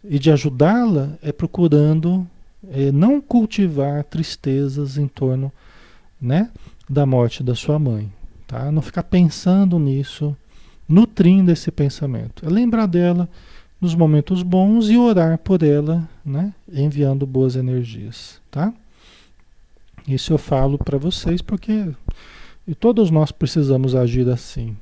e 0.04 0.20
de 0.20 0.30
ajudá-la 0.30 1.18
é 1.24 1.32
procurando 1.32 2.28
é, 2.70 2.92
não 2.92 3.20
cultivar 3.20 4.04
tristezas 4.04 4.96
em 4.96 5.08
torno, 5.08 5.52
né, 6.22 6.52
da 6.88 7.04
morte 7.04 7.42
da 7.42 7.56
sua 7.56 7.80
mãe, 7.80 8.14
tá? 8.46 8.72
Não 8.72 8.84
ficar 8.84 9.04
pensando 9.04 9.80
nisso, 9.80 10.38
nutrindo 10.88 11.52
esse 11.52 11.72
pensamento. 11.72 12.46
É 12.46 12.50
lembrar 12.50 12.86
dela 12.86 13.28
nos 13.80 13.96
momentos 13.96 14.44
bons 14.44 14.90
e 14.90 14.98
orar 14.98 15.38
por 15.38 15.64
ela, 15.64 16.08
né? 16.26 16.54
Enviando 16.72 17.26
boas 17.26 17.56
energias, 17.56 18.42
tá? 18.52 18.74
Isso 20.08 20.34
eu 20.34 20.38
falo 20.38 20.78
para 20.78 20.98
vocês 20.98 21.42
porque 21.42 21.90
todos 22.80 23.10
nós 23.10 23.32
precisamos 23.32 23.96
agir 23.96 24.28
assim, 24.30 24.76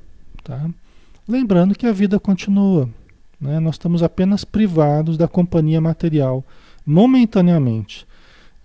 tá? 0.44 0.70
Lembrando 1.28 1.76
que 1.76 1.86
a 1.86 1.92
vida 1.92 2.20
continua, 2.20 2.90
né? 3.40 3.60
Nós 3.60 3.76
estamos 3.76 4.02
apenas 4.02 4.44
privados 4.44 5.18
da 5.18 5.28
companhia 5.28 5.82
material 5.82 6.44
momentaneamente. 6.86 8.08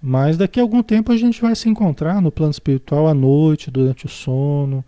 Mas 0.00 0.36
daqui 0.36 0.58
a 0.58 0.62
algum 0.62 0.82
tempo 0.82 1.12
a 1.12 1.16
gente 1.16 1.40
vai 1.40 1.54
se 1.54 1.68
encontrar 1.68 2.20
no 2.20 2.32
plano 2.32 2.50
espiritual 2.50 3.06
à 3.06 3.14
noite, 3.14 3.70
durante 3.70 4.06
o 4.06 4.08
sono, 4.08 4.84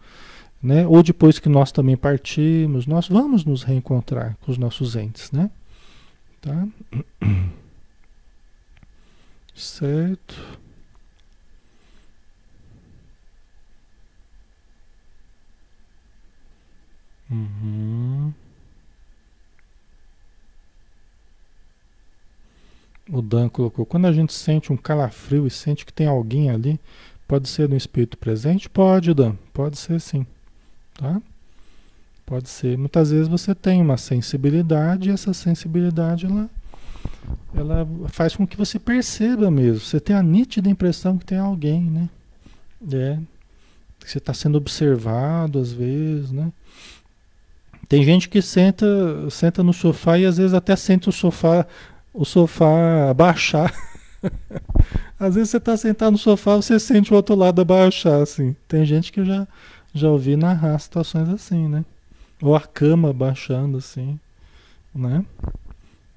né? 0.64 0.86
Ou 0.86 1.02
depois 1.02 1.38
que 1.38 1.48
nós 1.48 1.70
também 1.70 1.96
partimos, 1.96 2.86
nós 2.86 3.06
vamos 3.06 3.44
nos 3.44 3.62
reencontrar 3.62 4.36
com 4.40 4.50
os 4.50 4.56
nossos 4.56 4.96
entes, 4.96 5.30
né? 5.30 5.50
Tá? 6.40 6.66
Certo. 9.54 10.58
Uhum. 17.30 18.32
O 23.10 23.20
Dan 23.20 23.48
colocou: 23.50 23.84
quando 23.84 24.06
a 24.06 24.12
gente 24.12 24.32
sente 24.32 24.72
um 24.72 24.76
calafrio 24.76 25.46
e 25.46 25.50
sente 25.50 25.84
que 25.84 25.92
tem 25.92 26.06
alguém 26.06 26.50
ali, 26.50 26.80
pode 27.28 27.48
ser 27.48 27.68
no 27.68 27.76
espírito 27.76 28.16
presente? 28.16 28.68
Pode, 28.68 29.12
Dan, 29.12 29.36
pode 29.52 29.78
ser 29.78 30.00
sim. 30.00 30.26
Tá? 30.94 31.20
Pode 32.26 32.48
ser. 32.48 32.78
Muitas 32.78 33.10
vezes 33.10 33.28
você 33.28 33.54
tem 33.54 33.82
uma 33.82 33.96
sensibilidade 33.96 35.10
e 35.10 35.12
essa 35.12 35.34
sensibilidade 35.34 36.26
ela, 36.26 36.48
ela 37.54 37.88
faz 38.08 38.34
com 38.34 38.46
que 38.46 38.56
você 38.56 38.78
perceba 38.78 39.50
mesmo. 39.50 39.80
Você 39.80 40.00
tem 40.00 40.16
a 40.16 40.22
nítida 40.22 40.70
impressão 40.70 41.18
que 41.18 41.26
tem 41.26 41.38
alguém, 41.38 41.82
né? 41.82 42.08
É. 42.92 43.18
Você 44.04 44.18
está 44.18 44.32
sendo 44.32 44.56
observado 44.56 45.58
às 45.58 45.72
vezes, 45.72 46.30
né? 46.30 46.50
Tem 47.88 48.02
gente 48.02 48.28
que 48.28 48.40
senta, 48.40 48.86
senta 49.30 49.62
no 49.62 49.72
sofá 49.72 50.18
e 50.18 50.24
às 50.24 50.38
vezes 50.38 50.54
até 50.54 50.74
sente 50.76 51.08
o 51.08 51.12
sofá, 51.12 51.66
o 52.12 52.24
sofá 52.24 53.10
abaixar. 53.10 53.72
às 55.20 55.34
vezes 55.34 55.50
você 55.50 55.58
está 55.58 55.76
sentado 55.76 56.12
no 56.12 56.18
sofá, 56.18 56.56
você 56.56 56.78
sente 56.80 57.12
o 57.12 57.16
outro 57.16 57.34
lado 57.34 57.60
abaixar, 57.60 58.22
assim. 58.22 58.56
Tem 58.66 58.84
gente 58.86 59.12
que 59.12 59.22
já 59.24 59.46
já 59.94 60.10
ouvi 60.10 60.36
narrar 60.36 60.78
situações 60.78 61.28
assim, 61.28 61.68
né? 61.68 61.84
Ou 62.42 62.56
a 62.56 62.60
cama 62.60 63.12
baixando 63.12 63.78
assim, 63.78 64.18
né? 64.94 65.24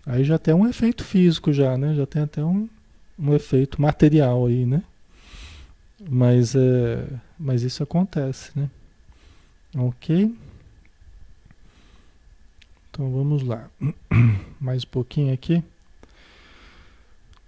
Aí 0.06 0.24
já 0.24 0.40
tem 0.40 0.54
um 0.54 0.68
efeito 0.68 1.04
físico 1.04 1.54
já, 1.54 1.78
né? 1.78 1.94
Já 1.94 2.06
tem 2.08 2.24
até 2.24 2.44
um, 2.44 2.68
um 3.20 3.34
efeito 3.36 3.82
material 3.82 4.48
aí, 4.48 4.66
né? 4.66 4.84
Mas, 6.10 6.56
é, 6.56 7.06
mas 7.38 7.62
isso 7.62 7.84
acontece, 7.84 8.52
né? 8.56 8.70
Ok? 9.76 10.36
Então 12.90 13.12
vamos 13.12 13.44
lá. 13.44 13.70
Mais 14.60 14.84
um 14.84 14.88
pouquinho 14.88 15.34
aqui. 15.34 15.64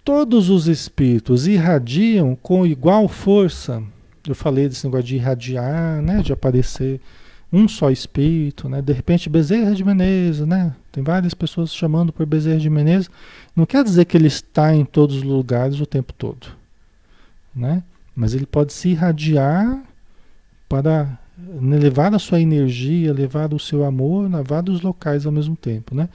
Todos 0.04 0.48
os 0.48 0.68
espíritos 0.68 1.46
irradiam 1.46 2.36
com 2.36 2.66
igual 2.66 3.08
força. 3.08 3.82
Eu 4.26 4.34
falei 4.34 4.68
desse 4.68 4.84
negócio 4.84 5.06
de 5.06 5.16
irradiar, 5.16 6.02
né? 6.02 6.22
De 6.22 6.32
aparecer 6.32 7.00
um 7.52 7.66
só 7.66 7.90
espírito, 7.90 8.68
né? 8.68 8.80
De 8.80 8.92
repente 8.92 9.28
Bezerra 9.28 9.74
de 9.74 9.84
Menezes, 9.84 10.46
né? 10.46 10.74
Tem 10.92 11.02
várias 11.02 11.34
pessoas 11.34 11.74
chamando 11.74 12.12
por 12.12 12.24
Bezerra 12.26 12.58
de 12.58 12.70
Menezes. 12.70 13.10
Não 13.56 13.66
quer 13.66 13.82
dizer 13.82 14.04
que 14.04 14.16
ele 14.16 14.28
está 14.28 14.74
em 14.74 14.84
todos 14.84 15.16
os 15.16 15.22
lugares 15.22 15.80
o 15.80 15.86
tempo 15.86 16.12
todo, 16.12 16.48
né? 17.54 17.82
Mas 18.14 18.34
ele 18.34 18.46
pode 18.46 18.72
se 18.72 18.90
irradiar 18.90 19.82
para 20.68 21.18
levar 21.60 22.14
a 22.14 22.18
sua 22.18 22.40
energia, 22.40 23.12
levar 23.12 23.52
o 23.52 23.58
seu 23.58 23.84
amor 23.84 24.32
a 24.34 24.42
vários 24.42 24.82
locais 24.82 25.26
ao 25.26 25.32
mesmo 25.32 25.56
tempo, 25.56 25.94
né? 25.94 26.08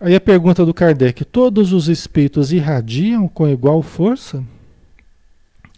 Aí 0.00 0.14
a 0.14 0.20
pergunta 0.20 0.66
do 0.66 0.74
Kardec: 0.74 1.24
todos 1.24 1.72
os 1.72 1.88
espíritos 1.88 2.52
irradiam 2.52 3.28
com 3.28 3.48
igual 3.48 3.80
força? 3.82 4.42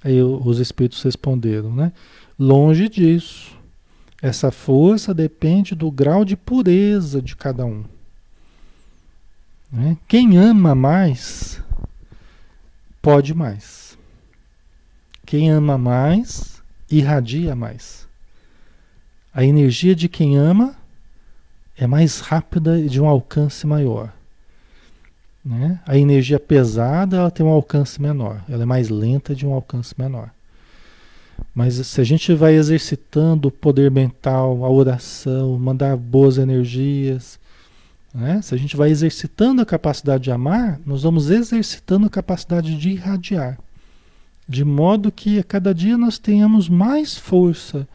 Aí 0.05 0.23
os 0.23 0.59
espíritos 0.59 1.03
responderam, 1.03 1.75
né? 1.75 1.91
Longe 2.39 2.91
disso. 2.91 3.57
Essa 4.21 4.51
força 4.51 5.15
depende 5.15 5.75
do 5.75 5.91
grau 5.91 6.25
de 6.25 6.37
pureza 6.37 7.23
de 7.23 7.35
cada 7.35 7.65
um. 7.65 7.85
Né? 9.73 9.97
Quem 10.07 10.37
ama 10.37 10.75
mais, 10.75 11.61
pode 13.01 13.35
mais. 13.35 13.99
Quem 15.27 15.51
ama 15.51 15.79
mais, 15.79 16.63
irradia 16.91 17.57
mais. 17.57 18.07
A 19.33 19.43
energia 19.43 19.97
de 19.97 20.09
quem 20.09 20.37
ama 20.37 20.77
é 21.77 21.87
mais 21.87 22.21
rápida 22.21 22.79
e 22.79 22.89
de 22.89 23.01
um 23.01 23.09
alcance 23.09 23.67
maior. 23.67 24.13
Né? 25.45 25.79
A 25.87 25.99
energia 25.99 26.41
pesada 26.41 27.19
ela 27.19 27.31
tem 27.31 27.45
um 27.45 27.51
alcance 27.51 28.01
menor, 28.01 28.43
ela 28.49 28.63
é 28.63 28.67
mais 28.67 28.89
lenta 28.89 29.35
de 29.35 29.47
um 29.47 29.53
alcance 29.53 29.95
menor. 29.99 30.31
Mas 31.55 31.75
se 31.75 32.01
a 32.01 32.05
gente 32.05 32.33
vai 32.33 32.55
exercitando 32.55 33.49
o 33.49 33.51
poder 33.51 33.91
mental, 33.91 34.65
a 34.65 34.71
oração, 34.71 35.59
mandar 35.59 35.97
boas 35.97 36.39
energias, 36.39 37.39
né? 38.15 38.41
se 38.41 38.55
a 38.55 38.59
gente 38.59 38.77
vai 38.77 38.91
exercitando 38.91 39.61
a 39.61 39.67
capacidade 39.67 40.25
de 40.25 40.31
amar, 40.31 40.81
nós 40.87 41.03
vamos 41.03 41.31
exercitando 41.31 42.07
a 42.07 42.11
capacidade 42.11 42.77
de 42.77 42.91
irradiar. 42.91 43.59
De 44.49 44.65
modo 44.65 45.13
que 45.13 45.39
a 45.39 45.45
cada 45.45 45.75
dia 45.75 45.97
nós 45.99 46.19
tenhamos 46.19 46.69
mais 46.69 47.17
força 47.17 47.87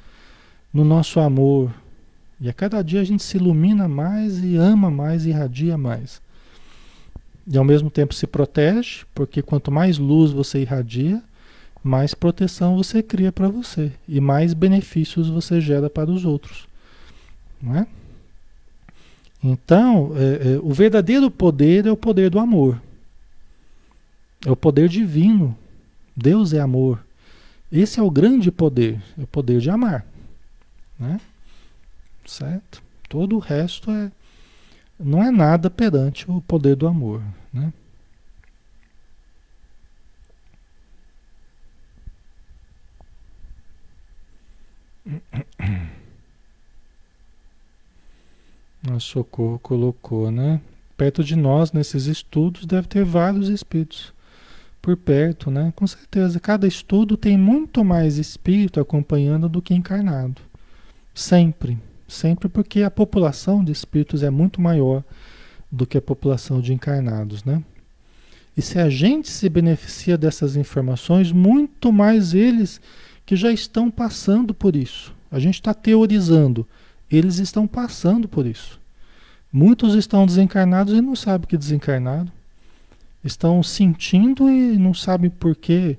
no 0.73 0.83
nosso 0.83 1.19
amor. 1.19 1.71
E 2.39 2.49
a 2.49 2.53
cada 2.53 2.81
dia 2.81 3.01
a 3.01 3.03
gente 3.03 3.23
se 3.23 3.37
ilumina 3.37 3.87
mais 3.87 4.43
e 4.43 4.55
ama 4.55 4.89
mais 4.89 5.25
e 5.25 5.29
irradia 5.29 5.77
mais. 5.77 6.21
E 7.51 7.57
ao 7.57 7.63
mesmo 7.63 7.89
tempo 7.89 8.13
se 8.13 8.27
protege, 8.27 9.05
porque 9.13 9.41
quanto 9.41 9.71
mais 9.71 9.97
luz 9.97 10.31
você 10.31 10.61
irradia, 10.61 11.21
mais 11.83 12.13
proteção 12.13 12.77
você 12.77 13.01
cria 13.01 13.31
para 13.31 13.47
você 13.47 13.91
e 14.07 14.21
mais 14.21 14.53
benefícios 14.53 15.29
você 15.29 15.59
gera 15.59 15.89
para 15.89 16.11
os 16.11 16.25
outros. 16.25 16.67
Não 17.59 17.75
é? 17.75 17.87
Então, 19.43 20.11
é, 20.15 20.53
é, 20.53 20.59
o 20.61 20.71
verdadeiro 20.73 21.31
poder 21.31 21.87
é 21.87 21.91
o 21.91 21.97
poder 21.97 22.29
do 22.29 22.39
amor. 22.39 22.79
É 24.45 24.51
o 24.51 24.55
poder 24.55 24.87
divino. 24.87 25.57
Deus 26.15 26.53
é 26.53 26.59
amor. 26.59 27.03
Esse 27.71 27.99
é 27.99 28.03
o 28.03 28.11
grande 28.11 28.51
poder, 28.51 29.01
é 29.17 29.23
o 29.23 29.27
poder 29.27 29.59
de 29.59 29.69
amar. 29.69 30.05
Né? 30.99 31.19
Certo? 32.25 32.83
Todo 33.07 33.35
o 33.37 33.39
resto 33.39 33.89
é 33.89 34.11
não 34.99 35.23
é 35.23 35.31
nada 35.31 35.69
perante 35.69 36.29
o 36.29 36.41
poder 36.41 36.75
do 36.75 36.87
amor. 36.87 37.23
Né? 37.53 37.71
A 48.91 48.99
Socorro 48.99 49.59
colocou, 49.59 50.29
né? 50.29 50.61
Perto 50.97 51.23
de 51.23 51.35
nós, 51.35 51.71
nesses 51.71 52.05
estudos, 52.05 52.65
deve 52.65 52.87
ter 52.87 53.05
vários 53.05 53.47
espíritos 53.49 54.13
por 54.81 54.97
perto, 54.97 55.49
né? 55.49 55.71
Com 55.75 55.87
certeza. 55.87 56.39
Cada 56.39 56.67
estudo 56.67 57.15
tem 57.17 57.37
muito 57.37 57.83
mais 57.83 58.17
espírito 58.17 58.79
acompanhando 58.79 59.47
do 59.47 59.61
que 59.61 59.73
encarnado. 59.73 60.41
Sempre. 61.13 61.77
Sempre 62.09 62.49
porque 62.49 62.81
a 62.81 62.89
população 62.89 63.63
de 63.63 63.71
espíritos 63.71 64.23
é 64.23 64.31
muito 64.31 64.59
maior 64.59 65.03
do 65.71 65.85
que 65.85 65.97
a 65.97 66.01
população 66.01 66.59
de 66.59 66.73
encarnados, 66.73 67.43
né? 67.43 67.63
E 68.57 68.61
se 68.63 68.79
a 68.79 68.89
gente 68.89 69.29
se 69.29 69.47
beneficia 69.47 70.17
dessas 70.17 70.55
informações, 70.55 71.31
muito 71.31 71.93
mais 71.93 72.33
eles 72.33 72.81
que 73.25 73.35
já 73.35 73.51
estão 73.51 73.91
passando 73.91 74.55
por 74.55 74.75
isso. 74.75 75.13
A 75.31 75.37
gente 75.37 75.55
está 75.55 75.71
teorizando, 75.71 76.65
eles 77.11 77.37
estão 77.37 77.67
passando 77.67 78.27
por 78.27 78.47
isso. 78.47 78.79
Muitos 79.53 79.93
estão 79.93 80.25
desencarnados 80.25 80.95
e 80.95 81.01
não 81.01 81.15
sabem 81.15 81.47
que 81.47 81.57
desencarnado. 81.57 82.31
Estão 83.23 83.61
sentindo 83.61 84.49
e 84.49 84.77
não 84.77 84.95
sabem 84.95 85.29
por 85.29 85.55
quê. 85.55 85.95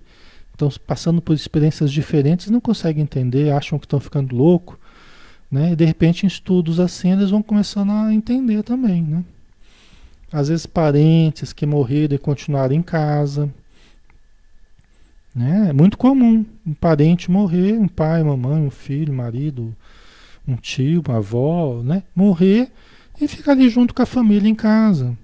Estão 0.51 0.69
passando 0.85 1.23
por 1.23 1.35
experiências 1.35 1.93
diferentes, 1.93 2.51
não 2.51 2.61
conseguem 2.61 3.05
entender, 3.05 3.53
acham 3.53 3.79
que 3.79 3.87
estão 3.87 4.01
ficando 4.01 4.35
louco. 4.35 4.80
Né? 5.51 5.73
E 5.73 5.77
de 5.77 5.85
repente, 5.85 6.25
em 6.25 6.29
estudos 6.29 6.79
assim, 6.79 7.13
eles 7.13 7.31
vão 7.31 7.43
começando 7.43 7.91
a 7.91 8.13
entender 8.13 8.63
também. 8.63 9.03
Né? 9.03 9.25
Às 10.33 10.49
vezes, 10.49 10.67
parentes 10.67 11.53
que 11.53 11.67
morreram 11.67 12.15
e 12.15 12.19
continuaram 12.19 12.75
em 12.75 12.83
casa 12.83 13.53
né? 15.35 15.69
É 15.71 15.73
muito 15.73 15.97
comum 15.97 16.45
um 16.67 16.75
parente 16.75 17.31
morrer, 17.31 17.79
um 17.79 17.89
pai, 17.89 18.23
mamãe, 18.23 18.61
um 18.61 18.71
filho, 18.71 19.13
um 19.13 19.17
marido, 19.17 19.75
um 20.47 20.57
tio, 20.57 21.03
uma 21.07 21.19
avó, 21.19 21.81
né? 21.83 22.03
morrer 22.15 22.71
e 23.21 23.29
ficar 23.29 23.53
ali 23.53 23.69
junto 23.69 23.95
com 23.95 24.03
a 24.03 24.07
família 24.07 24.49
em 24.49 24.55
casa. 24.55 25.17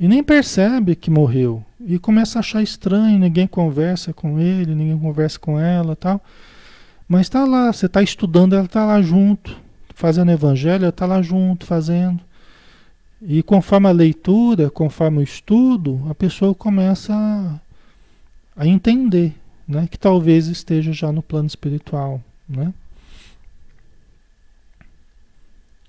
E 0.00 0.06
nem 0.06 0.22
percebe 0.22 0.94
que 0.94 1.10
morreu. 1.10 1.64
E 1.84 1.98
começa 1.98 2.38
a 2.38 2.40
achar 2.40 2.62
estranho, 2.62 3.18
ninguém 3.18 3.46
conversa 3.46 4.12
com 4.12 4.38
ele, 4.38 4.74
ninguém 4.74 4.98
conversa 4.98 5.38
com 5.38 5.58
ela 5.58 5.96
tal. 5.96 6.22
Mas 7.08 7.22
está 7.22 7.44
lá, 7.44 7.72
você 7.72 7.86
está 7.86 8.02
estudando, 8.02 8.54
ela 8.54 8.66
está 8.66 8.84
lá 8.84 9.00
junto, 9.00 9.56
fazendo 9.94 10.30
evangelho, 10.30 10.82
ela 10.84 10.90
está 10.90 11.06
lá 11.06 11.22
junto, 11.22 11.64
fazendo. 11.64 12.20
E 13.22 13.42
conforme 13.42 13.88
a 13.88 13.92
leitura, 13.92 14.70
conforme 14.70 15.18
o 15.18 15.22
estudo, 15.22 16.06
a 16.08 16.14
pessoa 16.14 16.54
começa 16.54 17.14
a 17.14 17.58
a 18.58 18.66
entender, 18.66 19.32
né, 19.66 19.86
que 19.88 19.96
talvez 19.96 20.48
esteja 20.48 20.92
já 20.92 21.12
no 21.12 21.22
plano 21.22 21.46
espiritual, 21.46 22.20
né? 22.48 22.74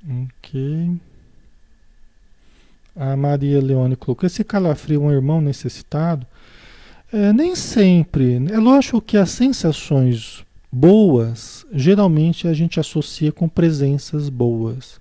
Ok. 0.07 0.97
A 2.95 3.15
Maria 3.17 3.59
Leone 3.59 3.95
colocou: 3.95 4.27
esse 4.27 4.43
calafrio 4.43 5.01
é 5.01 5.05
um 5.05 5.11
irmão 5.11 5.41
necessitado? 5.41 6.27
É, 7.11 7.33
nem 7.33 7.55
sempre. 7.55 8.35
É 8.51 8.59
lógico 8.59 9.01
que 9.01 9.17
as 9.17 9.31
sensações 9.31 10.45
boas, 10.71 11.65
geralmente 11.71 12.47
a 12.47 12.53
gente 12.53 12.79
associa 12.79 13.31
com 13.31 13.49
presenças 13.49 14.29
boas. 14.29 14.99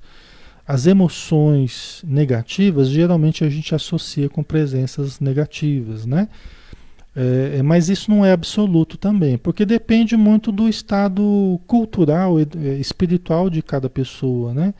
As 0.67 0.87
emoções 0.87 2.03
negativas, 2.07 2.89
geralmente 2.89 3.45
a 3.45 3.49
gente 3.49 3.75
associa 3.75 4.29
com 4.29 4.43
presenças 4.43 5.19
negativas, 5.21 6.05
né? 6.05 6.29
É, 7.17 7.57
é, 7.59 7.63
mas 7.63 7.89
isso 7.89 8.11
não 8.11 8.25
é 8.25 8.33
absoluto 8.33 8.97
também, 8.97 9.37
porque 9.39 9.65
depende 9.65 10.17
muito 10.17 10.53
do 10.53 10.69
estado 10.69 11.61
cultural 11.67 12.39
e 12.39 12.47
é, 12.63 12.75
espiritual 12.75 13.51
de 13.51 13.63
cada 13.63 13.91
pessoa, 13.91 14.55
né? 14.55 14.75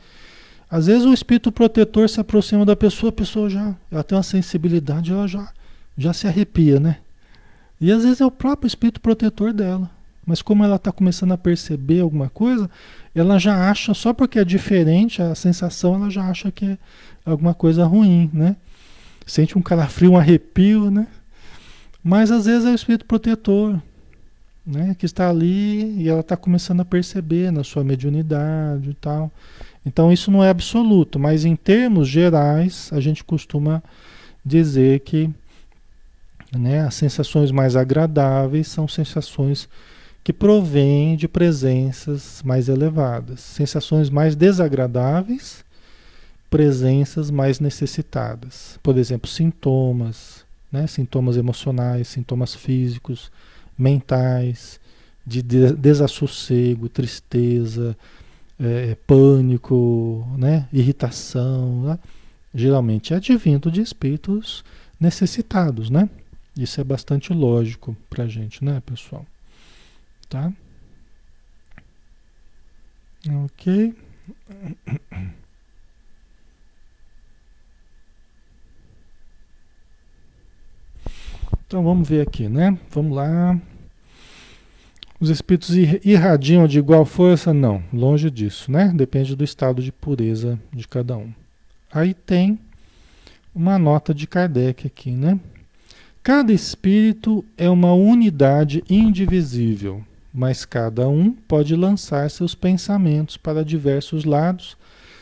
Às 0.69 0.85
vezes 0.85 1.05
o 1.05 1.13
espírito 1.13 1.51
protetor 1.51 2.07
se 2.07 2.19
aproxima 2.19 2.63
da 2.65 2.75
pessoa, 2.75 3.09
a 3.09 3.13
pessoa 3.13 3.49
já 3.49 3.75
ela 3.91 4.03
tem 4.03 4.15
uma 4.15 4.23
sensibilidade, 4.23 5.11
ela 5.11 5.27
já, 5.27 5.51
já 5.97 6.13
se 6.13 6.27
arrepia, 6.27 6.79
né? 6.79 6.97
E 7.81 7.91
às 7.91 8.03
vezes 8.03 8.21
é 8.21 8.25
o 8.25 8.31
próprio 8.31 8.67
espírito 8.67 9.01
protetor 9.01 9.51
dela. 9.51 9.89
Mas 10.29 10.43
como 10.43 10.63
ela 10.63 10.75
está 10.75 10.91
começando 10.91 11.31
a 11.31 11.37
perceber 11.39 12.01
alguma 12.01 12.29
coisa, 12.29 12.69
ela 13.15 13.39
já 13.39 13.67
acha, 13.67 13.95
só 13.95 14.13
porque 14.13 14.37
é 14.37 14.45
diferente 14.45 15.23
a 15.23 15.33
sensação, 15.33 15.95
ela 15.95 16.11
já 16.11 16.23
acha 16.29 16.51
que 16.51 16.65
é 16.65 16.77
alguma 17.25 17.55
coisa 17.55 17.83
ruim, 17.83 18.29
né? 18.31 18.55
Sente 19.25 19.57
um 19.57 19.61
calafrio, 19.63 20.11
um 20.11 20.17
arrepio, 20.17 20.91
né? 20.91 21.07
Mas 22.03 22.29
às 22.29 22.45
vezes 22.45 22.67
é 22.67 22.69
o 22.69 22.75
espírito 22.75 23.05
protetor, 23.05 23.81
né, 24.63 24.95
que 24.99 25.07
está 25.07 25.27
ali 25.31 25.99
e 25.99 26.07
ela 26.07 26.19
está 26.19 26.37
começando 26.37 26.81
a 26.81 26.85
perceber 26.85 27.51
na 27.51 27.63
sua 27.63 27.83
mediunidade 27.83 28.91
e 28.91 28.93
tal. 28.93 29.31
Então 29.83 30.13
isso 30.13 30.29
não 30.29 30.43
é 30.43 30.49
absoluto, 30.51 31.17
mas 31.17 31.43
em 31.43 31.55
termos 31.55 32.07
gerais 32.07 32.91
a 32.93 32.99
gente 32.99 33.23
costuma 33.23 33.81
dizer 34.45 34.99
que 34.99 35.27
né, 36.55 36.81
as 36.81 36.93
sensações 36.93 37.49
mais 37.49 37.75
agradáveis 37.75 38.67
são 38.67 38.87
sensações 38.87 39.67
que 40.29 40.33
provêm 40.33 41.15
de 41.15 41.27
presenças 41.27 42.43
mais 42.45 42.69
elevadas. 42.69 43.39
Sensações 43.39 44.11
mais 44.11 44.35
desagradáveis, 44.35 45.65
presenças 46.51 47.31
mais 47.31 47.59
necessitadas. 47.59 48.79
Por 48.83 48.95
exemplo, 48.99 49.27
sintomas, 49.27 50.45
né, 50.71 50.85
sintomas 50.85 51.35
emocionais, 51.35 52.09
sintomas 52.09 52.53
físicos, 52.53 53.31
mentais, 53.75 54.79
de 55.25 55.41
desassossego, 55.41 56.87
tristeza, 56.87 57.97
é, 58.59 58.95
pânico, 59.07 60.27
né? 60.37 60.67
irritação, 60.71 61.85
né? 61.85 61.99
geralmente 62.53 63.15
é 63.15 63.17
advindo 63.17 63.71
de 63.71 63.81
espíritos 63.81 64.63
necessitados, 64.99 65.89
né? 65.89 66.07
Isso 66.55 66.79
é 66.79 66.83
bastante 66.83 67.33
lógico 67.33 67.97
para 68.11 68.27
gente, 68.27 68.63
né, 68.63 68.79
pessoal? 68.85 69.25
Tá? 70.29 70.53
Ok. 73.43 73.95
Então 81.65 81.83
vamos 81.83 82.07
ver 82.07 82.21
aqui, 82.21 82.47
né? 82.47 82.77
Vamos 82.91 83.15
lá. 83.15 83.59
Os 85.19 85.29
espíritos 85.29 85.75
irradiam 85.75 86.65
de 86.65 86.79
igual 86.79 87.05
força? 87.05 87.53
Não, 87.53 87.83
longe 87.91 88.31
disso, 88.31 88.71
né? 88.71 88.93
Depende 88.95 89.35
do 89.35 89.43
estado 89.43 89.81
de 89.83 89.91
pureza 89.91 90.59
de 90.71 90.87
cada 90.87 91.17
um. 91.17 91.33
Aí 91.91 92.13
tem 92.13 92.57
uma 93.53 93.77
nota 93.77 94.13
de 94.13 94.25
Kardec 94.25 94.87
aqui, 94.87 95.11
né? 95.11 95.39
Cada 96.23 96.53
espírito 96.53 97.43
é 97.57 97.69
uma 97.69 97.93
unidade 97.93 98.83
indivisível, 98.89 100.03
mas 100.33 100.65
cada 100.65 101.07
um 101.07 101.31
pode 101.31 101.75
lançar 101.75 102.29
seus 102.29 102.53
pensamentos 102.53 103.37
para 103.37 103.65
diversos 103.65 104.25
lados 104.25 104.77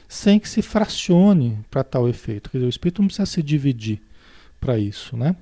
sem 0.08 0.39
que 0.39 0.47
se 0.47 0.62
fracione 0.62 1.60
para 1.70 1.84
tal 1.84 2.08
efeito. 2.08 2.49
Quer 2.49 2.58
dizer, 2.58 2.68
o 2.68 2.70
espírito 2.70 3.01
não 3.01 3.08
precisa 3.08 3.26
se 3.26 3.43
dividir 3.43 4.01
para 4.60 4.78
isso, 4.78 5.18
né? 5.18 5.36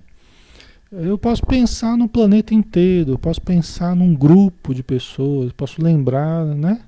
Eu 0.92 1.18
posso 1.18 1.46
pensar 1.46 1.98
no 1.98 2.08
planeta 2.08 2.54
inteiro, 2.54 3.14
eu 3.14 3.20
posso 3.20 3.42
pensar 3.42 3.96
num 3.96 4.16
grupo 4.16 4.74
de 4.74 4.82
pessoas, 4.82 5.52
posso 5.52 5.82
lembrar, 5.82 6.46
né? 6.46 6.82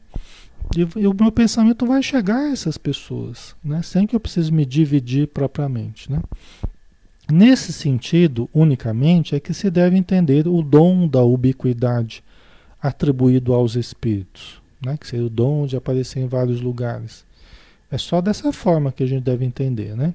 E, 0.76 0.82
e, 1.00 1.08
o 1.08 1.14
meu 1.14 1.32
pensamento 1.32 1.86
vai 1.86 2.02
chegar 2.04 2.38
a 2.38 2.52
essas 2.52 2.78
pessoas, 2.78 3.56
né? 3.64 3.82
Sem 3.82 4.06
que 4.06 4.16
eu 4.16 4.20
precise 4.20 4.52
me 4.52 4.66
dividir 4.66 5.28
propriamente, 5.28 6.12
né? 6.12 6.22
Nesse 7.30 7.74
sentido, 7.74 8.50
unicamente, 8.54 9.36
é 9.36 9.40
que 9.40 9.54
se 9.54 9.70
deve 9.70 9.98
entender 9.98 10.48
o 10.48 10.62
dom 10.62 11.08
da 11.08 11.22
ubiquidade 11.22 12.24
atribuído 12.82 13.54
aos 13.54 13.76
espíritos, 13.76 14.62
né? 14.84 14.98
Que 14.98 15.08
seria 15.08 15.26
o 15.26 15.30
dom 15.30 15.66
de 15.66 15.76
aparecer 15.76 16.20
em 16.20 16.28
vários 16.28 16.62
lugares. 16.62 17.26
É 17.90 17.98
só 17.98 18.22
dessa 18.22 18.52
forma 18.52 18.92
que 18.92 19.04
a 19.04 19.08
gente 19.08 19.24
deve 19.24 19.46
entender, 19.46 19.96
né? 19.96 20.14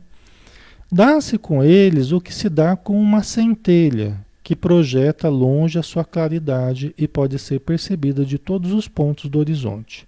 Dá-se 0.91 1.39
com 1.39 1.65
eles 1.65 2.13
o 2.13 2.21
que 2.21 2.35
se 2.35 2.51
dá 2.51 2.77
com 2.77 3.01
uma 3.01 3.23
centelha, 3.23 4.21
que 4.43 4.55
projeta 4.55 5.29
longe 5.29 5.79
a 5.79 5.83
sua 5.83 6.05
claridade 6.05 6.95
e 6.99 7.09
pode 7.09 7.39
ser 7.39 7.61
percebida 7.61 8.27
de 8.27 8.37
todos 8.37 8.73
os 8.73 8.89
pontos 8.89 9.31
do 9.31 9.39
horizonte. 9.39 10.07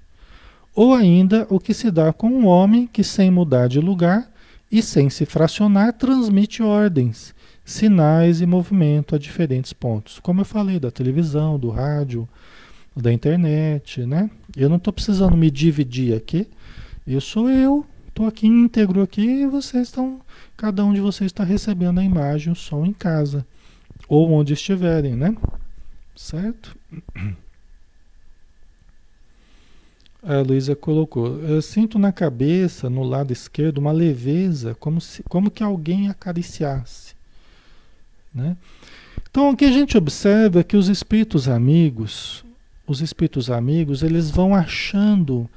Ou 0.74 0.92
ainda 0.92 1.46
o 1.48 1.58
que 1.58 1.72
se 1.72 1.90
dá 1.90 2.12
com 2.12 2.28
um 2.28 2.46
homem 2.46 2.86
que, 2.86 3.04
sem 3.04 3.30
mudar 3.30 3.68
de 3.68 3.80
lugar 3.80 4.30
e 4.70 4.82
sem 4.82 5.08
se 5.08 5.24
fracionar, 5.24 5.92
transmite 5.92 6.62
ordens, 6.62 7.34
sinais 7.64 8.40
e 8.40 8.46
movimento 8.46 9.14
a 9.14 9.18
diferentes 9.18 9.72
pontos. 9.72 10.18
Como 10.18 10.40
eu 10.40 10.44
falei, 10.44 10.78
da 10.78 10.90
televisão, 10.90 11.58
do 11.58 11.70
rádio, 11.70 12.28
da 12.96 13.12
internet, 13.12 14.06
né? 14.06 14.30
Eu 14.56 14.68
não 14.68 14.76
estou 14.76 14.92
precisando 14.92 15.36
me 15.36 15.50
dividir 15.50 16.16
aqui. 16.16 16.48
Eu 17.06 17.20
sou 17.20 17.50
eu, 17.50 17.84
estou 18.08 18.26
aqui 18.26 18.46
íntegro 18.46 19.02
aqui 19.02 19.22
e 19.42 19.46
vocês 19.46 19.88
estão 19.88 20.20
cada 20.56 20.84
um 20.84 20.92
de 20.92 21.00
vocês 21.00 21.30
está 21.30 21.44
recebendo 21.44 21.98
a 22.00 22.04
imagem, 22.04 22.52
o 22.52 22.56
som 22.56 22.86
em 22.86 22.92
casa, 22.92 23.46
ou 24.08 24.30
onde 24.30 24.52
estiverem, 24.52 25.14
né? 25.14 25.36
Certo? 26.14 26.76
A 30.22 30.40
Luísa 30.40 30.74
colocou: 30.74 31.38
Eu 31.40 31.60
sinto 31.60 31.98
na 31.98 32.10
cabeça, 32.10 32.88
no 32.88 33.02
lado 33.02 33.30
esquerdo, 33.30 33.76
uma 33.76 33.92
leveza, 33.92 34.74
como, 34.76 34.98
se, 34.98 35.22
como 35.24 35.50
que 35.50 35.62
alguém 35.62 36.08
acariciasse. 36.08 37.14
Né? 38.34 38.56
Então, 39.28 39.50
o 39.50 39.56
que 39.56 39.66
a 39.66 39.70
gente 39.70 39.98
observa 39.98 40.60
é 40.60 40.64
que 40.64 40.78
os 40.78 40.88
espíritos 40.88 41.46
amigos, 41.46 42.42
os 42.86 43.00
espíritos 43.00 43.50
amigos, 43.50 44.02
eles 44.02 44.30
vão 44.30 44.54
achando 44.54 45.48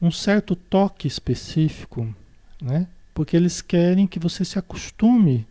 um 0.00 0.10
certo 0.10 0.56
toque 0.56 1.06
específico, 1.06 2.12
né? 2.60 2.86
porque 3.14 3.36
eles 3.36 3.60
querem 3.60 4.06
que 4.06 4.18
você 4.18 4.44
se 4.44 4.58
acostume 4.58 5.46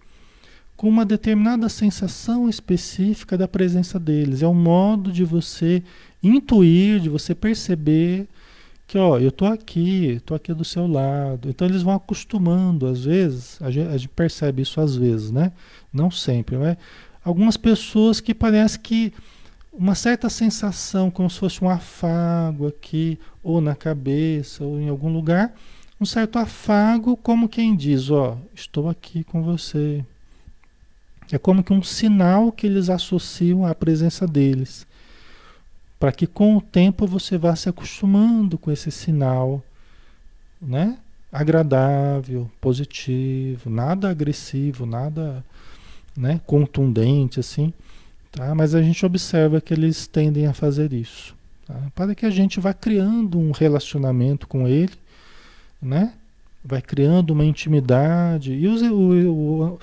com 0.75 0.89
uma 0.89 1.05
determinada 1.05 1.69
sensação 1.69 2.49
específica 2.49 3.37
da 3.37 3.47
presença 3.47 3.99
deles. 3.99 4.41
É 4.41 4.47
um 4.47 4.53
modo 4.53 5.11
de 5.11 5.23
você 5.23 5.83
intuir, 6.23 6.99
de 6.99 7.07
você 7.07 7.35
perceber 7.35 8.27
que, 8.87 8.97
ó, 8.97 9.19
eu 9.19 9.31
tô 9.31 9.45
aqui, 9.45 10.19
tô 10.25 10.33
aqui 10.33 10.53
do 10.53 10.65
seu 10.65 10.87
lado. 10.87 11.49
Então 11.49 11.67
eles 11.67 11.83
vão 11.83 11.93
acostumando, 11.93 12.87
às 12.87 13.05
vezes, 13.05 13.61
a 13.61 13.69
gente, 13.69 13.87
a 13.87 13.97
gente 13.97 14.09
percebe 14.09 14.63
isso 14.63 14.81
às 14.81 14.95
vezes, 14.95 15.31
né? 15.31 15.51
Não 15.93 16.09
sempre, 16.09 16.57
mas 16.57 16.75
algumas 17.23 17.57
pessoas 17.57 18.19
que 18.19 18.33
parece 18.33 18.79
que 18.79 19.13
uma 19.71 19.95
certa 19.95 20.29
sensação, 20.29 21.09
como 21.09 21.29
se 21.29 21.39
fosse 21.39 21.63
um 21.63 21.69
afago 21.69 22.67
aqui, 22.67 23.17
ou 23.41 23.61
na 23.61 23.75
cabeça, 23.75 24.63
ou 24.63 24.79
em 24.79 24.89
algum 24.89 25.11
lugar, 25.11 25.53
um 25.99 26.05
certo 26.05 26.37
afago, 26.39 27.15
como 27.15 27.47
quem 27.47 27.75
diz, 27.75 28.09
ó, 28.09 28.37
estou 28.53 28.89
aqui 28.89 29.23
com 29.23 29.41
você. 29.41 30.03
É 31.31 31.37
como 31.37 31.63
que 31.63 31.71
um 31.71 31.81
sinal 31.81 32.51
que 32.51 32.67
eles 32.67 32.89
associam 32.89 33.65
à 33.65 33.73
presença 33.73 34.27
deles. 34.27 34.85
Para 35.97 36.11
que 36.11 36.27
com 36.27 36.57
o 36.57 36.61
tempo 36.61 37.07
você 37.07 37.37
vá 37.37 37.55
se 37.55 37.69
acostumando 37.69 38.57
com 38.57 38.71
esse 38.71 38.91
sinal, 38.91 39.63
né? 40.61 40.97
Agradável, 41.31 42.51
positivo, 42.59 43.69
nada 43.69 44.09
agressivo, 44.09 44.85
nada, 44.85 45.45
né, 46.17 46.41
contundente 46.45 47.39
assim, 47.39 47.71
tá? 48.31 48.55
Mas 48.55 48.73
a 48.73 48.81
gente 48.81 49.05
observa 49.05 49.61
que 49.61 49.73
eles 49.73 50.07
tendem 50.07 50.47
a 50.47 50.53
fazer 50.53 50.93
isso, 50.93 51.35
tá? 51.65 51.75
Para 51.93 52.15
que 52.15 52.25
a 52.25 52.29
gente 52.29 52.59
vá 52.59 52.73
criando 52.73 53.37
um 53.37 53.51
relacionamento 53.51 54.47
com 54.47 54.67
ele 54.67 55.01
né? 55.81 56.13
Vai 56.63 56.81
criando 56.81 57.31
uma 57.31 57.43
intimidade. 57.43 58.53
E 58.53 58.67
o, 58.67 59.31
o, 59.31 59.79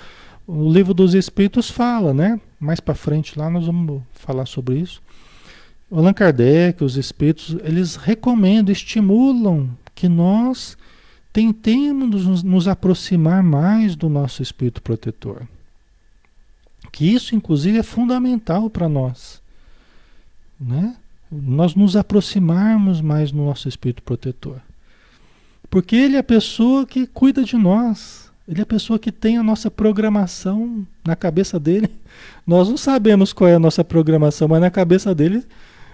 o 0.47 0.73
livro 0.73 0.95
dos 0.95 1.15
Espíritos 1.15 1.71
fala, 1.71 2.15
né? 2.15 2.41
Mais 2.61 2.79
para 2.79 2.95
frente 2.95 3.39
lá 3.39 3.51
nós 3.51 3.67
vamos 3.67 4.03
falar 4.13 4.47
sobre 4.47 4.79
isso. 4.79 5.03
O 5.91 5.99
Allan 5.99 6.13
Kardec, 6.13 6.85
os 6.85 6.97
Espíritos, 6.97 7.57
eles 7.65 7.97
recomendam, 7.97 8.73
estimulam 8.73 9.71
que 9.95 10.09
nós 10.09 10.77
tentemos 11.33 12.25
nos, 12.27 12.43
nos 12.43 12.69
aproximar 12.69 13.43
mais 13.43 13.97
do 13.97 14.09
nosso 14.09 14.43
Espírito 14.43 14.83
protetor. 14.83 15.43
Que 16.91 17.13
isso, 17.13 17.35
inclusive, 17.35 17.79
é 17.79 17.83
fundamental 17.83 18.69
para 18.71 18.89
nós. 18.89 19.43
Né? 20.61 20.97
Nós 21.31 21.75
nos 21.75 21.97
aproximarmos 21.97 23.01
mais 23.01 23.31
do 23.31 23.39
nosso 23.39 23.69
Espírito 23.69 24.03
protetor. 24.03 24.61
Porque 25.71 25.95
ele 25.95 26.17
é 26.17 26.21
a 26.21 26.25
pessoa 26.25 26.87
que 26.87 27.07
cuida 27.07 27.45
de 27.45 27.57
nós. 27.57 28.31
Ele 28.49 28.61
é 28.61 28.63
a 28.63 28.67
pessoa 28.67 28.99
que 28.99 29.13
tem 29.13 29.37
a 29.37 29.43
nossa 29.43 29.71
programação 29.71 30.87
na 31.07 31.15
cabeça 31.15 31.61
dele. 31.61 31.91
Nós 32.47 32.67
não 32.69 32.79
sabemos 32.79 33.35
qual 33.35 33.49
é 33.49 33.55
a 33.55 33.59
nossa 33.59 33.85
programação, 33.85 34.49
mas 34.49 34.61
na 34.61 34.71
cabeça 34.71 35.15
dele, 35.15 35.45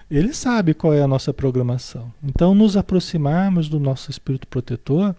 ele 0.09 0.33
sabe 0.33 0.73
qual 0.73 0.93
é 0.93 1.01
a 1.01 1.07
nossa 1.07 1.33
programação. 1.33 2.13
Então, 2.23 2.55
nos 2.55 2.77
aproximarmos 2.77 3.67
do 3.67 3.77
nosso 3.77 4.09
espírito 4.09 4.47
protetor 4.47 5.13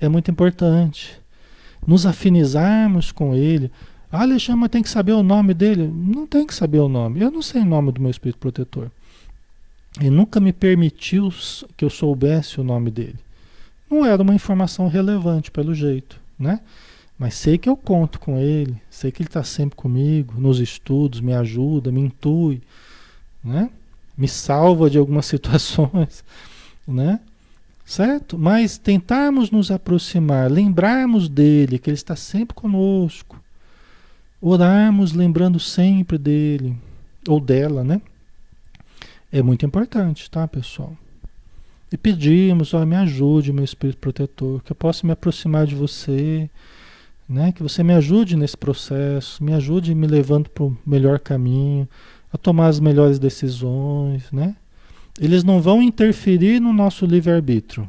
é 0.00 0.08
muito 0.08 0.30
importante. 0.30 1.20
Nos 1.86 2.06
afinizarmos 2.06 3.12
com 3.12 3.34
ele. 3.34 3.70
Ah, 4.10 4.22
Alexandre, 4.22 4.68
tem 4.68 4.82
que 4.82 4.88
saber 4.88 5.12
o 5.12 5.22
nome 5.22 5.52
dele. 5.52 5.86
Não 5.86 6.26
tem 6.26 6.46
que 6.46 6.54
saber 6.54 6.78
o 6.78 6.88
nome. 6.88 7.20
Eu 7.20 7.30
não 7.30 7.42
sei 7.42 7.60
o 7.60 7.64
nome 7.64 7.92
do 7.92 8.00
meu 8.00 8.10
espírito 8.10 8.38
protetor. 8.38 8.90
Ele 10.00 10.10
nunca 10.10 10.40
me 10.40 10.52
permitiu 10.52 11.32
que 11.76 11.84
eu 11.84 11.90
soubesse 11.90 12.60
o 12.60 12.64
nome 12.64 12.90
dele. 12.90 13.18
Não 13.90 14.04
era 14.04 14.22
uma 14.22 14.34
informação 14.34 14.88
relevante, 14.88 15.50
pelo 15.50 15.74
jeito, 15.74 16.20
né? 16.38 16.60
Mas 17.18 17.34
sei 17.34 17.58
que 17.58 17.68
eu 17.68 17.76
conto 17.76 18.20
com 18.20 18.38
ele, 18.38 18.80
sei 18.88 19.10
que 19.10 19.22
ele 19.22 19.28
está 19.28 19.42
sempre 19.42 19.76
comigo, 19.76 20.40
nos 20.40 20.60
estudos, 20.60 21.20
me 21.20 21.32
ajuda, 21.34 21.90
me 21.90 22.00
intui, 22.00 22.62
né? 23.42 23.70
Me 24.16 24.28
salva 24.28 24.88
de 24.88 24.98
algumas 24.98 25.26
situações, 25.26 26.22
né? 26.86 27.18
certo? 27.88 28.38
Mas 28.38 28.76
tentarmos 28.76 29.50
nos 29.50 29.70
aproximar, 29.70 30.50
lembrarmos 30.50 31.26
dele, 31.26 31.78
que 31.78 31.88
ele 31.88 31.94
está 31.94 32.14
sempre 32.14 32.54
conosco, 32.54 33.40
orarmos 34.40 35.12
lembrando 35.12 35.58
sempre 35.58 36.18
dele, 36.18 36.76
ou 37.28 37.40
dela, 37.40 37.82
né? 37.82 38.00
É 39.30 39.42
muito 39.42 39.66
importante, 39.66 40.30
tá, 40.30 40.46
pessoal? 40.48 40.96
E 41.92 41.96
pedimos, 41.96 42.74
ó, 42.74 42.84
me 42.84 42.96
ajude, 42.96 43.52
meu 43.52 43.64
espírito 43.64 43.98
protetor, 43.98 44.62
que 44.62 44.72
eu 44.72 44.76
possa 44.76 45.06
me 45.06 45.12
aproximar 45.12 45.66
de 45.66 45.74
você, 45.74 46.48
né? 47.28 47.52
Que 47.52 47.62
você 47.62 47.82
me 47.82 47.94
ajude 47.94 48.36
nesse 48.36 48.56
processo, 48.56 49.42
me 49.42 49.52
ajude 49.54 49.94
me 49.94 50.06
levando 50.06 50.48
para 50.48 50.64
o 50.64 50.76
melhor 50.86 51.18
caminho, 51.18 51.88
a 52.32 52.38
tomar 52.38 52.68
as 52.68 52.78
melhores 52.80 53.18
decisões, 53.18 54.30
né? 54.30 54.54
Eles 55.20 55.42
não 55.42 55.60
vão 55.60 55.82
interferir 55.82 56.60
no 56.60 56.72
nosso 56.72 57.04
livre-arbítrio. 57.04 57.88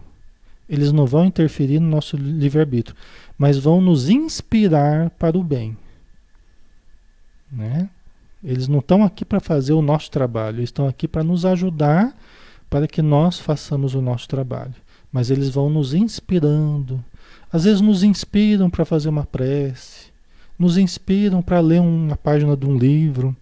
Eles 0.68 0.92
não 0.92 1.06
vão 1.06 1.26
interferir 1.26 1.80
no 1.80 1.90
nosso 1.90 2.16
livre-arbítrio, 2.16 2.96
mas 3.38 3.58
vão 3.58 3.82
nos 3.82 4.10
inspirar 4.10 5.10
para 5.12 5.38
o 5.38 5.44
bem. 5.44 5.76
Né? 7.52 7.90
Eles 8.44 8.68
não 8.68 8.80
estão 8.80 9.04
aqui 9.04 9.26
para 9.26 9.40
fazer 9.40 9.74
o 9.74 9.82
nosso 9.82 10.10
trabalho, 10.12 10.58
eles 10.58 10.70
estão 10.70 10.88
aqui 10.88 11.08
para 11.08 11.24
nos 11.24 11.46
ajudar 11.46 12.16
para 12.70 12.88
que 12.88 13.02
nós 13.02 13.40
façamos 13.40 13.96
o 13.96 14.02
nosso 14.02 14.28
trabalho. 14.28 14.76
Mas 15.12 15.30
eles 15.30 15.50
vão 15.50 15.70
nos 15.70 15.94
inspirando. 15.94 17.04
Às 17.52 17.64
vezes 17.64 17.82
nos 17.82 18.04
inspiram 18.04 18.70
para 18.70 18.86
fazer 18.86 19.10
uma 19.10 19.26
prece, 19.26 20.08
nos 20.58 20.78
inspiram 20.78 21.42
para 21.42 21.60
ler 21.60 21.82
uma 21.82 22.16
página 22.16 22.56
de 22.56 22.66
um 22.66 22.78
livro, 22.78 23.36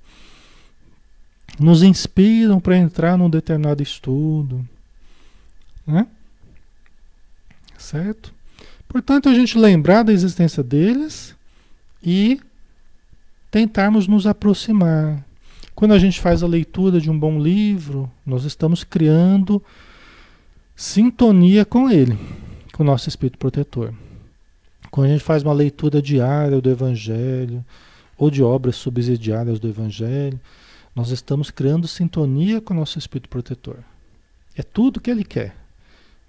nos 1.59 1.83
inspiram 1.83 2.59
para 2.59 2.77
entrar 2.77 3.17
num 3.17 3.29
determinado 3.29 3.83
estudo. 3.83 4.65
Né? 5.85 6.07
Certo? 7.77 8.33
Portanto, 8.87 9.27
a 9.27 9.33
gente 9.33 9.57
lembrar 9.57 10.03
da 10.03 10.13
existência 10.13 10.63
deles 10.63 11.35
e 12.01 12.39
tentarmos 13.49 14.07
nos 14.07 14.27
aproximar. 14.27 15.25
Quando 15.75 15.93
a 15.93 15.99
gente 15.99 16.19
faz 16.19 16.43
a 16.43 16.47
leitura 16.47 16.99
de 16.99 17.09
um 17.09 17.17
bom 17.17 17.39
livro, 17.39 18.11
nós 18.25 18.43
estamos 18.43 18.83
criando 18.83 19.63
sintonia 20.75 21.65
com 21.65 21.89
ele, 21.89 22.17
com 22.73 22.83
o 22.83 22.85
nosso 22.85 23.09
espírito 23.09 23.37
protetor. 23.37 23.93
Quando 24.89 25.07
a 25.07 25.09
gente 25.09 25.23
faz 25.23 25.43
uma 25.43 25.53
leitura 25.53 26.01
diária 26.01 26.59
do 26.59 26.69
Evangelho, 26.69 27.63
ou 28.17 28.31
de 28.31 28.41
obras 28.41 28.75
subsidiárias 28.75 29.59
do 29.59 29.67
Evangelho, 29.67 30.39
nós 30.95 31.11
estamos 31.11 31.51
criando 31.51 31.87
sintonia 31.87 32.59
com 32.59 32.73
o 32.73 32.77
nosso 32.77 32.97
espírito 32.97 33.29
protetor. 33.29 33.77
É 34.55 34.63
tudo 34.63 34.99
que 34.99 35.11
ele 35.11 35.23
quer. 35.23 35.55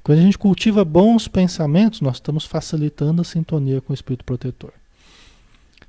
Quando 0.03 0.19
a 0.19 0.23
gente 0.23 0.37
cultiva 0.37 0.85
bons 0.85 1.27
pensamentos, 1.27 2.03
nós 2.03 2.17
estamos 2.17 2.45
facilitando 2.45 3.23
a 3.23 3.25
sintonia 3.25 3.81
com 3.81 3.93
o 3.93 3.95
espírito 3.95 4.25
protetor. 4.25 4.73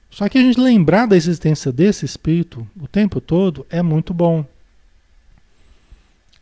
Só 0.09 0.27
que 0.27 0.37
a 0.37 0.41
gente 0.41 0.59
lembrar 0.59 1.05
da 1.05 1.15
existência 1.15 1.71
desse 1.71 2.05
espírito 2.05 2.67
o 2.81 2.87
tempo 2.87 3.21
todo 3.21 3.65
é 3.69 3.81
muito 3.81 4.13
bom. 4.13 4.43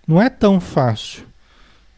Não 0.08 0.22
é 0.22 0.30
tão 0.30 0.60
fácil, 0.62 1.26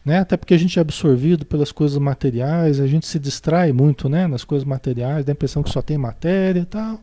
né? 0.04 0.18
Até 0.18 0.36
porque 0.36 0.52
a 0.52 0.58
gente 0.58 0.78
é 0.78 0.82
absorvido 0.82 1.46
pelas 1.46 1.70
coisas 1.70 1.96
materiais, 1.96 2.80
a 2.80 2.86
gente 2.88 3.06
se 3.06 3.20
distrai 3.20 3.72
muito, 3.72 4.08
né, 4.08 4.26
nas 4.26 4.42
coisas 4.42 4.66
materiais, 4.66 5.24
dá 5.24 5.30
a 5.30 5.34
impressão 5.34 5.62
que 5.62 5.70
só 5.70 5.80
tem 5.80 5.96
matéria 5.96 6.60
e 6.60 6.64
tal, 6.64 7.00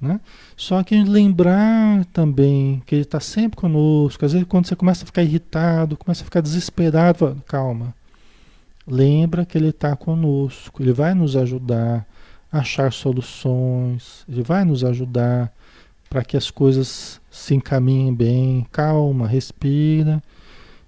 né? 0.00 0.20
Só 0.56 0.82
que 0.82 1.00
lembrar 1.04 2.04
também 2.06 2.82
que 2.84 2.96
ele 2.96 3.02
está 3.02 3.20
sempre 3.20 3.56
conosco. 3.56 4.24
Às 4.24 4.32
vezes 4.32 4.48
quando 4.48 4.66
você 4.66 4.74
começa 4.74 5.04
a 5.04 5.06
ficar 5.06 5.22
irritado, 5.22 5.96
começa 5.96 6.22
a 6.22 6.24
ficar 6.24 6.40
desesperado, 6.40 7.40
calma. 7.46 7.94
Lembra 8.84 9.46
que 9.46 9.56
ele 9.56 9.68
está 9.68 9.94
conosco, 9.94 10.82
ele 10.82 10.92
vai 10.92 11.14
nos 11.14 11.36
ajudar 11.36 12.04
achar 12.50 12.92
soluções, 12.92 14.24
ele 14.28 14.42
vai 14.42 14.64
nos 14.64 14.84
ajudar 14.84 15.52
para 16.08 16.24
que 16.24 16.36
as 16.36 16.50
coisas 16.50 17.20
se 17.30 17.54
encaminhem 17.54 18.14
bem. 18.14 18.66
Calma, 18.72 19.26
respira, 19.26 20.22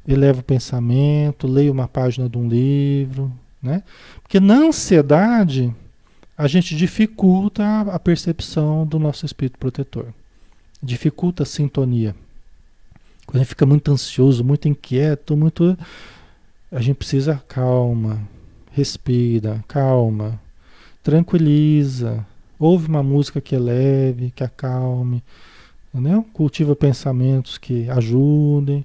eleva 0.07 0.41
o 0.41 0.45
pensamento, 0.45 1.47
leia 1.47 1.71
uma 1.71 1.87
página 1.87 2.29
de 2.29 2.39
um 2.39 2.49
livro, 2.49 3.33
né? 3.63 3.83
Porque 4.23 4.41
na 4.41 4.55
ansiedade 4.55 5.75
a 6.37 6.47
gente 6.49 6.75
dificulta 6.75 7.83
a 7.93 7.99
percepção 7.99 8.87
do 8.87 8.99
nosso 8.99 9.27
espírito 9.27 9.59
protetor, 9.59 10.07
dificulta 10.83 11.43
a 11.43 11.47
sintonia. 11.47 12.15
Quando 13.27 13.37
a 13.37 13.39
gente 13.41 13.49
fica 13.51 13.67
muito 13.67 13.93
ansioso, 13.93 14.43
muito 14.43 14.67
inquieto, 14.67 15.37
muito 15.37 15.77
a 16.73 16.81
gente 16.81 16.97
precisa 16.97 17.43
calma, 17.47 18.27
respira, 18.73 19.63
calma, 19.69 20.41
tranquiliza, 21.03 22.27
ouve 22.59 22.89
uma 22.89 23.03
música 23.03 23.41
que 23.41 23.55
eleve, 23.55 24.31
que 24.35 24.45
acalme, 24.45 25.23
entendeu? 25.93 26.23
cultiva 26.33 26.77
pensamentos 26.77 27.59
que 27.59 27.89
ajudem. 27.91 28.85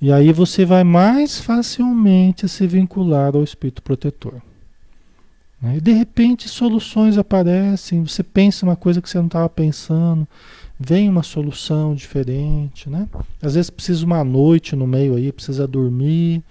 E 0.00 0.12
aí 0.12 0.32
você 0.32 0.64
vai 0.64 0.84
mais 0.84 1.40
facilmente 1.40 2.48
se 2.48 2.66
vincular 2.66 3.34
ao 3.34 3.42
espírito 3.42 3.82
protetor. 3.82 4.40
Né? 5.60 5.76
E 5.76 5.80
de 5.80 5.92
repente 5.92 6.48
soluções 6.48 7.18
aparecem, 7.18 8.02
você 8.04 8.22
pensa 8.22 8.64
uma 8.64 8.76
coisa 8.76 9.02
que 9.02 9.08
você 9.08 9.18
não 9.18 9.26
estava 9.26 9.48
pensando, 9.48 10.26
vem 10.78 11.08
uma 11.08 11.22
solução 11.22 11.94
diferente, 11.94 12.88
né? 12.88 13.06
Às 13.42 13.54
vezes 13.54 13.68
precisa 13.68 14.06
uma 14.06 14.24
noite 14.24 14.74
no 14.74 14.86
meio 14.86 15.14
aí, 15.14 15.30
precisa 15.30 15.66
dormir, 15.66 16.42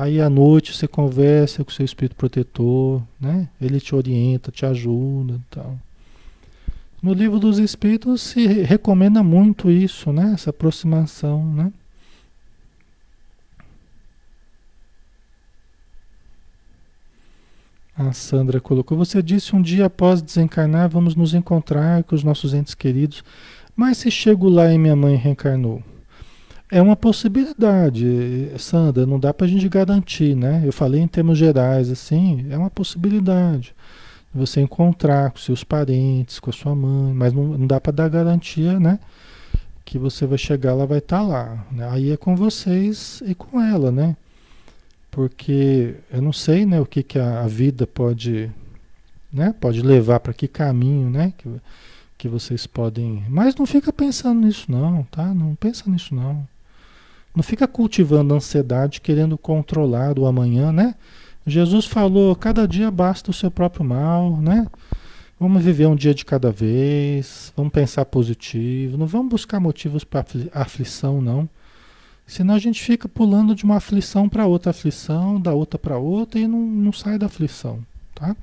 Aí 0.00 0.18
à 0.18 0.30
noite 0.30 0.74
você 0.74 0.88
conversa 0.88 1.62
com 1.62 1.70
o 1.70 1.74
seu 1.74 1.84
espírito 1.84 2.16
protetor, 2.16 3.02
né? 3.20 3.50
Ele 3.60 3.78
te 3.78 3.94
orienta, 3.94 4.50
te 4.50 4.64
ajuda, 4.64 5.38
tal. 5.50 5.78
No 7.02 7.12
livro 7.12 7.38
dos 7.38 7.58
espíritos 7.58 8.22
se 8.22 8.46
recomenda 8.46 9.22
muito 9.22 9.70
isso, 9.70 10.10
né? 10.10 10.32
Essa 10.32 10.48
aproximação, 10.48 11.44
né? 11.52 11.70
A 17.94 18.10
Sandra 18.14 18.58
colocou: 18.58 18.96
Você 18.96 19.22
disse 19.22 19.54
um 19.54 19.60
dia 19.60 19.84
após 19.84 20.22
desencarnar, 20.22 20.88
vamos 20.88 21.14
nos 21.14 21.34
encontrar 21.34 22.04
com 22.04 22.14
os 22.14 22.24
nossos 22.24 22.54
entes 22.54 22.74
queridos. 22.74 23.22
Mas 23.76 23.98
se 23.98 24.10
chego 24.10 24.48
lá 24.48 24.72
e 24.72 24.78
minha 24.78 24.96
mãe 24.96 25.14
reencarnou? 25.16 25.82
É 26.70 26.80
uma 26.80 26.94
possibilidade, 26.94 28.52
Sandra, 28.58 29.04
não 29.04 29.18
dá 29.18 29.34
para 29.34 29.46
a 29.46 29.50
gente 29.50 29.68
garantir, 29.68 30.36
né? 30.36 30.62
Eu 30.64 30.72
falei 30.72 31.00
em 31.00 31.08
termos 31.08 31.36
gerais, 31.36 31.90
assim, 31.90 32.46
é 32.48 32.56
uma 32.56 32.70
possibilidade 32.70 33.74
você 34.32 34.60
encontrar 34.60 35.30
com 35.32 35.38
seus 35.38 35.64
parentes, 35.64 36.38
com 36.38 36.50
a 36.50 36.52
sua 36.52 36.74
mãe, 36.74 37.12
mas 37.12 37.32
não, 37.32 37.44
não 37.58 37.66
dá 37.66 37.80
para 37.80 37.92
dar 37.92 38.08
garantia, 38.08 38.78
né? 38.78 38.98
Que 39.84 39.98
você 39.98 40.24
vai 40.24 40.38
chegar, 40.38 40.70
ela 40.70 40.86
vai 40.86 40.98
estar 40.98 41.18
tá 41.18 41.22
lá. 41.22 41.66
Né? 41.70 41.88
Aí 41.90 42.10
é 42.12 42.16
com 42.16 42.36
vocês 42.36 43.22
e 43.26 43.34
com 43.34 43.60
ela, 43.60 43.90
né? 43.90 44.16
Porque 45.10 45.96
eu 46.12 46.22
não 46.22 46.32
sei, 46.32 46.64
né, 46.64 46.80
o 46.80 46.86
que, 46.86 47.02
que 47.02 47.18
a, 47.18 47.40
a 47.42 47.48
vida 47.48 47.86
pode, 47.86 48.50
né? 49.32 49.52
Pode 49.60 49.82
levar 49.82 50.20
para 50.20 50.32
que 50.32 50.46
caminho, 50.46 51.10
né? 51.10 51.32
Que, 51.36 51.48
que 52.16 52.28
vocês 52.28 52.66
podem. 52.66 53.24
Mas 53.28 53.56
não 53.56 53.66
fica 53.66 53.92
pensando 53.92 54.46
nisso, 54.46 54.70
não, 54.70 55.02
tá? 55.10 55.34
Não 55.34 55.56
pensa 55.56 55.90
nisso, 55.90 56.14
não. 56.14 56.46
Não 57.34 57.42
fica 57.42 57.68
cultivando 57.68 58.34
ansiedade, 58.34 59.00
querendo 59.00 59.38
controlar 59.38 60.18
o 60.18 60.26
amanhã, 60.26 60.72
né? 60.72 60.94
Jesus 61.46 61.86
falou: 61.86 62.34
cada 62.34 62.66
dia 62.66 62.90
basta 62.90 63.30
o 63.30 63.34
seu 63.34 63.50
próprio 63.50 63.84
mal, 63.84 64.36
né? 64.36 64.66
Vamos 65.38 65.62
viver 65.62 65.86
um 65.86 65.96
dia 65.96 66.12
de 66.12 66.24
cada 66.24 66.52
vez, 66.52 67.50
vamos 67.56 67.72
pensar 67.72 68.04
positivo, 68.04 68.98
não 68.98 69.06
vamos 69.06 69.30
buscar 69.30 69.58
motivos 69.58 70.04
para 70.04 70.26
aflição, 70.52 71.22
não. 71.22 71.48
Senão 72.26 72.54
a 72.54 72.58
gente 72.58 72.82
fica 72.82 73.08
pulando 73.08 73.54
de 73.54 73.64
uma 73.64 73.76
aflição 73.76 74.28
para 74.28 74.46
outra 74.46 74.70
aflição, 74.70 75.40
da 75.40 75.54
outra 75.54 75.78
para 75.78 75.96
outra 75.96 76.38
e 76.38 76.46
não, 76.46 76.60
não 76.60 76.92
sai 76.92 77.18
da 77.18 77.26
aflição, 77.26 77.80
tá? 78.14 78.36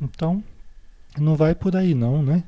Então, 0.00 0.44
não 1.18 1.34
vai 1.34 1.54
por 1.54 1.74
aí 1.74 1.94
não, 1.94 2.22
né? 2.22 2.44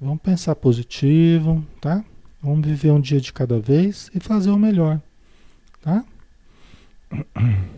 Vamos 0.00 0.22
pensar 0.22 0.56
positivo, 0.56 1.64
tá? 1.80 2.02
Vamos 2.44 2.66
viver 2.66 2.90
um 2.90 3.00
dia 3.00 3.18
de 3.18 3.32
cada 3.32 3.58
vez 3.58 4.10
e 4.14 4.20
fazer 4.20 4.50
o 4.50 4.58
melhor, 4.58 5.00
tá? 5.80 6.04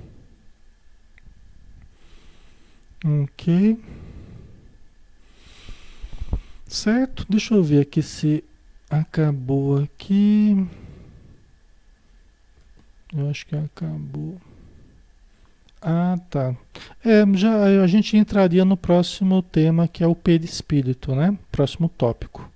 Ok. 3.04 3.78
Certo? 6.66 7.24
Deixa 7.28 7.54
eu 7.54 7.62
ver 7.62 7.82
aqui 7.82 8.02
se 8.02 8.42
acabou 8.90 9.78
aqui. 9.78 10.66
Eu 13.14 13.30
acho 13.30 13.46
que 13.46 13.54
acabou. 13.54 14.40
Ah, 15.80 16.18
tá. 16.28 16.56
É, 17.04 17.22
já 17.34 17.82
a 17.84 17.86
gente 17.86 18.16
entraria 18.16 18.64
no 18.64 18.76
próximo 18.76 19.40
tema 19.40 19.86
que 19.86 20.02
é 20.02 20.06
o 20.08 20.16
perispírito, 20.16 21.14
né? 21.14 21.38
Próximo 21.52 21.88
tópico. 21.88 22.50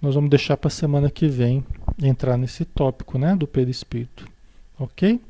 Nós 0.00 0.14
vamos 0.14 0.30
deixar 0.30 0.56
para 0.56 0.68
a 0.68 0.70
semana 0.70 1.10
que 1.10 1.26
vem 1.26 1.64
entrar 2.00 2.36
nesse 2.36 2.64
tópico, 2.64 3.18
né, 3.18 3.34
do 3.34 3.46
perispírito. 3.46 4.26
OK? 4.78 5.20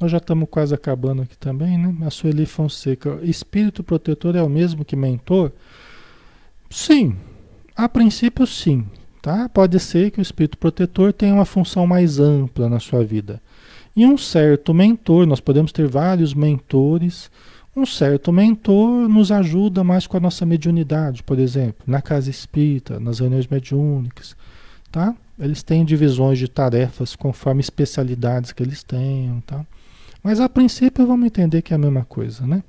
Nós 0.00 0.10
já 0.10 0.18
estamos 0.18 0.48
quase 0.50 0.74
acabando 0.74 1.22
aqui 1.22 1.36
também, 1.36 1.78
né? 1.78 1.94
A 2.06 2.10
Sueli 2.10 2.46
Fonseca, 2.46 3.18
espírito 3.22 3.82
protetor 3.82 4.34
é 4.36 4.42
o 4.42 4.48
mesmo 4.48 4.84
que 4.84 4.96
mentor? 4.96 5.52
Sim, 6.68 7.16
a 7.76 7.88
princípio 7.88 8.46
sim, 8.46 8.86
tá? 9.22 9.48
Pode 9.48 9.78
ser 9.78 10.10
que 10.10 10.18
o 10.18 10.22
espírito 10.22 10.58
protetor 10.58 11.12
tenha 11.12 11.34
uma 11.34 11.44
função 11.44 11.86
mais 11.86 12.18
ampla 12.18 12.68
na 12.68 12.80
sua 12.80 13.04
vida. 13.04 13.40
E 13.96 14.04
um 14.04 14.18
certo 14.18 14.74
mentor, 14.74 15.26
nós 15.26 15.38
podemos 15.40 15.70
ter 15.70 15.86
vários 15.86 16.34
mentores, 16.34 17.30
um 17.76 17.84
certo 17.84 18.32
mentor 18.32 19.08
nos 19.08 19.32
ajuda 19.32 19.82
mais 19.82 20.06
com 20.06 20.16
a 20.16 20.20
nossa 20.20 20.46
mediunidade, 20.46 21.22
por 21.22 21.38
exemplo, 21.38 21.82
na 21.86 22.00
casa 22.00 22.30
espírita, 22.30 23.00
nas 23.00 23.18
reuniões 23.18 23.46
mediúnicas, 23.46 24.36
tá? 24.92 25.14
Eles 25.38 25.62
têm 25.62 25.84
divisões 25.84 26.38
de 26.38 26.48
tarefas 26.48 27.16
conforme 27.16 27.60
especialidades 27.60 28.52
que 28.52 28.62
eles 28.62 28.84
tenham, 28.84 29.40
tá? 29.40 29.66
Mas 30.22 30.38
a 30.40 30.48
princípio 30.48 31.06
vamos 31.06 31.26
entender 31.26 31.62
que 31.62 31.72
é 31.72 31.76
a 31.76 31.78
mesma 31.78 32.04
coisa, 32.04 32.46
né? 32.46 32.62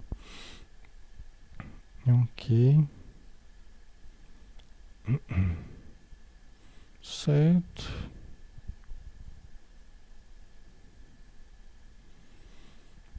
Ok. 2.07 2.79
Certo. 7.01 8.14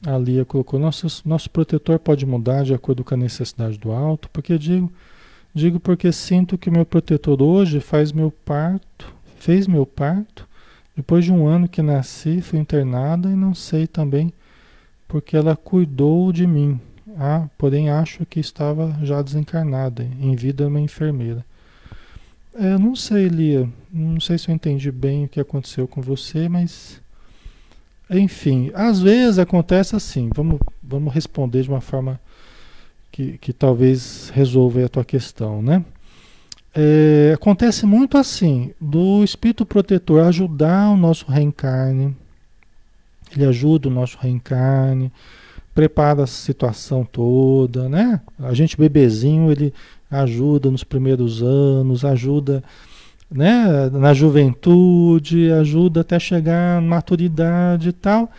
A 0.05 0.19
Lia 0.19 0.45
colocou, 0.45 0.79
nosso, 0.79 1.07
nosso 1.25 1.49
protetor 1.51 1.99
pode 1.99 2.27
mudar 2.27 2.65
de 2.65 2.75
acordo 2.75 3.03
com 3.03 3.15
a 3.15 3.19
necessidade 3.19 3.79
do 3.79 3.93
alto, 3.93 4.29
porque 4.31 4.59
digo, 4.59 4.93
digo 5.55 5.81
porque 5.81 6.13
sinto 6.13 6.59
que 6.59 6.71
meu 6.71 6.85
protetor 6.85 7.41
hoje 7.41 7.81
faz 7.81 8.13
meu 8.13 8.31
parto, 8.31 9.13
fez 9.39 9.67
meu 9.67 9.87
parto, 9.87 10.47
depois 10.95 11.25
de 11.25 11.33
um 11.33 11.47
ano 11.47 11.69
que 11.69 11.83
nasci, 11.83 12.41
fui 12.41 12.59
internada 12.59 13.31
e 13.31 13.35
não 13.35 13.55
sei 13.55 13.87
também 13.87 14.33
porque 15.09 15.37
ela 15.37 15.57
cuidou 15.57 16.33
de 16.33 16.47
mim. 16.47 16.81
Ah, 17.19 17.49
porém 17.57 17.89
acho 17.89 18.27
que 18.27 18.41
estava 18.41 18.99
já 19.03 19.23
desencarnada, 19.23 20.07
em 20.21 20.35
vida 20.35 20.69
uma 20.69 20.81
enfermeira. 20.81 21.45
É, 22.55 22.77
não 22.79 22.97
sei, 22.97 23.29
Lia, 23.29 23.69
não 23.93 24.21
sei 24.21 24.39
se 24.39 24.49
eu 24.49 24.55
entendi 24.55 24.91
bem 24.91 25.25
o 25.25 25.29
que 25.29 25.41
aconteceu 25.41 25.87
com 25.87 26.01
você, 26.01 26.49
mas 26.49 27.01
enfim, 28.11 28.71
às 28.75 29.01
vezes 29.01 29.39
acontece 29.39 29.97
assim. 29.97 30.31
Vamos, 30.35 30.61
vamos 30.83 31.13
responder 31.13 31.63
de 31.63 31.69
uma 31.69 31.81
forma 31.81 32.21
que, 33.11 33.39
que 33.39 33.53
talvez 33.53 34.31
resolva 34.35 34.85
a 34.85 34.89
tua 34.89 35.05
questão, 35.05 35.63
né? 35.63 35.85
É, 36.75 37.33
acontece 37.35 37.87
muito 37.87 38.19
assim, 38.19 38.75
do 38.79 39.25
espírito 39.25 39.65
protetor 39.65 40.23
ajudar 40.25 40.91
o 40.91 40.97
nosso 40.97 41.25
reencarne, 41.25 42.15
ele 43.35 43.47
ajuda 43.47 43.89
o 43.89 43.91
nosso 43.91 44.19
reencarne, 44.21 45.11
prepara 45.75 46.25
a 46.25 46.27
situação 46.27 47.03
toda, 47.03 47.89
né? 47.89 48.21
A 48.39 48.53
gente 48.53 48.77
bebezinho, 48.77 49.51
ele 49.51 49.73
ajuda 50.11 50.71
nos 50.71 50.85
primeiros 50.85 51.43
anos, 51.43 52.05
ajuda 52.05 52.63
né, 53.31 53.91
na 53.91 54.15
juventude, 54.15 55.51
ajuda 55.53 56.01
até 56.01 56.19
chegar 56.19 56.79
à 56.79 56.81
maturidade 56.81 57.89
e 57.89 57.93
tal. 57.93 58.31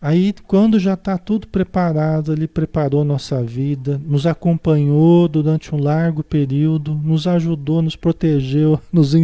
Aí, 0.00 0.34
quando 0.46 0.78
já 0.78 0.92
está 0.92 1.16
tudo 1.16 1.46
preparado, 1.46 2.32
ele 2.32 2.46
preparou 2.46 3.04
nossa 3.04 3.42
vida, 3.42 3.98
nos 4.04 4.26
acompanhou 4.26 5.26
durante 5.28 5.74
um 5.74 5.78
largo 5.82 6.22
período, 6.22 6.94
nos 7.02 7.26
ajudou, 7.26 7.80
nos 7.80 7.96
protegeu, 7.96 8.78
nos, 8.92 9.14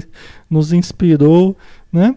nos 0.48 0.72
inspirou, 0.72 1.54
né? 1.92 2.16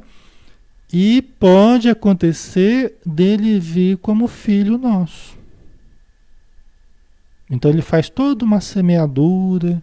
E 0.93 1.21
pode 1.21 1.89
acontecer 1.89 2.95
dele 3.05 3.59
vir 3.59 3.97
como 3.97 4.29
filho 4.29 4.77
nosso. 4.77 5.37
Então 7.49 7.69
ele 7.69 7.81
faz 7.81 8.09
toda 8.09 8.45
uma 8.45 8.61
semeadura, 8.61 9.81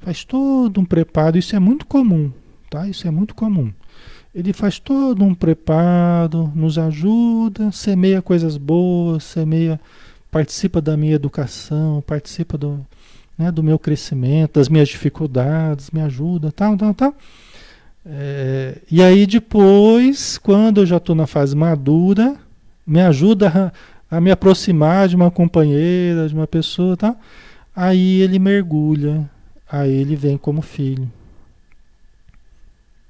faz 0.00 0.24
todo 0.24 0.80
um 0.80 0.84
preparo, 0.84 1.38
isso 1.38 1.54
é 1.54 1.58
muito 1.58 1.86
comum, 1.86 2.32
tá? 2.70 2.88
Isso 2.88 3.06
é 3.06 3.10
muito 3.10 3.34
comum. 3.34 3.72
Ele 4.34 4.52
faz 4.52 4.78
todo 4.78 5.24
um 5.24 5.34
preparo, 5.34 6.52
nos 6.54 6.78
ajuda, 6.78 7.72
semeia 7.72 8.22
coisas 8.22 8.56
boas, 8.56 9.24
semeia, 9.24 9.80
participa 10.30 10.80
da 10.80 10.96
minha 10.96 11.14
educação, 11.14 12.02
participa 12.06 12.56
do, 12.56 12.86
né, 13.36 13.50
do 13.50 13.62
meu 13.62 13.78
crescimento, 13.78 14.54
das 14.54 14.68
minhas 14.68 14.88
dificuldades, 14.88 15.90
me 15.90 16.00
ajuda, 16.00 16.52
tal, 16.52 16.76
tal, 16.76 16.94
tal. 16.94 17.14
É, 18.04 18.78
e 18.90 19.02
aí 19.02 19.26
depois, 19.26 20.38
quando 20.38 20.82
eu 20.82 20.86
já 20.86 20.98
estou 20.98 21.14
na 21.14 21.26
fase 21.26 21.56
madura, 21.56 22.36
me 22.86 23.00
ajuda 23.00 23.72
a, 24.10 24.16
a, 24.16 24.20
me 24.20 24.30
aproximar 24.30 25.08
de 25.08 25.16
uma 25.16 25.30
companheira, 25.30 26.28
de 26.28 26.34
uma 26.34 26.46
pessoa, 26.46 26.96
tal. 26.96 27.16
Aí 27.74 28.20
ele 28.20 28.38
mergulha 28.38 29.28
Aí 29.70 29.90
ele 29.90 30.16
vem 30.16 30.38
como 30.38 30.62
filho. 30.62 31.10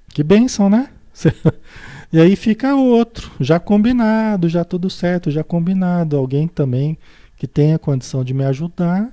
Que 0.08 0.22
bênção, 0.22 0.68
né? 0.68 0.90
e 2.12 2.18
aí 2.18 2.34
fica 2.34 2.74
outro, 2.74 3.30
já 3.38 3.60
combinado, 3.60 4.48
já 4.48 4.64
tudo 4.64 4.90
certo, 4.90 5.30
já 5.30 5.44
combinado. 5.44 6.16
Alguém 6.16 6.48
também 6.48 6.98
que 7.36 7.46
tenha 7.46 7.78
condição 7.78 8.24
de 8.24 8.34
me 8.34 8.44
ajudar, 8.44 9.08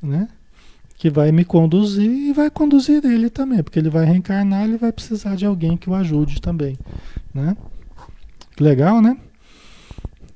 né? 0.00 0.28
Que 0.96 1.10
vai 1.10 1.32
me 1.32 1.44
conduzir 1.44 2.10
e 2.10 2.32
vai 2.32 2.50
conduzir 2.50 3.04
ele 3.04 3.30
também, 3.30 3.62
porque 3.62 3.78
ele 3.78 3.90
vai 3.90 4.04
reencarnar, 4.04 4.64
ele 4.64 4.76
vai 4.76 4.92
precisar 4.92 5.34
de 5.34 5.46
alguém 5.46 5.76
que 5.76 5.90
o 5.90 5.94
ajude 5.94 6.40
também, 6.40 6.78
né? 7.34 7.56
Legal, 8.58 9.00
né? 9.00 9.16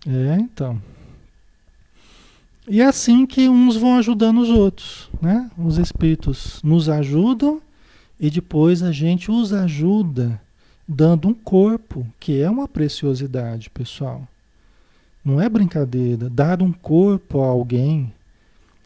É, 0.07 0.37
então. 0.41 0.81
E 2.67 2.81
é 2.81 2.87
assim 2.87 3.27
que 3.27 3.49
uns 3.49 3.77
vão 3.77 3.99
ajudando 3.99 4.41
os 4.41 4.49
outros, 4.49 5.11
né? 5.21 5.51
Os 5.59 5.77
espíritos 5.77 6.61
nos 6.63 6.89
ajudam 6.89 7.61
e 8.19 8.31
depois 8.31 8.83
a 8.83 8.91
gente 8.91 9.31
os 9.31 9.53
ajuda 9.53 10.41
dando 10.89 11.29
um 11.29 11.35
corpo, 11.35 12.07
que 12.19 12.41
é 12.41 12.49
uma 12.49 12.67
preciosidade, 12.67 13.69
pessoal. 13.69 14.27
Não 15.25 15.41
é 15.41 15.49
brincadeira. 15.49 16.29
Dar 16.31 16.63
um 16.63 16.73
corpo 16.73 17.43
a 17.43 17.47
alguém, 17.47 18.13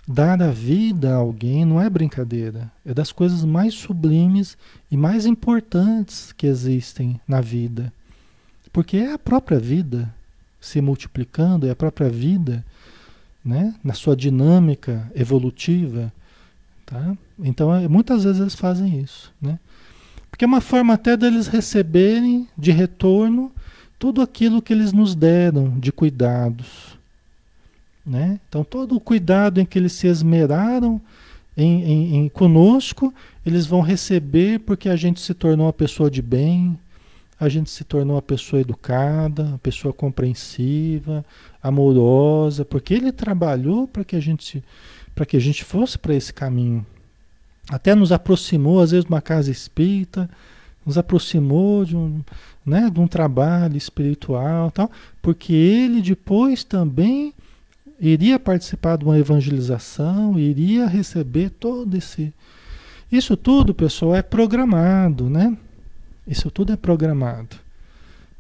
dar 0.06 0.40
a 0.42 0.50
vida 0.50 1.12
a 1.12 1.16
alguém, 1.16 1.64
não 1.64 1.80
é 1.80 1.88
brincadeira. 1.88 2.70
É 2.84 2.92
das 2.92 3.12
coisas 3.12 3.44
mais 3.44 3.74
sublimes 3.74 4.56
e 4.90 4.96
mais 4.96 5.26
importantes 5.26 6.32
que 6.32 6.46
existem 6.46 7.20
na 7.26 7.40
vida. 7.40 7.92
Porque 8.72 8.96
é 8.96 9.12
a 9.12 9.18
própria 9.18 9.58
vida 9.58 10.12
se 10.60 10.80
multiplicando, 10.80 11.66
é 11.66 11.70
a 11.70 11.76
própria 11.76 12.08
vida 12.08 12.64
né? 13.45 13.74
na 13.82 13.95
sua 13.95 14.16
dinâmica 14.16 15.11
evolutiva. 15.14 16.12
Tá? 16.84 17.16
Então, 17.39 17.74
é, 17.74 17.86
muitas 17.86 18.24
vezes 18.24 18.41
eles 18.41 18.55
fazem 18.55 19.01
isso. 19.01 19.32
Né? 19.41 19.59
Porque 20.30 20.45
é 20.45 20.49
uma 20.49 20.61
forma 20.61 20.95
até 20.95 21.16
deles 21.16 21.47
receberem 21.47 22.49
de 22.57 22.70
retorno 22.70 23.53
tudo 23.99 24.22
aquilo 24.22 24.62
que 24.62 24.72
eles 24.72 24.93
nos 24.93 25.14
deram 25.14 25.78
de 25.78 25.91
cuidados. 25.91 26.97
Né? 28.07 28.41
Então, 28.49 28.64
todo 28.64 28.95
o 28.97 29.01
cuidado 29.01 29.61
em 29.61 29.66
que 29.66 29.78
eles 29.78 29.93
se 29.93 30.07
esmeraram 30.07 31.01
em, 31.57 31.82
em, 31.82 32.16
em 32.16 32.28
conosco, 32.28 33.12
eles 33.45 33.66
vão 33.66 33.80
receber 33.80 34.61
porque 34.61 34.89
a 34.89 34.97
gente 34.97 35.20
se 35.20 35.34
tornou 35.34 35.66
uma 35.66 35.72
pessoa 35.72 36.11
de 36.11 36.22
bem, 36.22 36.78
a 37.39 37.49
gente 37.49 37.70
se 37.70 37.84
tornou 37.84 38.16
uma 38.16 38.22
pessoa 38.22 38.61
educada, 38.61 39.45
uma 39.45 39.59
pessoa 39.59 39.93
compreensiva, 39.93 41.24
amorosa, 41.62 42.64
porque 42.64 42.95
ele 42.95 43.12
trabalhou 43.12 43.86
para 43.86 44.05
que 44.05 44.16
a 44.16 44.20
gente 44.20 44.62
para 45.14 45.26
que 45.26 45.36
a 45.36 45.41
gente 45.41 45.64
fosse 45.64 45.99
para 45.99 46.14
esse 46.14 46.32
caminho. 46.32 46.86
Até 47.68 47.95
nos 47.95 48.12
aproximou 48.12 48.80
às 48.80 48.93
vezes 48.93 49.05
de 49.05 49.11
uma 49.11 49.20
casa 49.20 49.51
espírita, 49.51 50.30
nos 50.86 50.97
aproximou 50.97 51.84
de 51.84 51.97
um, 51.97 52.22
né, 52.64 52.89
de 52.89 53.01
um 53.01 53.09
trabalho 53.09 53.76
espiritual, 53.76 54.70
tal, 54.70 54.91
porque 55.20 55.53
ele 55.53 56.01
depois 56.01 56.62
também 56.62 57.34
iria 58.01 58.39
participar 58.39 58.97
de 58.97 59.05
uma 59.05 59.18
evangelização, 59.18 60.39
iria 60.39 60.86
receber 60.86 61.51
todo 61.51 61.97
esse 61.97 62.32
isso 63.11 63.36
tudo, 63.36 63.74
pessoal, 63.74 64.14
é 64.14 64.22
programado, 64.22 65.30
né? 65.30 65.57
Isso 66.28 66.50
tudo 66.50 66.72
é 66.72 66.76
programado. 66.76 67.56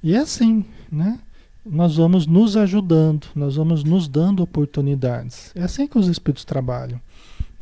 E 0.02 0.14
é 0.14 0.18
assim, 0.18 0.64
né? 0.92 1.18
Nós 1.64 1.96
vamos 1.96 2.26
nos 2.26 2.56
ajudando, 2.56 3.26
nós 3.34 3.56
vamos 3.56 3.82
nos 3.82 4.06
dando 4.06 4.42
oportunidades. 4.42 5.52
É 5.54 5.62
assim 5.62 5.86
que 5.86 5.98
os 5.98 6.06
espíritos 6.06 6.44
trabalham. 6.44 7.00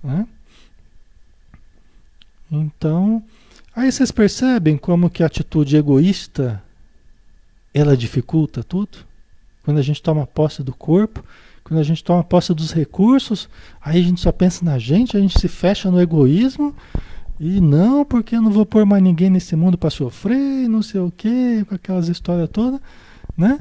Né? 0.02 0.26
Então, 2.50 3.22
aí 3.74 3.90
vocês 3.90 4.10
percebem 4.10 4.76
como 4.76 5.10
que 5.10 5.22
a 5.22 5.26
atitude 5.26 5.76
egoísta 5.76 6.62
ela 7.72 7.96
dificulta 7.96 8.62
tudo? 8.62 8.98
Quando 9.64 9.78
a 9.78 9.82
gente 9.82 10.02
toma 10.02 10.26
posse 10.26 10.62
do 10.62 10.74
corpo, 10.74 11.24
quando 11.64 11.80
a 11.80 11.84
gente 11.84 12.04
toma 12.04 12.22
posse 12.22 12.54
dos 12.54 12.72
recursos, 12.72 13.48
aí 13.80 14.00
a 14.00 14.04
gente 14.04 14.20
só 14.20 14.30
pensa 14.30 14.64
na 14.64 14.78
gente, 14.78 15.16
a 15.16 15.20
gente 15.20 15.38
se 15.38 15.48
fecha 15.48 15.90
no 15.90 16.00
egoísmo 16.00 16.74
e 17.39 17.61
não, 17.61 18.05
porque 18.05 18.37
eu 18.37 18.43
não 18.43 18.51
vou 18.51 18.66
pôr 18.66 18.87
mais 18.87 19.03
ninguém 19.03 19.30
nesse 19.30 19.55
mundo 19.57 19.76
para 19.76 19.91
sofrer, 19.91 20.68
não 20.68 20.82
sei 20.82 21.01
o 21.01 21.12
quê, 21.14 21.64
com 21.68 21.74
aquelas 21.74 22.09
histórias 22.09 22.49
todas, 22.51 22.80
né? 23.37 23.61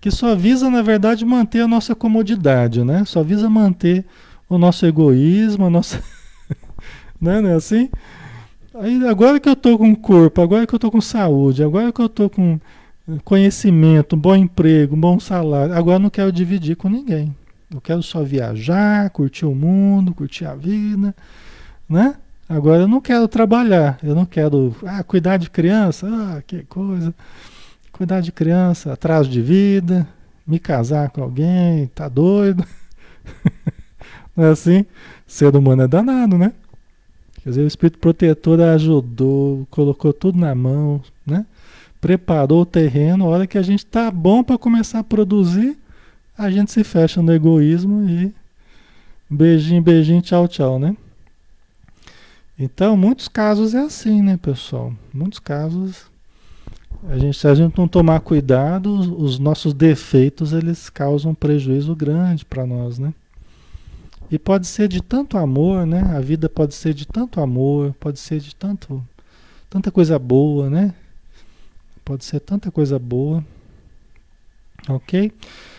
que 0.00 0.10
só 0.10 0.34
visa, 0.34 0.70
na 0.70 0.80
verdade, 0.80 1.24
manter 1.24 1.60
a 1.60 1.68
nossa 1.68 1.94
comodidade, 1.94 2.82
né? 2.82 3.04
Só 3.04 3.22
visa 3.22 3.50
manter 3.50 4.04
o 4.48 4.56
nosso 4.56 4.86
egoísmo, 4.86 5.66
a 5.66 5.70
nossa. 5.70 6.02
né? 7.20 7.40
Não 7.40 7.50
é 7.50 7.54
assim? 7.54 7.90
Aí, 8.74 9.06
agora 9.06 9.38
que 9.38 9.48
eu 9.48 9.54
tô 9.54 9.76
com 9.76 9.94
corpo, 9.94 10.40
agora 10.40 10.66
que 10.66 10.74
eu 10.74 10.78
tô 10.78 10.90
com 10.90 11.00
saúde, 11.00 11.62
agora 11.62 11.92
que 11.92 12.00
eu 12.00 12.08
tô 12.08 12.30
com 12.30 12.58
conhecimento, 13.24 14.16
bom 14.16 14.34
emprego, 14.34 14.96
bom 14.96 15.20
salário, 15.20 15.74
agora 15.74 15.96
eu 15.96 16.00
não 16.00 16.10
quero 16.10 16.32
dividir 16.32 16.76
com 16.76 16.88
ninguém. 16.88 17.34
Eu 17.72 17.80
quero 17.80 18.02
só 18.02 18.22
viajar, 18.22 19.10
curtir 19.10 19.44
o 19.44 19.54
mundo, 19.54 20.14
curtir 20.14 20.46
a 20.46 20.54
vida, 20.54 21.14
né? 21.88 22.14
Agora 22.50 22.82
eu 22.82 22.88
não 22.88 23.00
quero 23.00 23.28
trabalhar, 23.28 23.96
eu 24.02 24.12
não 24.12 24.26
quero 24.26 24.74
ah, 24.84 25.04
cuidar 25.04 25.36
de 25.36 25.48
criança, 25.48 26.08
ah, 26.10 26.42
que 26.44 26.64
coisa. 26.64 27.14
Cuidar 27.92 28.20
de 28.20 28.32
criança, 28.32 28.92
atraso 28.92 29.30
de 29.30 29.40
vida, 29.40 30.04
me 30.44 30.58
casar 30.58 31.10
com 31.10 31.22
alguém, 31.22 31.86
tá 31.94 32.08
doido. 32.08 32.66
não 34.36 34.46
é 34.46 34.50
assim? 34.50 34.84
Ser 35.28 35.54
humano 35.54 35.82
é 35.82 35.86
danado, 35.86 36.36
né? 36.36 36.52
Quer 37.44 37.50
dizer, 37.50 37.62
o 37.62 37.68
espírito 37.68 38.00
protetor 38.00 38.60
ajudou, 38.60 39.64
colocou 39.70 40.12
tudo 40.12 40.36
na 40.36 40.52
mão, 40.52 41.00
né? 41.24 41.46
Preparou 42.00 42.62
o 42.62 42.66
terreno, 42.66 43.26
a 43.26 43.28
hora 43.28 43.46
que 43.46 43.58
a 43.58 43.62
gente 43.62 43.86
tá 43.86 44.10
bom 44.10 44.42
para 44.42 44.58
começar 44.58 44.98
a 44.98 45.04
produzir, 45.04 45.78
a 46.36 46.50
gente 46.50 46.72
se 46.72 46.82
fecha 46.82 47.22
no 47.22 47.32
egoísmo 47.32 48.10
e 48.10 48.34
beijinho, 49.30 49.80
beijinho, 49.80 50.20
tchau, 50.20 50.48
tchau, 50.48 50.80
né? 50.80 50.96
Então, 52.62 52.94
muitos 52.94 53.26
casos 53.26 53.74
é 53.74 53.80
assim, 53.80 54.20
né, 54.20 54.36
pessoal? 54.36 54.92
Muitos 55.14 55.38
casos 55.38 56.10
a 57.08 57.16
gente, 57.16 57.38
se 57.38 57.48
a 57.48 57.54
gente 57.54 57.78
não 57.78 57.88
tomar 57.88 58.20
cuidado, 58.20 58.92
os 58.92 59.38
nossos 59.38 59.72
defeitos 59.72 60.52
eles 60.52 60.90
causam 60.90 61.34
prejuízo 61.34 61.96
grande 61.96 62.44
para 62.44 62.66
nós, 62.66 62.98
né? 62.98 63.14
E 64.30 64.38
pode 64.38 64.66
ser 64.66 64.86
de 64.88 65.02
tanto 65.02 65.38
amor, 65.38 65.86
né? 65.86 66.02
A 66.14 66.20
vida 66.20 66.50
pode 66.50 66.74
ser 66.74 66.92
de 66.92 67.06
tanto 67.06 67.40
amor, 67.40 67.94
pode 67.98 68.20
ser 68.20 68.38
de 68.38 68.54
tanto 68.54 69.02
tanta 69.70 69.90
coisa 69.90 70.18
boa, 70.18 70.68
né? 70.68 70.94
Pode 72.04 72.26
ser 72.26 72.40
tanta 72.40 72.70
coisa 72.70 72.98
boa. 72.98 73.42
OK? 74.86 75.32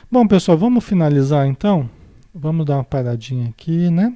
Bom, 0.10 0.28
pessoal, 0.28 0.58
vamos 0.58 0.84
finalizar 0.84 1.46
então. 1.46 1.88
Vamos 2.34 2.66
dar 2.66 2.78
uma 2.78 2.84
paradinha 2.84 3.50
aqui, 3.50 3.92
né? 3.92 4.16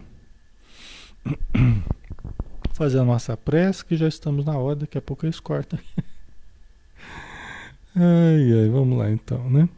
Fazer 2.76 3.00
a 3.00 3.06
nossa 3.06 3.38
prece, 3.38 3.86
que 3.86 3.96
já 3.96 4.06
estamos 4.06 4.44
na 4.44 4.58
hora, 4.58 4.76
daqui 4.76 4.98
a 4.98 5.02
pouco 5.02 5.26
eles 5.26 5.40
cortam. 5.40 5.80
Ai, 7.96 8.52
ai, 8.52 8.68
vamos 8.68 8.98
lá 8.98 9.10
então, 9.10 9.50
né? 9.50 9.70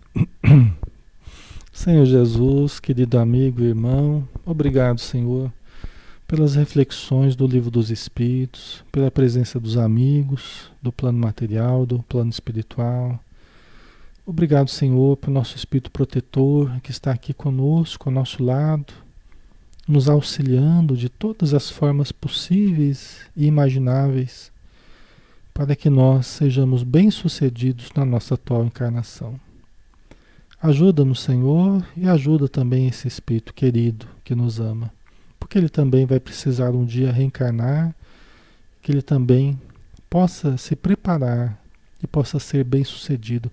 Senhor 1.72 2.04
Jesus, 2.04 2.80
querido 2.80 3.20
amigo 3.20 3.62
e 3.62 3.68
irmão, 3.68 4.28
obrigado, 4.44 5.00
Senhor, 5.00 5.54
pelas 6.28 6.56
reflexões 6.56 7.36
do 7.36 7.46
Livro 7.46 7.70
dos 7.70 7.92
Espíritos, 7.92 8.84
pela 8.92 9.12
presença 9.12 9.60
dos 9.60 9.78
amigos, 9.78 10.72
do 10.82 10.92
plano 10.92 11.20
material, 11.20 11.86
do 11.86 12.02
plano 12.02 12.32
espiritual. 12.32 13.20
Obrigado, 14.26 14.72
Senhor, 14.72 15.16
pelo 15.18 15.36
nosso 15.36 15.56
Espírito 15.56 15.92
protetor 15.92 16.82
que 16.82 16.90
está 16.90 17.12
aqui 17.12 17.32
conosco, 17.32 18.10
ao 18.10 18.16
nosso 18.16 18.44
lado, 18.44 18.92
nos 19.88 20.10
auxiliando 20.10 20.98
de 20.98 21.08
todas 21.08 21.54
as 21.54 21.70
formas 21.70 22.12
possíveis 22.12 23.20
e 23.36 23.46
imagináveis 23.46 24.52
para 25.54 25.76
que 25.76 25.90
nós 25.90 26.28
sejamos 26.28 26.84
bem-sucedidos 26.84 27.90
na 27.96 28.06
nossa 28.06 28.36
atual 28.36 28.66
encarnação. 28.66 29.40
Ajuda-nos, 30.62 31.22
Senhor, 31.22 31.84
e 31.96 32.08
ajuda 32.08 32.48
também 32.48 32.88
esse 32.88 33.08
Espírito 33.08 33.54
querido 33.54 34.08
que 34.24 34.36
nos 34.36 34.60
ama, 34.60 34.92
porque 35.40 35.58
ele 35.58 35.70
também 35.70 36.06
vai 36.06 36.20
precisar 36.20 36.72
um 36.72 36.86
dia 36.86 37.12
reencarnar, 37.12 37.96
que 38.82 38.92
ele 38.92 39.02
também 39.02 39.60
possa 40.10 40.58
se 40.58 40.76
preparar 40.76 41.60
e 42.04 42.06
possa 42.06 42.40
ser 42.40 42.64
bem-sucedido 42.64 43.50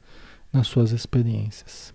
nas 0.53 0.67
suas 0.67 0.91
experiências. 0.91 1.94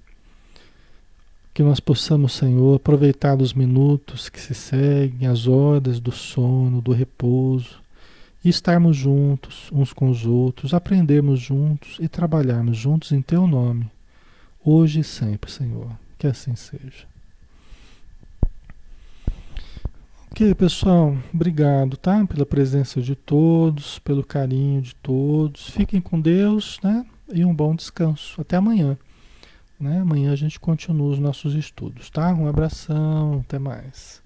Que 1.60 1.64
nós 1.64 1.82
possamos, 1.82 2.32
Senhor, 2.32 2.78
aproveitar 2.78 3.41
os 3.41 3.53
minutos 3.53 4.30
que 4.30 4.39
se 4.39 4.53
seguem, 4.53 5.28
as 5.28 5.45
horas 5.45 5.99
do 5.99 6.10
sono, 6.10 6.80
do 6.80 6.93
repouso, 6.93 7.82
e 8.41 8.47
estarmos 8.47 8.95
juntos 8.95 9.70
uns 9.70 9.91
com 9.91 10.10
os 10.10 10.26
outros, 10.26 10.74
aprendermos 10.74 11.38
juntos 11.41 11.97
e 11.99 12.07
trabalharmos 12.07 12.78
juntos 12.78 13.12
em 13.12 13.22
Teu 13.22 13.45
nome, 13.45 13.91
hoje 14.64 15.01
e 15.01 15.03
sempre, 15.03 15.51
Senhor. 15.51 15.91
Que 16.18 16.28
assim 16.28 16.55
seja. 16.55 17.05
Ok, 20.32 20.55
pessoal, 20.55 21.14
obrigado, 21.34 21.97
tá? 21.97 22.26
Pela 22.26 22.45
presença 22.45 23.01
de 23.01 23.16
todos, 23.16 23.99
pelo 23.99 24.24
carinho 24.24 24.82
de 24.82 24.95
todos. 24.95 25.70
Fiquem 25.72 25.99
com 25.99 26.22
Deus, 26.22 26.80
né? 26.82 27.05
E 27.34 27.43
um 27.43 27.53
bom 27.53 27.76
descanso. 27.76 28.39
Até 28.39 28.55
amanhã. 28.55 28.97
Né? 29.80 29.99
Amanhã 30.01 30.34
a 30.34 30.36
gente 30.36 30.59
continua 30.59 31.09
os 31.09 31.19
nossos 31.19 31.55
estudos, 31.55 32.09
tá? 32.09 32.34
Um 32.34 32.47
abração, 32.47 33.39
até 33.45 33.57
mais. 33.57 34.21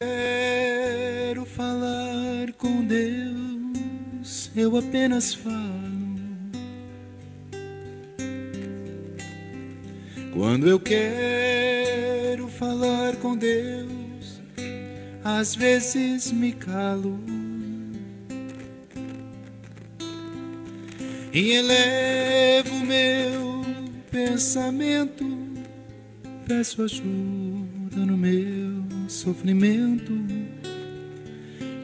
Quero 0.00 1.46
falar 1.46 2.52
com 2.58 2.84
Deus, 2.84 4.50
eu 4.54 4.76
apenas 4.76 5.32
falo. 5.32 6.03
Quando 10.44 10.68
eu 10.68 10.78
quero 10.78 12.48
falar 12.48 13.16
com 13.16 13.34
Deus, 13.34 14.42
às 15.24 15.54
vezes 15.54 16.30
me 16.30 16.52
calo. 16.52 17.18
E 21.32 21.52
elevo 21.52 22.76
meu 22.84 23.64
pensamento, 24.10 25.24
peço 26.46 26.82
ajuda 26.82 28.04
no 28.04 28.18
meu 28.18 28.84
sofrimento. 29.08 30.12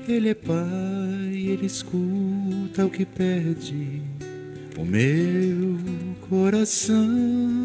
Ele 0.07 0.29
é 0.29 0.35
Pai, 0.35 1.33
Ele 1.33 1.65
escuta 1.65 2.85
o 2.85 2.91
que 2.91 3.07
pede 3.07 4.03
o 4.77 4.85
meu 4.85 5.79
coração. 6.29 7.60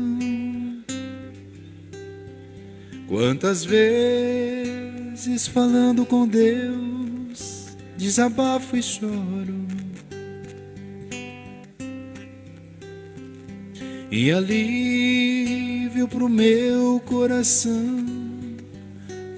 Quantas 3.18 3.64
vezes 3.64 5.48
falando 5.48 6.06
com 6.06 6.28
Deus, 6.28 7.68
desabafo 7.96 8.76
e 8.76 8.84
choro. 8.84 9.66
E 14.12 14.30
alívio 14.34 16.10
pro 16.10 16.28
meu 16.28 17.02
coração 17.06 18.06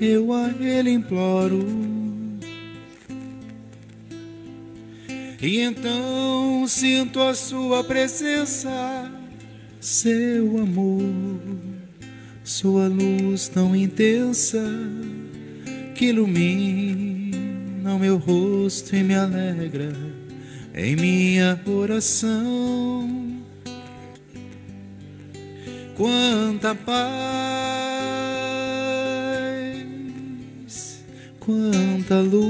eu 0.01 0.33
a 0.33 0.49
Ele 0.59 0.89
imploro. 0.89 1.63
E 5.39 5.59
então 5.59 6.65
sinto 6.67 7.21
a 7.21 7.35
Sua 7.35 7.83
presença, 7.83 9.11
seu 9.79 10.57
amor, 10.57 11.66
Sua 12.47 12.87
luz 12.87 13.49
tão 13.49 13.75
intensa 13.75 14.63
que 15.93 16.05
ilumina 16.05 17.93
o 17.93 17.99
meu 17.99 18.15
rosto 18.15 18.95
e 18.95 19.03
me 19.03 19.13
alegra 19.15 19.91
em 20.73 20.95
minha 20.95 21.59
oração. 21.65 23.43
Quanta 25.97 26.73
paz 26.73 27.27
quanta 31.41 32.21
luz. 32.21 32.47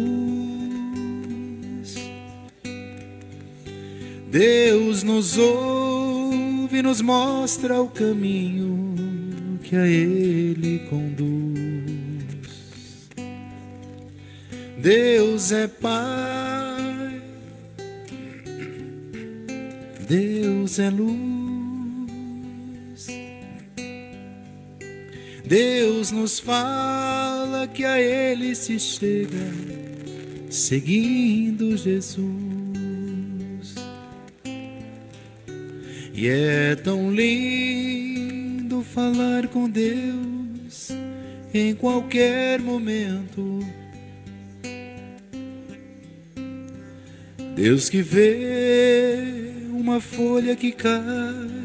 Deus 4.29 5.01
nos 5.01 5.39
ouve, 5.39 6.83
nos 6.83 7.01
mostra 7.01 7.81
o 7.81 7.89
caminho 7.89 8.76
que 9.67 9.75
a 9.75 9.85
Ele 9.85 10.79
conduz. 10.89 11.67
Deus 14.81 15.51
é 15.51 15.67
Pai, 15.67 17.21
Deus 20.07 20.79
é 20.79 20.89
luz. 20.89 21.17
Deus 25.45 26.11
nos 26.11 26.39
fala 26.39 27.67
que 27.67 27.83
a 27.83 27.99
Ele 27.99 28.55
se 28.55 28.79
chega 28.79 29.51
seguindo 30.49 31.75
Jesus. 31.75 32.15
E 36.13 36.27
é 36.29 36.73
tão 36.75 37.13
lindo 37.13 38.06
falar 38.83 39.47
com 39.47 39.69
Deus 39.69 40.89
em 41.53 41.73
qualquer 41.73 42.59
momento. 42.59 43.59
Deus 47.55 47.89
que 47.89 48.01
vê 48.01 49.53
uma 49.71 49.99
folha 49.99 50.55
que 50.55 50.71
cai 50.71 51.57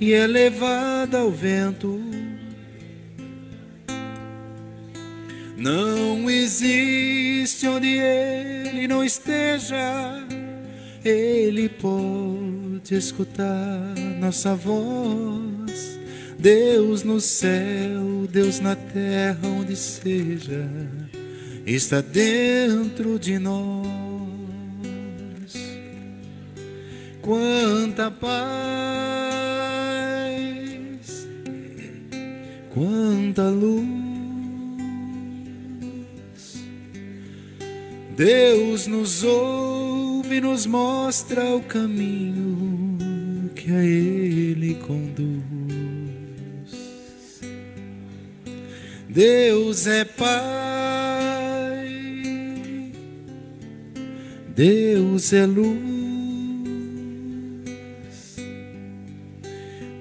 e 0.00 0.12
é 0.12 0.26
levada 0.26 1.18
ao 1.18 1.30
vento. 1.30 2.00
Não 5.56 6.30
existe 6.30 7.66
onde 7.66 7.88
ele 7.88 8.88
não 8.88 9.04
esteja, 9.04 10.24
ele 11.04 11.68
pode 11.68 12.94
escutar 12.94 13.94
nossa 14.18 14.54
voz. 14.54 15.49
Deus 16.40 17.02
no 17.02 17.20
céu, 17.20 18.26
Deus 18.30 18.60
na 18.60 18.74
terra, 18.74 19.46
onde 19.46 19.76
seja, 19.76 20.66
está 21.66 22.00
dentro 22.00 23.18
de 23.18 23.38
nós. 23.38 24.00
quanta 27.20 28.10
paz, 28.10 28.40
quanta 32.70 33.48
luz. 33.48 33.86
Deus 38.16 38.86
nos 38.86 39.22
ouve 39.22 40.36
e 40.36 40.40
nos 40.40 40.66
mostra 40.66 41.54
o 41.54 41.62
caminho 41.62 42.98
que 43.54 43.70
a 43.70 43.84
Ele 43.84 44.74
conduz. 44.74 45.69
Deus 49.12 49.88
é 49.88 50.04
Pai, 50.04 50.30
Deus 54.54 55.32
é 55.32 55.46
luz. 55.46 55.90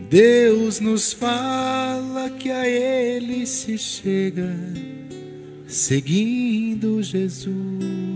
Deus 0.08 0.80
nos 0.80 1.12
fala 1.12 2.30
que 2.30 2.52
a 2.52 2.68
Ele 2.68 3.48
se 3.48 3.80
chega 3.80 4.56
seguindo 5.68 7.02
Jesus. 7.02 8.09